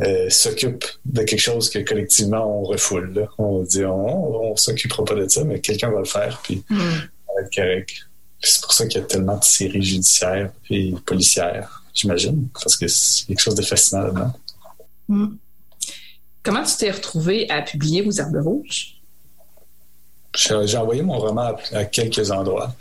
[0.00, 3.14] euh, s'occupent de quelque chose que collectivement on refoule.
[3.14, 3.28] là.
[3.38, 6.78] On dit on, on s'occupera pas de ça, mais quelqu'un va le faire, puis Hmm.
[6.78, 7.90] ça va être correct.
[8.40, 12.86] C'est pour ça qu'il y a tellement de séries judiciaires et policières, j'imagine, parce que
[12.88, 14.32] c'est quelque chose de fascinant là-dedans.
[15.08, 15.36] Hmm.
[16.42, 18.91] Comment tu t'es retrouvé à publier aux Herbes Rouges?
[20.34, 22.74] J'ai envoyé mon roman à, quelques endroits.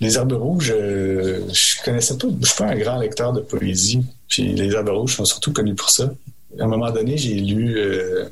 [0.00, 4.04] Les Herbes Rouges, euh, je connaissais pas, je suis pas un grand lecteur de poésie.
[4.28, 6.12] Puis les Herbes Rouges sont surtout connus pour ça.
[6.58, 8.24] À un moment donné, j'ai lu euh,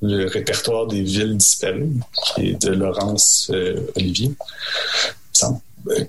[0.00, 1.92] le répertoire des villes disparues,
[2.34, 4.32] qui est de Laurence euh, Olivier.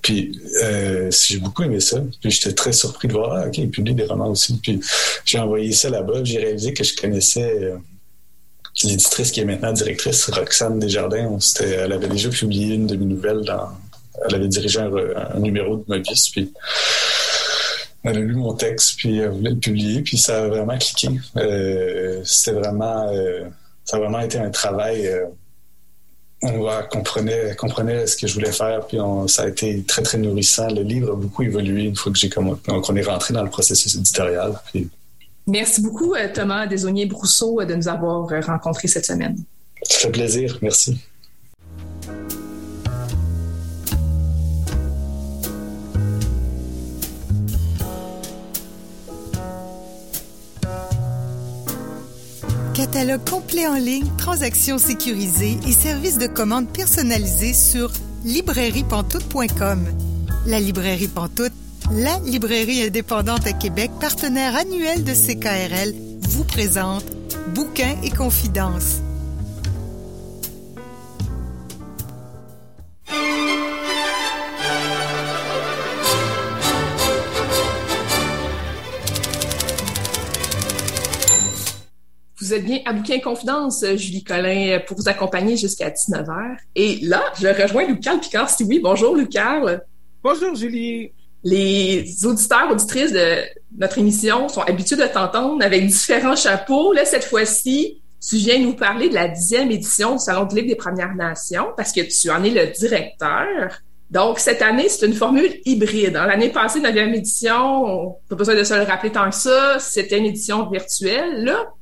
[0.02, 2.02] Puis euh, j'ai beaucoup aimé ça.
[2.22, 4.58] Puis j'étais très surpris de voir, ah, OK, il publie des romans aussi.
[4.58, 4.80] Puis
[5.26, 6.24] j'ai envoyé ça là-bas.
[6.24, 7.74] J'ai réalisé que je connaissais
[8.84, 11.38] l'éditrice qui est maintenant directrice, Roxane Desjardins.
[11.62, 13.70] Elle avait déjà publié une de mes nouvelles dans.
[14.28, 16.52] Elle avait dirigé un, numéro de Mobius, puis
[18.04, 21.10] elle a lu mon texte, puis elle voulait le publier, puis ça a vraiment cliqué.
[21.38, 23.10] Euh, C'était vraiment.
[23.14, 23.46] euh,
[23.86, 25.08] ça a vraiment été un travail.
[25.08, 25.26] euh,
[26.42, 30.70] on comprenait, comprenait ce que je voulais faire, puis ça a été très, très nourrissant.
[30.70, 33.96] Le livre a beaucoup évolué une fois que j'ai qu'on est rentré dans le processus
[33.96, 34.58] éditorial.
[35.50, 39.36] Merci beaucoup, euh, Thomas Desaunier-Brousseau, euh, de nous avoir euh, rencontrés cette semaine.
[39.84, 40.58] ça fait plaisir.
[40.62, 41.00] Merci.
[52.76, 57.91] catalogue complet en ligne, transactions sécurisées et services de commande personnalisés sur
[58.24, 59.86] librairiepantoute.com.
[60.45, 61.52] La librairie Pantoute,
[61.92, 67.04] la librairie indépendante à Québec, partenaire annuel de CKRL, vous présente
[67.56, 69.02] Bouquins et confidences.
[82.40, 86.58] Vous êtes bien à Bouquin Confidence, Julie Collin, pour vous accompagner jusqu'à 19h.
[86.76, 88.50] Et là, je rejoins Lucas Picard.
[88.62, 89.62] Oui, bonjour Lucas.
[90.24, 91.12] Bonjour Julie.
[91.44, 93.38] Les auditeurs, auditrices de
[93.78, 96.92] notre émission sont habitués de t'entendre avec différents chapeaux.
[96.92, 100.68] Là, cette fois-ci, tu viens nous parler de la dixième édition du Salon du livre
[100.68, 103.82] des Premières Nations parce que tu en es le directeur.
[104.12, 106.14] Donc, cette année, c'est une formule hybride.
[106.14, 110.26] L'année passée, neuvième édition, pas besoin de se le rappeler tant que ça, c'était une
[110.26, 111.46] édition virtuelle.
[111.46, 111.74] Là,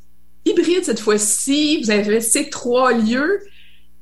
[0.46, 1.84] hybride cette fois-ci.
[1.84, 3.40] Vous ces trois lieux.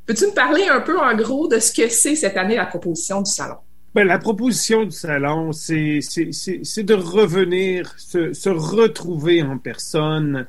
[0.06, 3.22] Peux-tu me parler un peu en gros de ce que c'est cette année la proposition
[3.22, 3.58] du salon?
[3.96, 10.48] Ben, la proposition du salon, c'est de revenir, se, se, retrouver en personne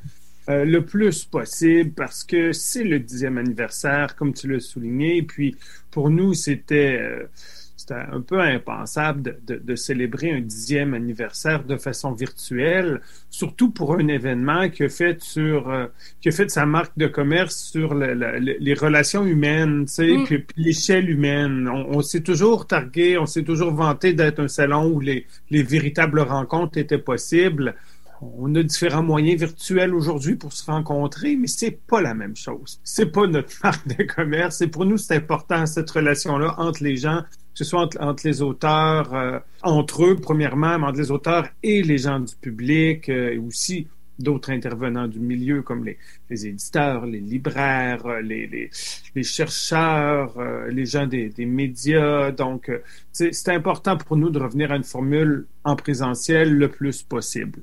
[0.49, 5.19] euh, le plus possible parce que c'est le dixième anniversaire, comme tu l'as souligné.
[5.19, 5.57] Et puis,
[5.93, 6.99] pour nous, c'était...
[7.01, 7.29] Euh,
[7.87, 13.71] c'était un peu impensable de, de, de, célébrer un dixième anniversaire de façon virtuelle, surtout
[13.71, 15.87] pour un événement qui a fait sur euh,
[16.21, 20.17] qui a fait sa marque de commerce sur le, le, les relations humaines, tu sais,
[20.17, 20.25] mm.
[20.25, 21.69] puis, puis l'échelle humaine.
[21.69, 25.63] On, on s'est toujours targué, on s'est toujours vanté d'être un salon où les, les
[25.63, 27.75] véritables rencontres étaient possibles
[28.21, 32.81] on a différents moyens virtuels aujourd'hui pour se rencontrer, mais c'est pas la même chose.
[32.85, 34.61] C'est pas notre marque de commerce.
[34.61, 37.23] Et pour nous, c'est important cette relation-là entre les gens,
[37.57, 41.99] ce soit entre, les auteurs, euh, entre eux, premièrement, mais entre les auteurs et les
[41.99, 43.89] gens du public, euh, et aussi
[44.19, 45.99] d'autres intervenants du milieu comme les,
[46.29, 48.71] les éditeurs, les libraires, euh, les, les,
[49.15, 50.39] les chercheurs,
[50.69, 52.31] les gens des, des médias.
[52.31, 52.71] Donc,
[53.13, 57.63] c'est important pour nous de revenir à une formule en présentiel le plus possible.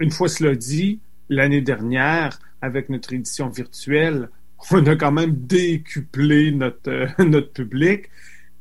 [0.00, 4.28] Une fois cela dit, l'année dernière, avec notre édition virtuelle,
[4.70, 8.10] on a quand même décuplé notre, euh, notre public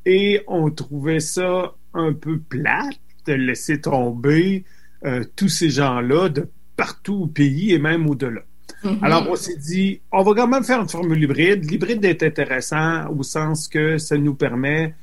[0.09, 4.65] et on trouvait ça un peu plate de laisser tomber
[5.05, 8.41] euh, tous ces gens-là de partout au pays et même au-delà.
[8.83, 9.03] Mm-hmm.
[9.03, 11.69] Alors, on s'est dit, on va quand même faire une formule hybride.
[11.69, 14.95] L'hybride est intéressant au sens que ça nous permet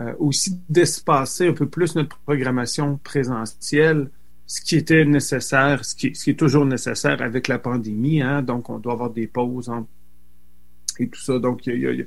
[0.00, 4.08] euh, aussi d'espacer un peu plus notre programmation présentielle
[4.46, 8.42] ce qui était nécessaire, ce qui, ce qui, est toujours nécessaire avec la pandémie, hein,
[8.42, 9.70] donc on doit avoir des pauses
[10.98, 11.38] et tout ça.
[11.38, 12.06] Donc, il y a, il y a,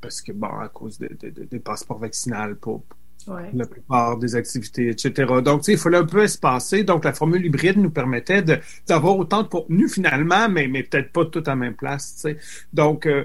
[0.00, 2.84] parce que, bon, à cause de, de, de, des passeports vaccinaux pour
[3.26, 3.50] ouais.
[3.52, 5.12] la plupart des activités, etc.
[5.44, 6.84] Donc, tu sais, il fallait un peu espacer.
[6.84, 8.42] Donc, la formule hybride nous permettait
[8.86, 12.38] d'avoir autant de contenu finalement, mais, mais peut-être pas tout en même place, tu sais.
[12.72, 13.24] Donc, euh,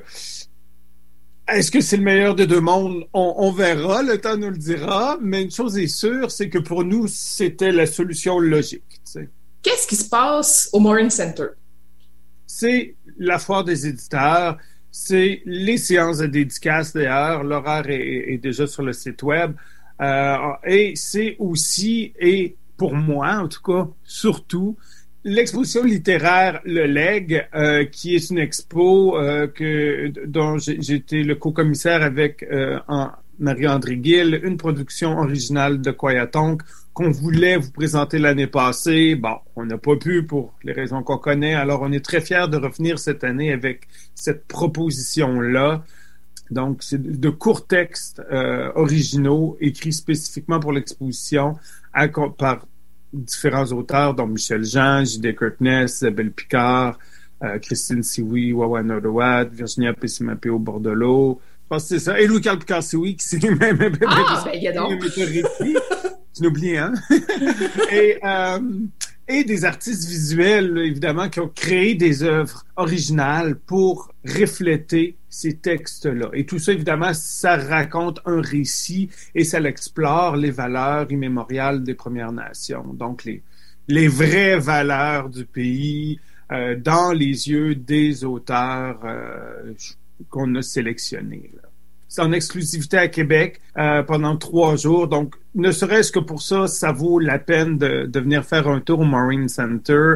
[1.48, 3.06] est-ce que c'est le meilleur des deux mondes?
[3.14, 6.60] On, on, verra, le temps nous le dira, mais une chose est sûre, c'est que
[6.60, 9.02] pour nous, c'était la solution logique.
[9.62, 11.48] Qu'est-ce qui se passe au Morin Center?
[12.48, 14.58] C'est la foire des éditeurs,
[14.96, 19.54] c'est les séances de dédicaces d'ailleurs, l'horaire est, est, déjà sur le site web,
[20.00, 24.78] euh, et c'est aussi, et pour moi en tout cas, surtout,
[25.26, 32.04] L'exposition littéraire Le Leg, euh, qui est une expo euh, que, dont j'étais le co-commissaire
[32.04, 32.78] avec euh,
[33.40, 36.62] Marie-André Gill, une production originale de Koyatonk
[36.94, 39.16] qu'on voulait vous présenter l'année passée.
[39.16, 42.48] Bon, on n'a pas pu pour les raisons qu'on connaît, alors on est très fiers
[42.48, 45.84] de revenir cette année avec cette proposition-là.
[46.52, 51.56] Donc, c'est de courts textes euh, originaux écrits spécifiquement pour l'exposition
[52.38, 52.66] par
[53.12, 55.36] différents auteurs, dont Michel Jean, J.D.
[55.36, 57.00] Kirkness, Isabelle Picard,
[57.44, 61.40] euh, Christine Siwi, Wawa Nodowad, Virginia Pessimapeo Bordelot.
[61.64, 62.20] Je pense que c'est ça.
[62.20, 63.60] Et Louis-Carl Picard-Siwi, qui s'est même...
[63.62, 66.03] Ah, ben,
[66.36, 66.94] Tu n'oublies, hein?
[67.92, 68.60] et, euh,
[69.28, 76.30] et des artistes visuels, évidemment, qui ont créé des œuvres originales pour refléter ces textes-là.
[76.34, 81.94] Et tout ça, évidemment, ça raconte un récit et ça l'explore les valeurs immémoriales des
[81.94, 82.94] Premières Nations.
[82.94, 83.42] Donc, les,
[83.88, 86.20] les vraies valeurs du pays
[86.52, 89.74] euh, dans les yeux des auteurs euh,
[90.30, 91.52] qu'on a sélectionnés.
[91.56, 91.63] Là
[92.22, 95.08] en exclusivité à Québec euh, pendant trois jours.
[95.08, 98.80] Donc, ne serait-ce que pour ça, ça vaut la peine de, de venir faire un
[98.80, 100.16] tour au Marine Center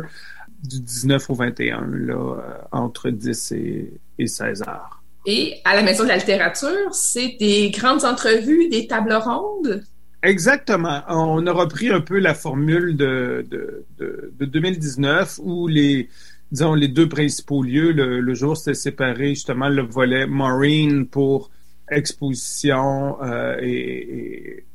[0.63, 2.41] du 19 au 21, là, euh,
[2.71, 5.01] entre 10 et, et 16 heures.
[5.25, 9.83] Et à la Maison de la littérature, c'est des grandes entrevues, des tables rondes?
[10.23, 11.01] Exactement.
[11.09, 16.09] On a repris un peu la formule de, de, de, de 2019 où les,
[16.51, 17.91] disons, les deux principaux lieux.
[17.91, 21.51] Le, jour, c'était séparé justement le volet Marine pour
[21.89, 24.65] exposition euh, et, et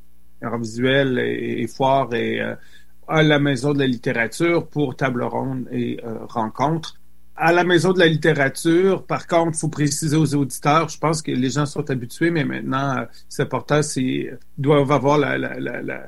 [0.44, 2.54] art visuel et, foire et euh,
[3.08, 6.98] à la Maison de la littérature pour table ronde et euh, rencontre.
[7.34, 11.22] À la Maison de la littérature, par contre, il faut préciser aux auditeurs, je pense
[11.22, 15.58] que les gens sont habitués, mais maintenant, euh, c'est important, c'est doivent avoir la, la,
[15.58, 16.02] la,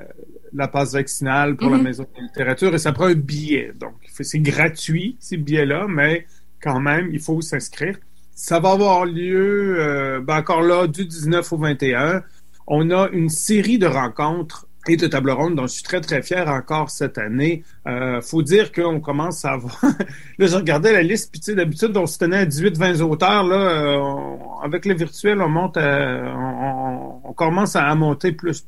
[0.52, 1.82] la, passe vaccinale pour la mm-hmm.
[1.82, 3.72] Maison de la littérature et ça prend un billet.
[3.78, 6.26] Donc, c'est gratuit, ces billets-là, mais
[6.60, 7.98] quand même, il faut s'inscrire.
[8.34, 12.22] Ça va avoir lieu, euh, ben encore là, du 19 au 21.
[12.66, 16.22] On a une série de rencontres et de table ronde dont je suis très, très
[16.22, 17.62] fier encore cette année.
[17.86, 19.80] Euh, faut dire qu'on commence à avoir...
[20.38, 23.44] là, je regardais la liste, puis tu sais, d'habitude, on se tenait à 18-20 auteurs.
[23.44, 28.64] Là, euh, avec le virtuel, on monte on, commence à, monter plus.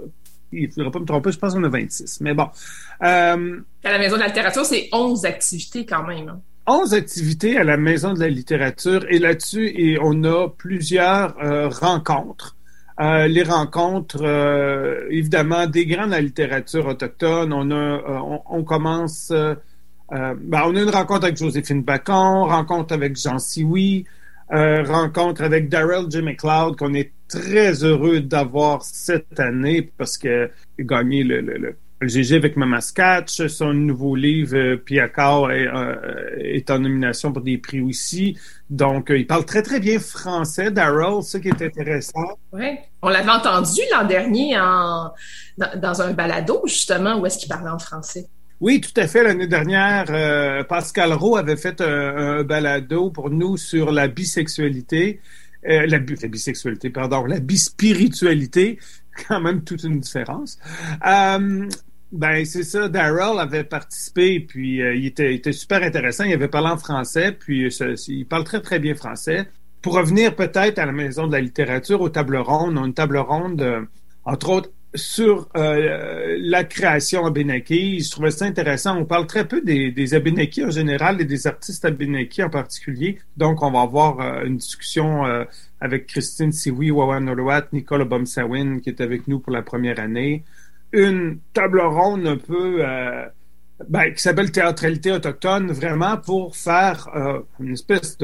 [0.52, 2.20] Il ne faudrait pas me tromper, je pense qu'on a 26.
[2.20, 2.48] Mais bon.
[3.02, 6.40] Euh, à la Maison de la littérature, c'est 11 activités quand même.
[6.66, 6.96] 11 hein.
[6.96, 9.06] activités à la Maison de la littérature.
[9.08, 12.56] Et là-dessus, on a plusieurs euh, rencontres.
[12.98, 17.52] Euh, les rencontres, euh, évidemment, des grands de la littérature autochtone.
[17.52, 23.38] On a, on, commence, ben, on a une rencontre avec Joséphine Bacon, rencontre avec Jean
[23.38, 24.06] Sioui,
[24.50, 26.22] rencontre avec Daryl J.
[26.22, 30.48] McLeod, qu'on est très heureux d'avoir cette année parce qu'il a
[30.78, 36.78] gagné le, le le GG avec Mamaskatch, son nouveau livre euh, est, euh, est, en
[36.78, 38.36] nomination pour des prix aussi.
[38.68, 42.38] Donc, euh, il parle très très bien français, Daryl, ce qui est intéressant.
[42.52, 45.10] Oui, on l'avait entendu l'an dernier en,
[45.76, 48.26] dans, un balado justement où est-ce qu'il parlait en français.
[48.60, 49.22] Oui, tout à fait.
[49.22, 55.20] L'année dernière, Pascal Rowe avait fait un, balado pour nous sur la bisexualité.
[55.62, 58.78] la, la, bisexualité, pardon, la bispiritualité,
[59.28, 60.58] quand même toute une différence.
[61.06, 61.68] Euh,
[62.16, 62.88] ben, c'est ça.
[62.88, 66.24] Daryl avait participé, puis euh, il, était, super intéressant.
[66.24, 69.46] Il avait parlé en français, puis euh, il parle très, très bien français.
[69.82, 73.18] Pour revenir peut-être à la Maison de la littérature, aux tables rondes, on une table
[73.18, 73.86] ronde,
[74.24, 78.00] entre autres, sur la création Abenaki.
[78.00, 78.96] Je trouvais ça intéressant.
[78.96, 83.18] On parle très peu des, des Abenaki en général et des artistes Abenaki en particulier.
[83.36, 85.22] Donc, on va avoir une discussion
[85.80, 90.42] avec Christine Siwi, Wawan Oluwat, Nicole Bomsawin, qui est avec nous pour la première année.
[90.96, 93.26] Une table ronde un peu euh,
[93.86, 98.16] ben, qui s'appelle Théâtralité autochtone, vraiment pour faire euh, une espèce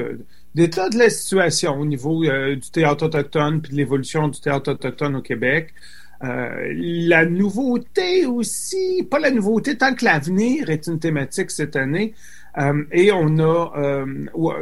[0.54, 4.72] d'état de la situation au niveau euh, du théâtre autochtone puis de l'évolution du théâtre
[4.72, 5.74] autochtone au Québec.
[6.22, 12.14] la nouveauté aussi, pas la nouveauté, tant que l'avenir est une thématique cette année.
[12.90, 14.04] et on a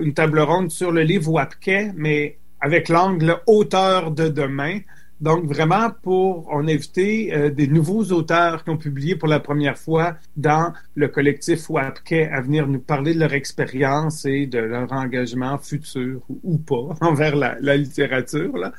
[0.00, 4.80] une table ronde sur le livre Wapke, mais avec l'angle auteur de demain.
[5.20, 9.38] Donc, vraiment, pour, on a invité euh, des nouveaux auteurs qui ont publié pour la
[9.38, 14.58] première fois dans le collectif WAPKE à venir nous parler de leur expérience et de
[14.58, 18.56] leur engagement futur ou, pas envers la, littérature.
[18.56, 18.72] Là.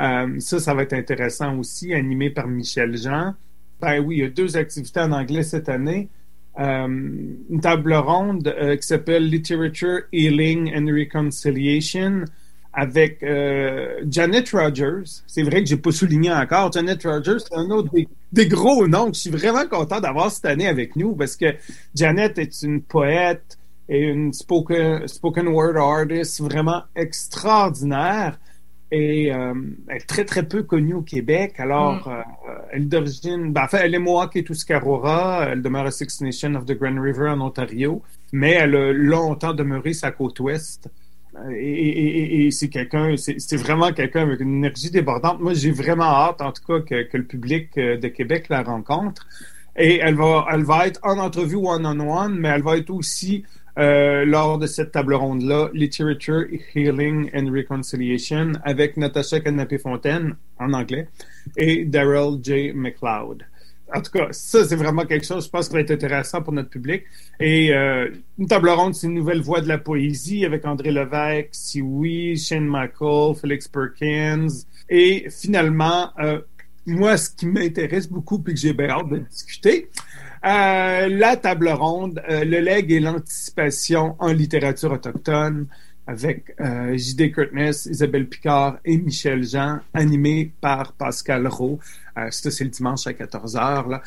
[0.00, 3.34] Euh, ça, ça va être intéressant aussi, animé par Michel Jean.
[3.80, 6.08] Ben oui, il y a deux activités en anglais cette année.
[6.58, 12.24] Euh, une table ronde euh, qui s'appelle Literature, Healing and Reconciliation
[12.74, 15.22] avec euh, Janet Rogers.
[15.26, 16.72] C'est vrai que j'ai pas souligné encore.
[16.72, 17.90] Janet Rogers, c'est un autre
[18.32, 21.54] des, gros noms que je suis vraiment content d'avoir cette année avec nous parce que
[21.94, 23.58] Janet est une poète
[23.88, 28.38] et une spoken, spoken word artist vraiment extraordinaire
[28.90, 29.54] et euh,
[29.88, 31.54] elle est très très peu connue au Québec.
[31.58, 32.12] Alors, mm.
[32.12, 35.48] euh, elle est d'origine, ben, enfin, elle est Mohawk et Tuscarora.
[35.50, 38.02] Elle demeure à Six Nations of the Grand River en Ontario,
[38.32, 40.88] mais elle a longtemps demeuré sa côte ouest.
[41.50, 45.40] Et, c'est quelqu'un, c'est vraiment quelqu'un avec une énergie débordante.
[45.40, 49.26] Moi, j'ai vraiment hâte, en tout cas, que, le public euh, de Québec la rencontre.
[49.76, 53.44] Et elle va, elle va être en entrevue one-on-one, mais elle va être aussi
[53.76, 61.08] euh, lors de cette table ronde-là, Literature, Healing and Reconciliation, avec Natasha Canapé-Fontaine, en anglais,
[61.56, 62.72] et Daryl J.
[62.72, 63.44] McLeod
[63.92, 66.52] en tout cas, ça, c'est vraiment quelque chose, je pense, qui va être intéressant pour
[66.52, 67.04] notre public.
[67.38, 71.50] Et euh, une table ronde, c'est une nouvelle voix de la poésie avec André Levesque,
[71.52, 74.48] Siwi, Shane McCall, Felix Perkins.
[74.88, 76.40] Et finalement, euh,
[76.86, 79.90] moi, ce qui m'intéresse beaucoup puis que j'ai bien hâte de discuter,
[80.44, 85.66] euh, la table ronde, le leg et l'anticipation en littérature autochtone
[86.06, 87.32] avec euh, J.D.
[87.32, 91.78] Curtness, Isabelle Picard et Michel Jean, animé par Pascal Rowe.
[92.18, 93.88] Euh, ça, c'est le dimanche à 14h.
[93.88, 94.02] Là.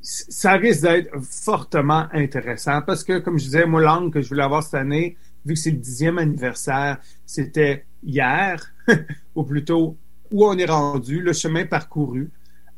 [0.00, 4.42] Ça risque d'être fortement intéressant parce que, comme je disais, moi, l'angle que je voulais
[4.42, 8.72] avoir cette année, vu que c'est le dixième anniversaire, c'était hier,
[9.34, 9.96] ou plutôt
[10.30, 12.30] où on est rendu, le chemin parcouru,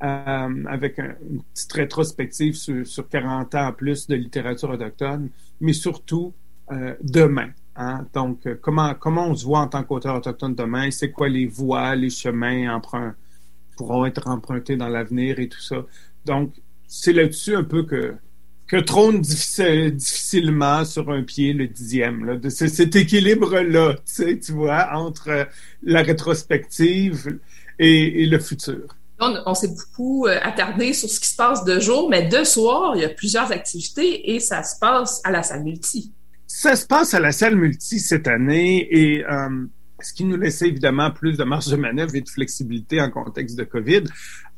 [0.03, 5.29] euh, avec une petite rétrospective sur, sur 40 ans plus de littérature autochtone,
[5.61, 6.33] mais surtout
[6.73, 7.51] euh, demain.
[7.77, 8.07] Hein?
[8.13, 10.91] Donc, euh, comment, comment on se voit en tant qu'auteur autochtone demain?
[10.91, 13.15] C'est quoi les voies, les chemins emprunt,
[13.77, 15.85] pourront être empruntés dans l'avenir et tout ça?
[16.25, 16.53] Donc,
[16.87, 18.15] c'est là-dessus un peu que,
[18.67, 25.49] que trône difficilement sur un pied le dixième, là, cet équilibre-là, tu, vois, entre
[25.83, 27.39] la rétrospective
[27.79, 28.97] et, le futur.
[29.21, 32.43] On, on s'est beaucoup euh, attardé sur ce qui se passe de jour, mais de
[32.43, 36.13] soir, il y a plusieurs activités et ça se passe à la salle multi.
[36.53, 39.67] Ça se passe à la salle multi cette année et euh,
[40.01, 43.57] ce qui nous laissait évidemment plus de marge de manœuvre et de flexibilité en contexte
[43.57, 44.03] de COVID.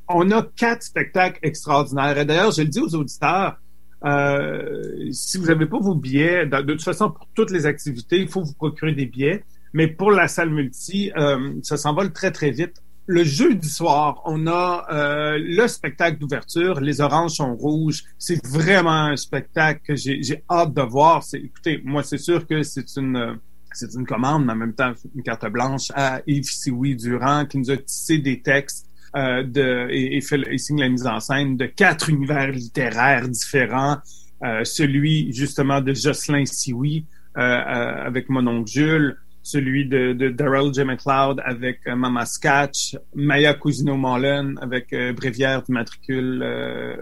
[0.09, 2.17] On a quatre spectacles extraordinaires.
[2.17, 3.59] Et d'ailleurs, je le dis aux auditeurs,
[4.07, 8.29] euh, si vous n'avez pas vos billets, de, toute façon, pour toutes les activités, il
[8.29, 9.45] faut vous procurer des billets.
[9.75, 14.47] Mais pour la salle multi, euh, ça s'envole très, très vite le jeudi soir, on
[14.47, 16.81] a euh, le spectacle d'ouverture.
[16.81, 18.05] Les oranges sont rouges.
[18.19, 21.25] C'est vraiment un spectacle que j'ai hâte de voir.
[21.35, 23.39] Écoutez, moi, c'est sûr que c'est une
[23.75, 27.59] c'est une commande, mais en même temps une carte blanche à Yves Sioui Durand qui
[27.59, 31.67] nous a tissé des textes euh, de, et, fait, signe la mise en scène de
[31.67, 33.99] quatre univers littéraires différents.
[34.45, 37.07] Euh, celui justement de Jocelyn Sioui
[37.37, 40.85] euh, euh, avec mon oncle Jules, celui de, de Daryl J.
[40.85, 46.97] McLeod avec euh, Mama Sketch, Maya Cousino Mullen avec euh, Bréviaire du matricule euh,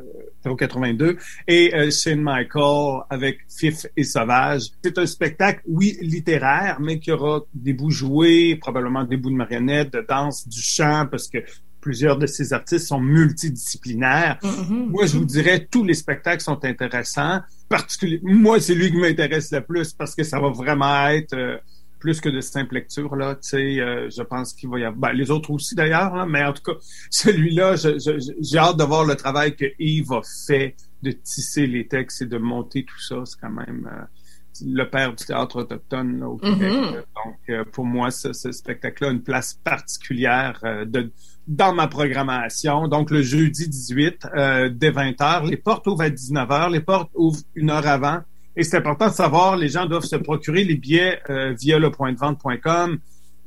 [0.45, 4.69] 082 et euh, Shane Michael avec Fif et Sauvage.
[4.83, 9.37] C'est un spectacle, oui, littéraire, mais qui aura des bouts joués, probablement des bouts de
[9.37, 11.39] marionnettes, de danse, du chant, parce que
[11.81, 14.39] plusieurs de ces artistes sont multidisciplinaires.
[14.43, 14.89] Mm-hmm.
[14.91, 17.41] Moi, je vous dirais, tous les spectacles sont intéressants.
[17.69, 21.61] Particulièrement, moi, c'est lui qui m'intéresse le plus parce que ça va vraiment être
[22.01, 23.37] plus que de simple lecture là.
[23.37, 26.43] Tu sais, euh, je pense qu'il va y avoir ben, les autres aussi d'ailleurs, mais
[26.43, 26.79] en tout cas
[27.11, 32.23] celui-là, j'ai hâte de voir le travail que Yves a fait de tisser les textes
[32.23, 33.23] et de monter tout ça.
[33.25, 34.05] C'est quand même euh,
[34.67, 36.73] le père du théâtre autochtone au Québec.
[36.73, 36.95] Mm-hmm.
[36.95, 41.13] Donc euh, pour moi, ce, ce spectacle-là a une place particulière de
[41.47, 42.87] dans ma programmation.
[42.87, 44.29] Donc, le jeudi 18,
[44.71, 48.21] dès 20h, les portes ouvrent à 19h, les portes ouvrent une heure avant.
[48.61, 51.91] Et c'est important de savoir, les gens doivent se procurer les billets euh, via le
[51.91, 52.99] point de vente.com.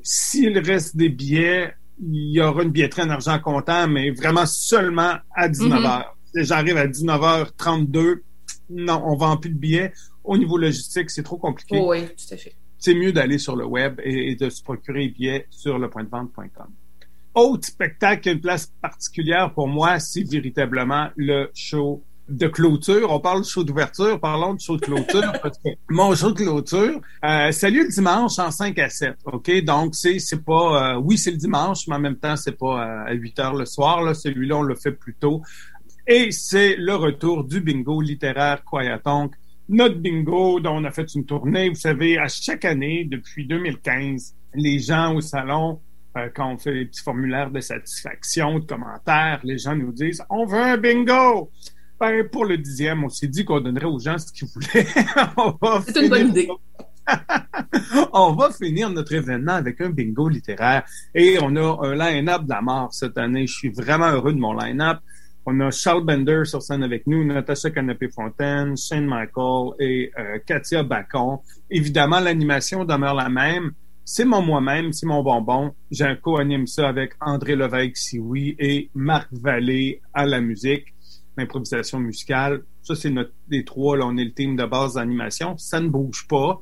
[0.02, 1.72] S'il reste des billets,
[2.02, 5.84] il y aura une billetterie en argent comptant, mais vraiment seulement à 19h.
[6.34, 6.44] Mm-hmm.
[6.44, 8.22] J'arrive à 19h32,
[8.72, 9.94] non, on vend plus de billets.
[10.24, 11.78] Au niveau logistique, c'est trop compliqué.
[11.80, 12.56] Oh oui, tout à fait.
[12.80, 16.04] C'est mieux d'aller sur le web et, de se procurer les billets sur le point
[16.04, 16.70] de vente.com.
[17.36, 23.12] Autre spectacle qui a une place particulière pour moi, c'est véritablement le show de clôture.
[23.12, 25.32] On parle de show d'ouverture, parlons de show de clôture.
[25.42, 25.60] parce
[25.90, 29.16] mon show de clôture, euh, salut le dimanche en 5 à 7.
[29.26, 29.64] OK?
[29.64, 32.86] Donc, c'est, c'est pas, euh, oui, c'est le dimanche, mais en même temps, c'est pas
[32.86, 34.02] euh, à 8 heures le soir.
[34.02, 34.14] Là.
[34.14, 35.42] Celui-là, on le fait plus tôt.
[36.08, 39.34] Et c'est le retour du bingo littéraire Quayatonk.
[39.70, 44.36] Notre bingo dont on a fait une tournée, vous savez, à chaque année, depuis 2015,
[44.56, 45.80] les gens au salon
[46.16, 50.24] euh, quand on fait des petits formulaires de satisfaction, de commentaires, les gens nous disent
[50.30, 51.50] On veut un bingo!
[52.00, 54.86] Ben, pour le dixième, on s'est dit qu'on donnerait aux gens ce qu'ils voulaient.
[55.86, 56.50] C'est une bonne idée.
[58.14, 60.84] on va finir notre événement avec un bingo littéraire.
[61.14, 63.48] Et on a un line-up de la mort cette année.
[63.48, 65.00] Je suis vraiment heureux de mon line-up.
[65.46, 70.84] On a Charles Bender sur scène avec nous, Natasha Canapé-Fontaine, Shane Michael et euh, Katia
[70.84, 71.40] Bacon.
[71.70, 73.72] Évidemment, l'animation demeure la même.
[74.06, 75.74] C'est mon moi-même, c'est mon bonbon.
[75.92, 80.93] J'ai co-anime ça avec André Levesque, si oui, et Marc Vallée à la musique
[81.38, 82.64] l'improvisation musicale.
[82.82, 85.58] Ça, c'est notre les trois, là, on est le team de base d'animation.
[85.58, 86.62] Ça ne bouge pas.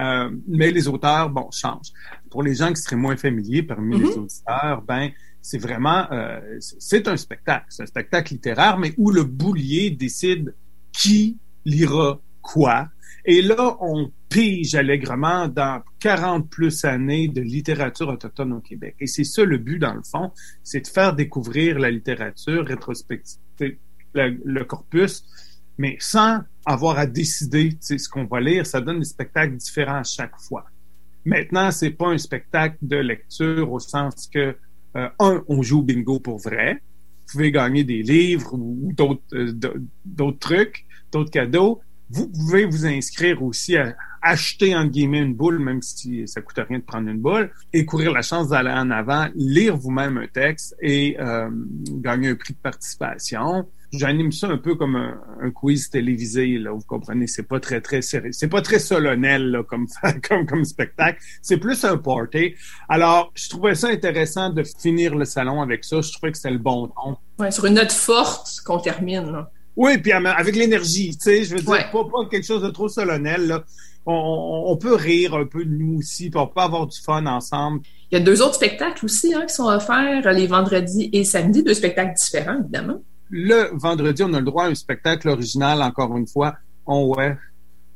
[0.00, 1.92] Euh, mais les auteurs, bon, changent.
[2.30, 4.18] Pour les gens qui seraient moins familiers parmi les mm-hmm.
[4.18, 5.10] auteurs, ben,
[5.42, 7.66] c'est vraiment, euh, c'est un spectacle.
[7.68, 10.54] C'est un spectacle littéraire, mais où le boulier décide
[10.92, 12.88] qui lira quoi.
[13.24, 18.96] Et là, on pige allègrement dans 40 plus années de littérature autochtone au Québec.
[19.00, 20.32] Et c'est ça le but, dans le fond,
[20.62, 23.38] c'est de faire découvrir la littérature rétrospective
[24.14, 25.24] le, corpus,
[25.78, 30.04] mais sans avoir à décider ce qu'on va lire, ça donne des spectacles différents à
[30.04, 30.66] chaque fois.
[31.24, 34.56] Maintenant, c'est pas un spectacle de lecture au sens que
[34.96, 36.74] euh, un, on joue au bingo pour vrai.
[36.74, 39.52] Vous pouvez gagner des livres ou d'autres euh,
[40.04, 41.80] d'autres trucs, d'autres cadeaux.
[42.10, 46.58] Vous pouvez vous inscrire aussi à acheter en guillemets une boule, même si ça coûte
[46.66, 50.26] rien de prendre une boule, et courir la chance d'aller en avant, lire vous-même un
[50.26, 51.50] texte et euh,
[52.00, 56.84] gagner un prix de participation j'anime ça un peu comme un, quiz télévisé, là, vous
[56.86, 58.32] comprenez, c'est pas très, très sérieux.
[58.32, 59.86] C'est pas très solennel, là, comme,
[60.28, 61.20] comme, comme spectacle.
[61.42, 62.54] C'est plus un party.
[62.88, 66.00] Alors, je trouvais ça intéressant de finir le salon avec ça.
[66.00, 67.16] Je trouvais que c'était le bon ton.
[67.38, 69.50] Ouais, sur une note forte qu'on termine, là.
[69.76, 72.88] Oui, puis avec l'énergie, tu sais, je veux dire, pas, pas quelque chose de trop
[72.88, 73.64] solennel, là
[74.10, 77.80] on, peut rire un peu de nous aussi, puis on peut avoir du fun ensemble.
[78.10, 81.62] Il y a deux autres spectacles aussi hein, qui sont offerts les vendredis et samedis,
[81.62, 83.02] deux spectacles différents, évidemment.
[83.30, 86.56] Le vendredi, on a le droit à un spectacle original, encore une fois.
[86.86, 87.36] On ouais.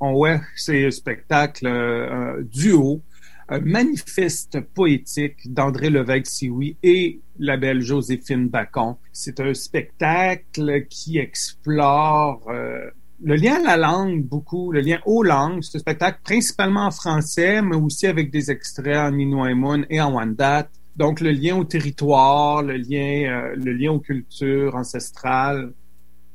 [0.00, 3.02] On ouais, c'est un spectacle euh, duo,
[3.48, 8.96] un manifeste poétique d'André Levesque-Sioui et la belle Joséphine Bacon.
[9.12, 12.90] C'est un spectacle qui explore euh,
[13.22, 16.90] le lien à la langue, beaucoup, le lien aux langues, c'est un spectacle principalement en
[16.90, 20.68] français, mais aussi avec des extraits en Inouïmoun et en Wendat.
[20.96, 25.72] Donc, le lien au territoire, le lien, euh, le lien aux cultures ancestrales,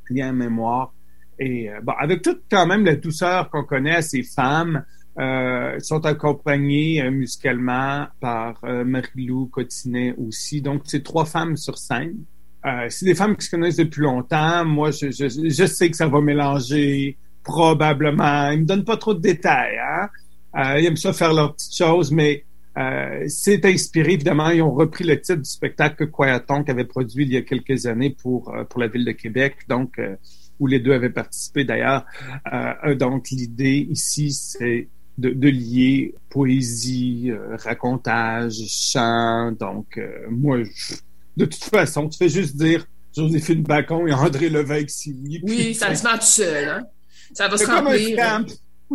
[0.09, 0.93] le lien à mémoire.
[1.39, 4.83] Et euh, bon, avec toute quand même la douceur qu'on connaît à ces femmes,
[5.19, 10.61] euh, sont accompagnées euh, musicalement par Marie-Lou Cotinet aussi.
[10.61, 12.17] Donc, c'est trois femmes sur scène.
[12.65, 14.65] Euh, c'est des femmes qui se connaissent depuis longtemps.
[14.65, 18.49] Moi, je, je, je, sais que ça va mélanger probablement.
[18.49, 19.77] Ils me donnent pas trop de détails.
[19.77, 20.09] Hein?
[20.57, 22.43] Euh, ils aiment ça faire leurs petites choses, mais
[22.77, 24.49] euh, c'est inspiré, évidemment.
[24.49, 27.85] Ils ont repris le titre du spectacle que Quayaton avait produit il y a quelques
[27.85, 30.15] années pour, euh, pour la ville de Québec, donc euh,
[30.59, 32.05] où les deux avaient participé d'ailleurs.
[32.95, 34.87] donc, l'idée ici, c'est
[35.17, 37.31] de, de, lier poésie,
[37.63, 39.51] racontage, chant.
[39.51, 39.99] Donc,
[40.29, 40.95] moi, je,
[41.37, 42.85] de toute façon, tu fais juste dire
[43.15, 46.69] Joséphine Bacon et André Levesque Oui, oui ça se vend tout seul.
[46.69, 46.83] Hein?
[47.33, 48.17] Ça va se remplir.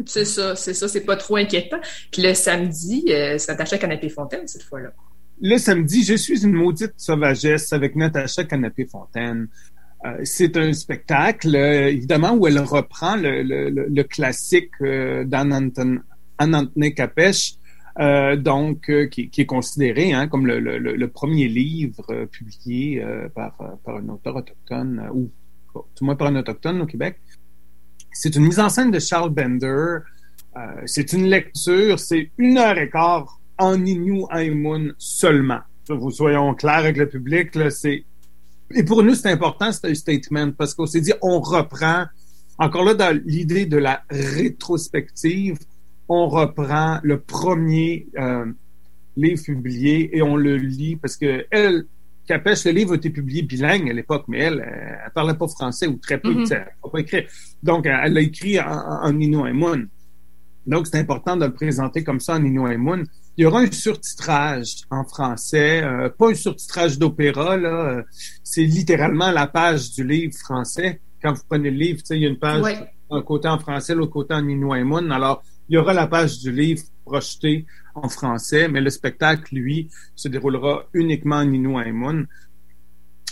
[0.06, 1.78] C'est ça, c'est ça, c'est pas trop inquiétant.
[2.10, 4.92] Puis le samedi, euh, c'est Natacha Canapé-Fontaine cette fois-là.
[5.40, 9.48] Le samedi, je suis une maudite sauvagesse avec Natacha Canapé-Fontaine.
[10.04, 16.02] Euh, c'est un spectacle, euh, évidemment, où elle reprend le, le, le, classique d'Anantone
[16.96, 17.54] Capèche,
[18.38, 23.04] donc qui, est considéré hein, comme le, le, le, premier livre publié
[23.34, 25.30] par, par un auteur autochtone, ou
[25.94, 27.18] tout moins par un autochtone au Québec.
[28.12, 29.98] C'est une mise en scène de Charles Bender.
[30.86, 35.60] c'est une lecture, c'est une heure et quart en Innu Aimun seulement.
[35.88, 38.04] Vous soyons clairs avec le public, c'est
[38.74, 42.06] et pour nous, c'est important, c'est un statement, parce qu'on s'est dit, on reprend,
[42.58, 45.58] encore là, dans l'idée de la rétrospective,
[46.08, 48.46] on reprend le premier euh,
[49.16, 51.84] livre publié et on le lit parce que elle,
[52.26, 55.86] Capèche, le livre a été publié bilingue à l'époque, mais elle, elle, parlait pas français
[55.86, 56.52] ou très peu, mm-hmm.
[56.52, 57.26] elle pas écrit.
[57.62, 59.76] Donc, elle l'a écrit en, en.
[60.66, 63.02] Donc, c'est important de le présenter comme ça en Inuaimun.
[63.36, 68.02] Il y aura un surtitrage en français, euh, pas un surtitrage d'opéra, là.
[68.44, 71.00] C'est littéralement la page du livre français.
[71.20, 72.62] Quand vous prenez le livre, il y a une page,
[73.10, 75.10] un côté en français, l'autre côté en Inuaimun.
[75.10, 79.88] Alors, il y aura la page du livre projetée en français, mais le spectacle, lui,
[80.14, 82.26] se déroulera uniquement en Inuaimun.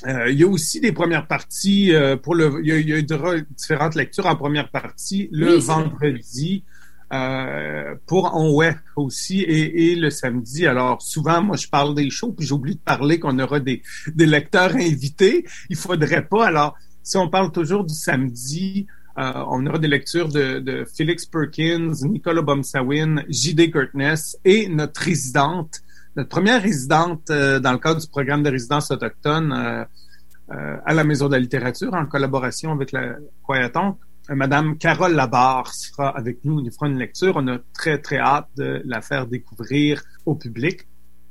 [0.06, 2.60] Euh, il y a aussi des premières parties euh, pour le.
[2.64, 3.02] Il y, a,
[3.50, 6.64] différentes lectures en première partie le vendredi
[7.12, 10.66] euh, pour Onway aussi et, le samedi.
[10.66, 13.82] Alors souvent, moi, je parle des shows puis j'oublie de parler qu'on aura des,
[14.14, 15.44] des lecteurs invités.
[15.68, 16.46] Il faudrait pas.
[16.46, 18.86] Alors si on parle toujours du samedi,
[19.18, 23.70] euh, on aura des lectures de, de Felix Perkins, Nicolas Bomsawin, J.D.
[23.70, 25.80] Kurtness et notre résidente,
[26.16, 31.04] notre première résidente euh, dans le cadre du programme de résidence autochtone euh, à la
[31.04, 33.96] Maison de la littérature en collaboration avec la Coyaton.
[34.28, 37.34] Madame Carole Labarre sera avec nous, elle fera une lecture.
[37.36, 40.86] On a très, très hâte de la faire découvrir au public.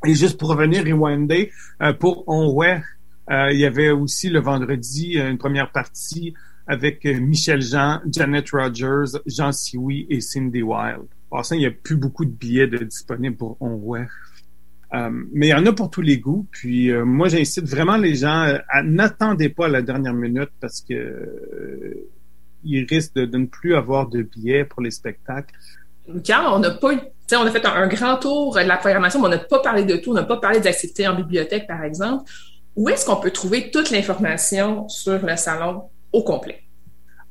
[0.06, 1.52] Et juste pour revenir rewinder,
[2.00, 2.82] pour Onway,
[3.30, 6.34] il y avait aussi le vendredi une première partie
[6.70, 11.08] avec euh, Michel Jean, Janet Rogers, Jean Sioui et Cindy Wilde.
[11.28, 13.96] Pour ça, il n'y a plus beaucoup de billets disponibles pour On
[14.94, 16.46] Euh, mais il y en a pour tous les goûts.
[16.52, 22.08] Puis euh, moi, j'incite vraiment les gens à n'attendez pas la dernière minute parce que
[22.64, 25.54] ils risquent de, ne plus avoir de billets pour les spectacles.
[26.24, 26.92] Car on n'a pas
[27.32, 29.96] on a fait un, grand tour de la programmation, mais on n'a pas parlé de
[29.98, 30.12] tout.
[30.12, 32.30] On n'a pas parlé d'activités en bibliothèque, par exemple.
[32.76, 35.84] Où est-ce qu'on peut trouver toute l'information sur le salon?
[36.12, 36.64] Au complet?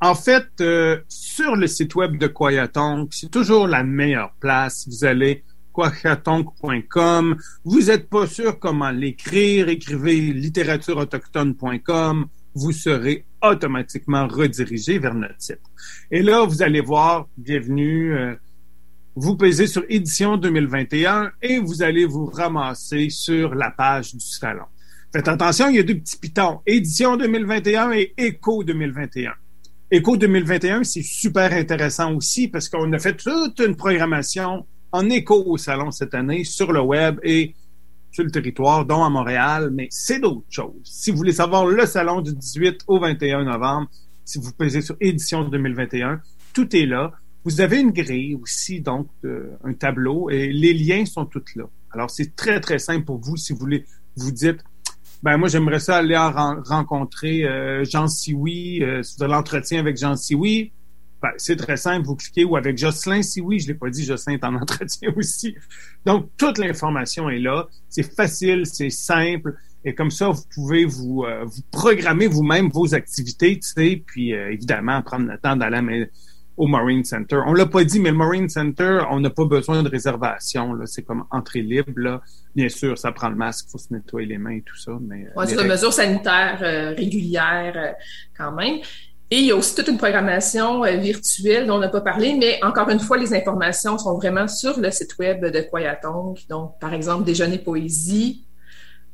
[0.00, 4.86] En fait, euh, sur le site web de Quayatonk, c'est toujours la meilleure place.
[4.88, 5.44] Vous allez
[5.74, 7.36] quayatonk.com.
[7.64, 12.26] Vous n'êtes pas sûr comment l'écrire, écrivez littératureautochtone.com.
[12.54, 15.60] Vous serez automatiquement redirigé vers notre site.
[16.10, 18.34] Et là, vous allez voir, bienvenue, euh,
[19.14, 24.64] vous pesez sur édition 2021 et vous allez vous ramasser sur la page du salon.
[25.10, 26.60] Faites attention, il y a deux petits pitons.
[26.66, 29.32] Édition 2021 et Écho 2021.
[29.90, 35.42] Écho 2021, c'est super intéressant aussi parce qu'on a fait toute une programmation en écho
[35.46, 37.54] au salon cette année sur le web et
[38.10, 40.74] sur le territoire, dont à Montréal, mais c'est d'autres choses.
[40.84, 43.88] Si vous voulez savoir le salon du 18 au 21 novembre,
[44.26, 46.20] si vous pesez sur édition 2021,
[46.52, 47.12] tout est là.
[47.44, 49.08] Vous avez une grille aussi, donc
[49.64, 51.64] un tableau, et les liens sont tous là.
[51.92, 53.86] Alors, c'est très, très simple pour vous si vous voulez,
[54.16, 54.58] vous dites,
[55.22, 60.72] ben moi, j'aimerais ça aller rencontrer euh, Jean Sioui, euh, de l'entretien avec Jean Sioui.
[61.20, 64.34] Ben, c'est très simple, vous cliquez ou avec Jocelyn Sioui, je l'ai pas dit, Jocelyn
[64.34, 65.56] est en entretien aussi.
[66.06, 67.66] Donc, toute l'information est là.
[67.88, 69.56] C'est facile, c'est simple.
[69.84, 74.34] Et comme ça, vous pouvez vous, euh, vous programmer vous-même vos activités, tu sais, puis
[74.34, 76.08] euh, évidemment, prendre le temps d'aller
[76.58, 77.40] au Marine Center.
[77.46, 80.76] On l'a pas dit, mais le Marine Center, on n'a pas besoin de réservation.
[80.84, 81.92] C'est comme entrée libre.
[81.96, 82.20] Là.
[82.54, 84.92] Bien sûr, ça prend le masque, il faut se nettoyer les mains et tout ça.
[85.00, 87.92] Mais euh, ouais, c'est une mesure sanitaire euh, régulière euh,
[88.36, 88.80] quand même.
[89.30, 92.58] Et il y a aussi toute une programmation virtuelle dont on n'a pas parlé, mais
[92.64, 96.38] encore une fois, les informations sont vraiment sur le site web de Quayatong.
[96.48, 98.47] Donc, par exemple, déjeuner poésie,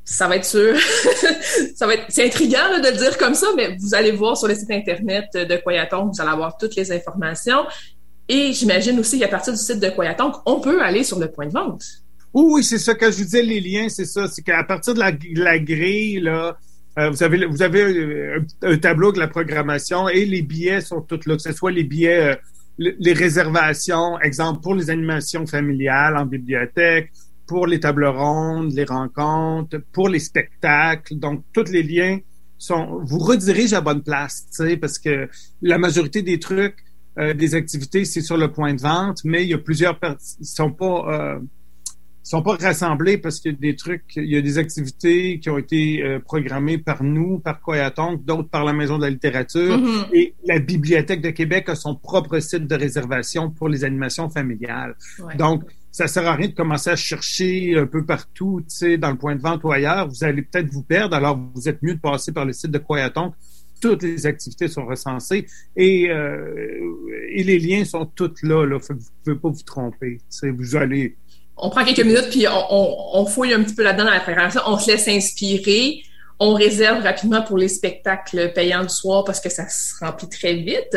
[0.04, 0.76] ça va être sûr.
[1.74, 4.48] ça va être, c'est intriguant de le dire comme ça, mais vous allez voir sur
[4.48, 7.64] le site internet de Quayatong, vous allez avoir toutes les informations.
[8.28, 11.46] Et j'imagine aussi qu'à partir du site de Quayatong, on peut aller sur le point
[11.46, 11.84] de vente.
[12.32, 12.94] Oui, c'est ça.
[12.94, 14.26] Quand je vous disais les liens, c'est ça.
[14.26, 16.56] C'est qu'à partir de la, la grille, là,
[16.98, 21.00] euh, vous avez, vous avez euh, un, tableau de la programmation et les billets sont
[21.00, 22.36] tous là, que ce soit les billets, euh,
[22.78, 27.10] les réservations, exemple pour les animations familiales en bibliothèque,
[27.46, 31.16] pour les tables rondes, les rencontres, pour les spectacles.
[31.16, 32.18] Donc, tous les liens
[32.58, 35.28] sont, vous redirigent à bonne place, tu sais, parce que
[35.62, 36.76] la majorité des trucs,
[37.18, 40.44] euh, des activités, c'est sur le point de vente, mais il y a plusieurs personnes,
[40.44, 41.38] sont pas, euh,
[42.24, 45.50] sont pas rassemblés parce qu'il y a des trucs, il y a des activités qui
[45.50, 49.78] ont été euh, programmées par nous, par Coyaton, d'autres par la Maison de la littérature.
[49.78, 50.14] Mm-hmm.
[50.14, 54.96] Et la Bibliothèque de Québec a son propre site de réservation pour les animations familiales.
[55.38, 55.62] Donc,
[55.94, 59.16] ça sert à rien de commencer à chercher un peu partout, tu sais, dans le
[59.16, 60.08] point de vente ou ailleurs.
[60.08, 61.14] Vous allez peut-être vous perdre.
[61.14, 63.32] Alors, vous êtes mieux de passer par le site de Coyaton.
[63.80, 65.46] Toutes les activités sont recensées
[65.76, 66.90] et, euh,
[67.30, 68.66] et les liens sont tous là.
[68.66, 68.78] là.
[68.78, 70.18] Vous ne pouvez pas vous tromper.
[70.36, 71.16] Tu vous allez...
[71.56, 74.62] On prend quelques minutes puis on, on, fouille un petit peu là-dedans dans la préparation.
[74.66, 76.02] On se laisse inspirer.
[76.40, 80.54] On réserve rapidement pour les spectacles payants du soir parce que ça se remplit très
[80.54, 80.96] vite.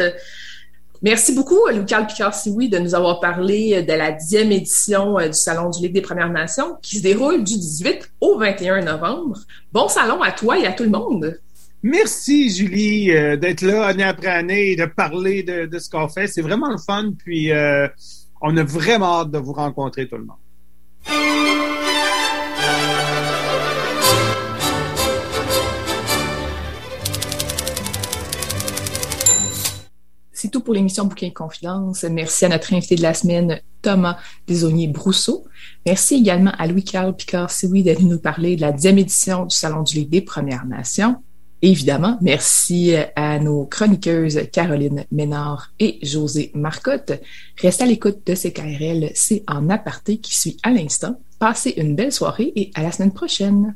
[1.04, 5.70] Merci beaucoup, Lucas Picard-Sioui, de nous avoir parlé de la dixième édition euh, du Salon
[5.70, 9.38] du Ligue des Premières Nations qui se déroule du 18 au 21 novembre.
[9.72, 11.40] Bon salon à toi et à tout le monde.
[11.84, 16.26] Merci, Julie, euh, d'être là année après année et de parler de, ce qu'on fait.
[16.26, 17.88] C'est vraiment le fun, puis euh,
[18.42, 20.38] on a vraiment hâte de vous rencontrer, tout le monde.
[30.40, 32.04] C'est tout pour l'émission Bouquin Confidence.
[32.04, 35.46] Merci à notre invité de la semaine, Thomas Desaunier-Brousseau.
[35.84, 39.82] Merci également à Louis-Carl Picard-Sioui d'être venu nous parler de la dixième édition du Salon
[39.82, 41.16] du Livre des Premières Nations.
[41.64, 47.14] évidemment, merci à nos chroniqueuses Caroline Ménard et José Marcotte.
[47.60, 51.20] Restez à l'écoute de CKRL, c'est en aparté qui suit à l'instant.
[51.40, 53.76] Passez une belle soirée et à la semaine prochaine.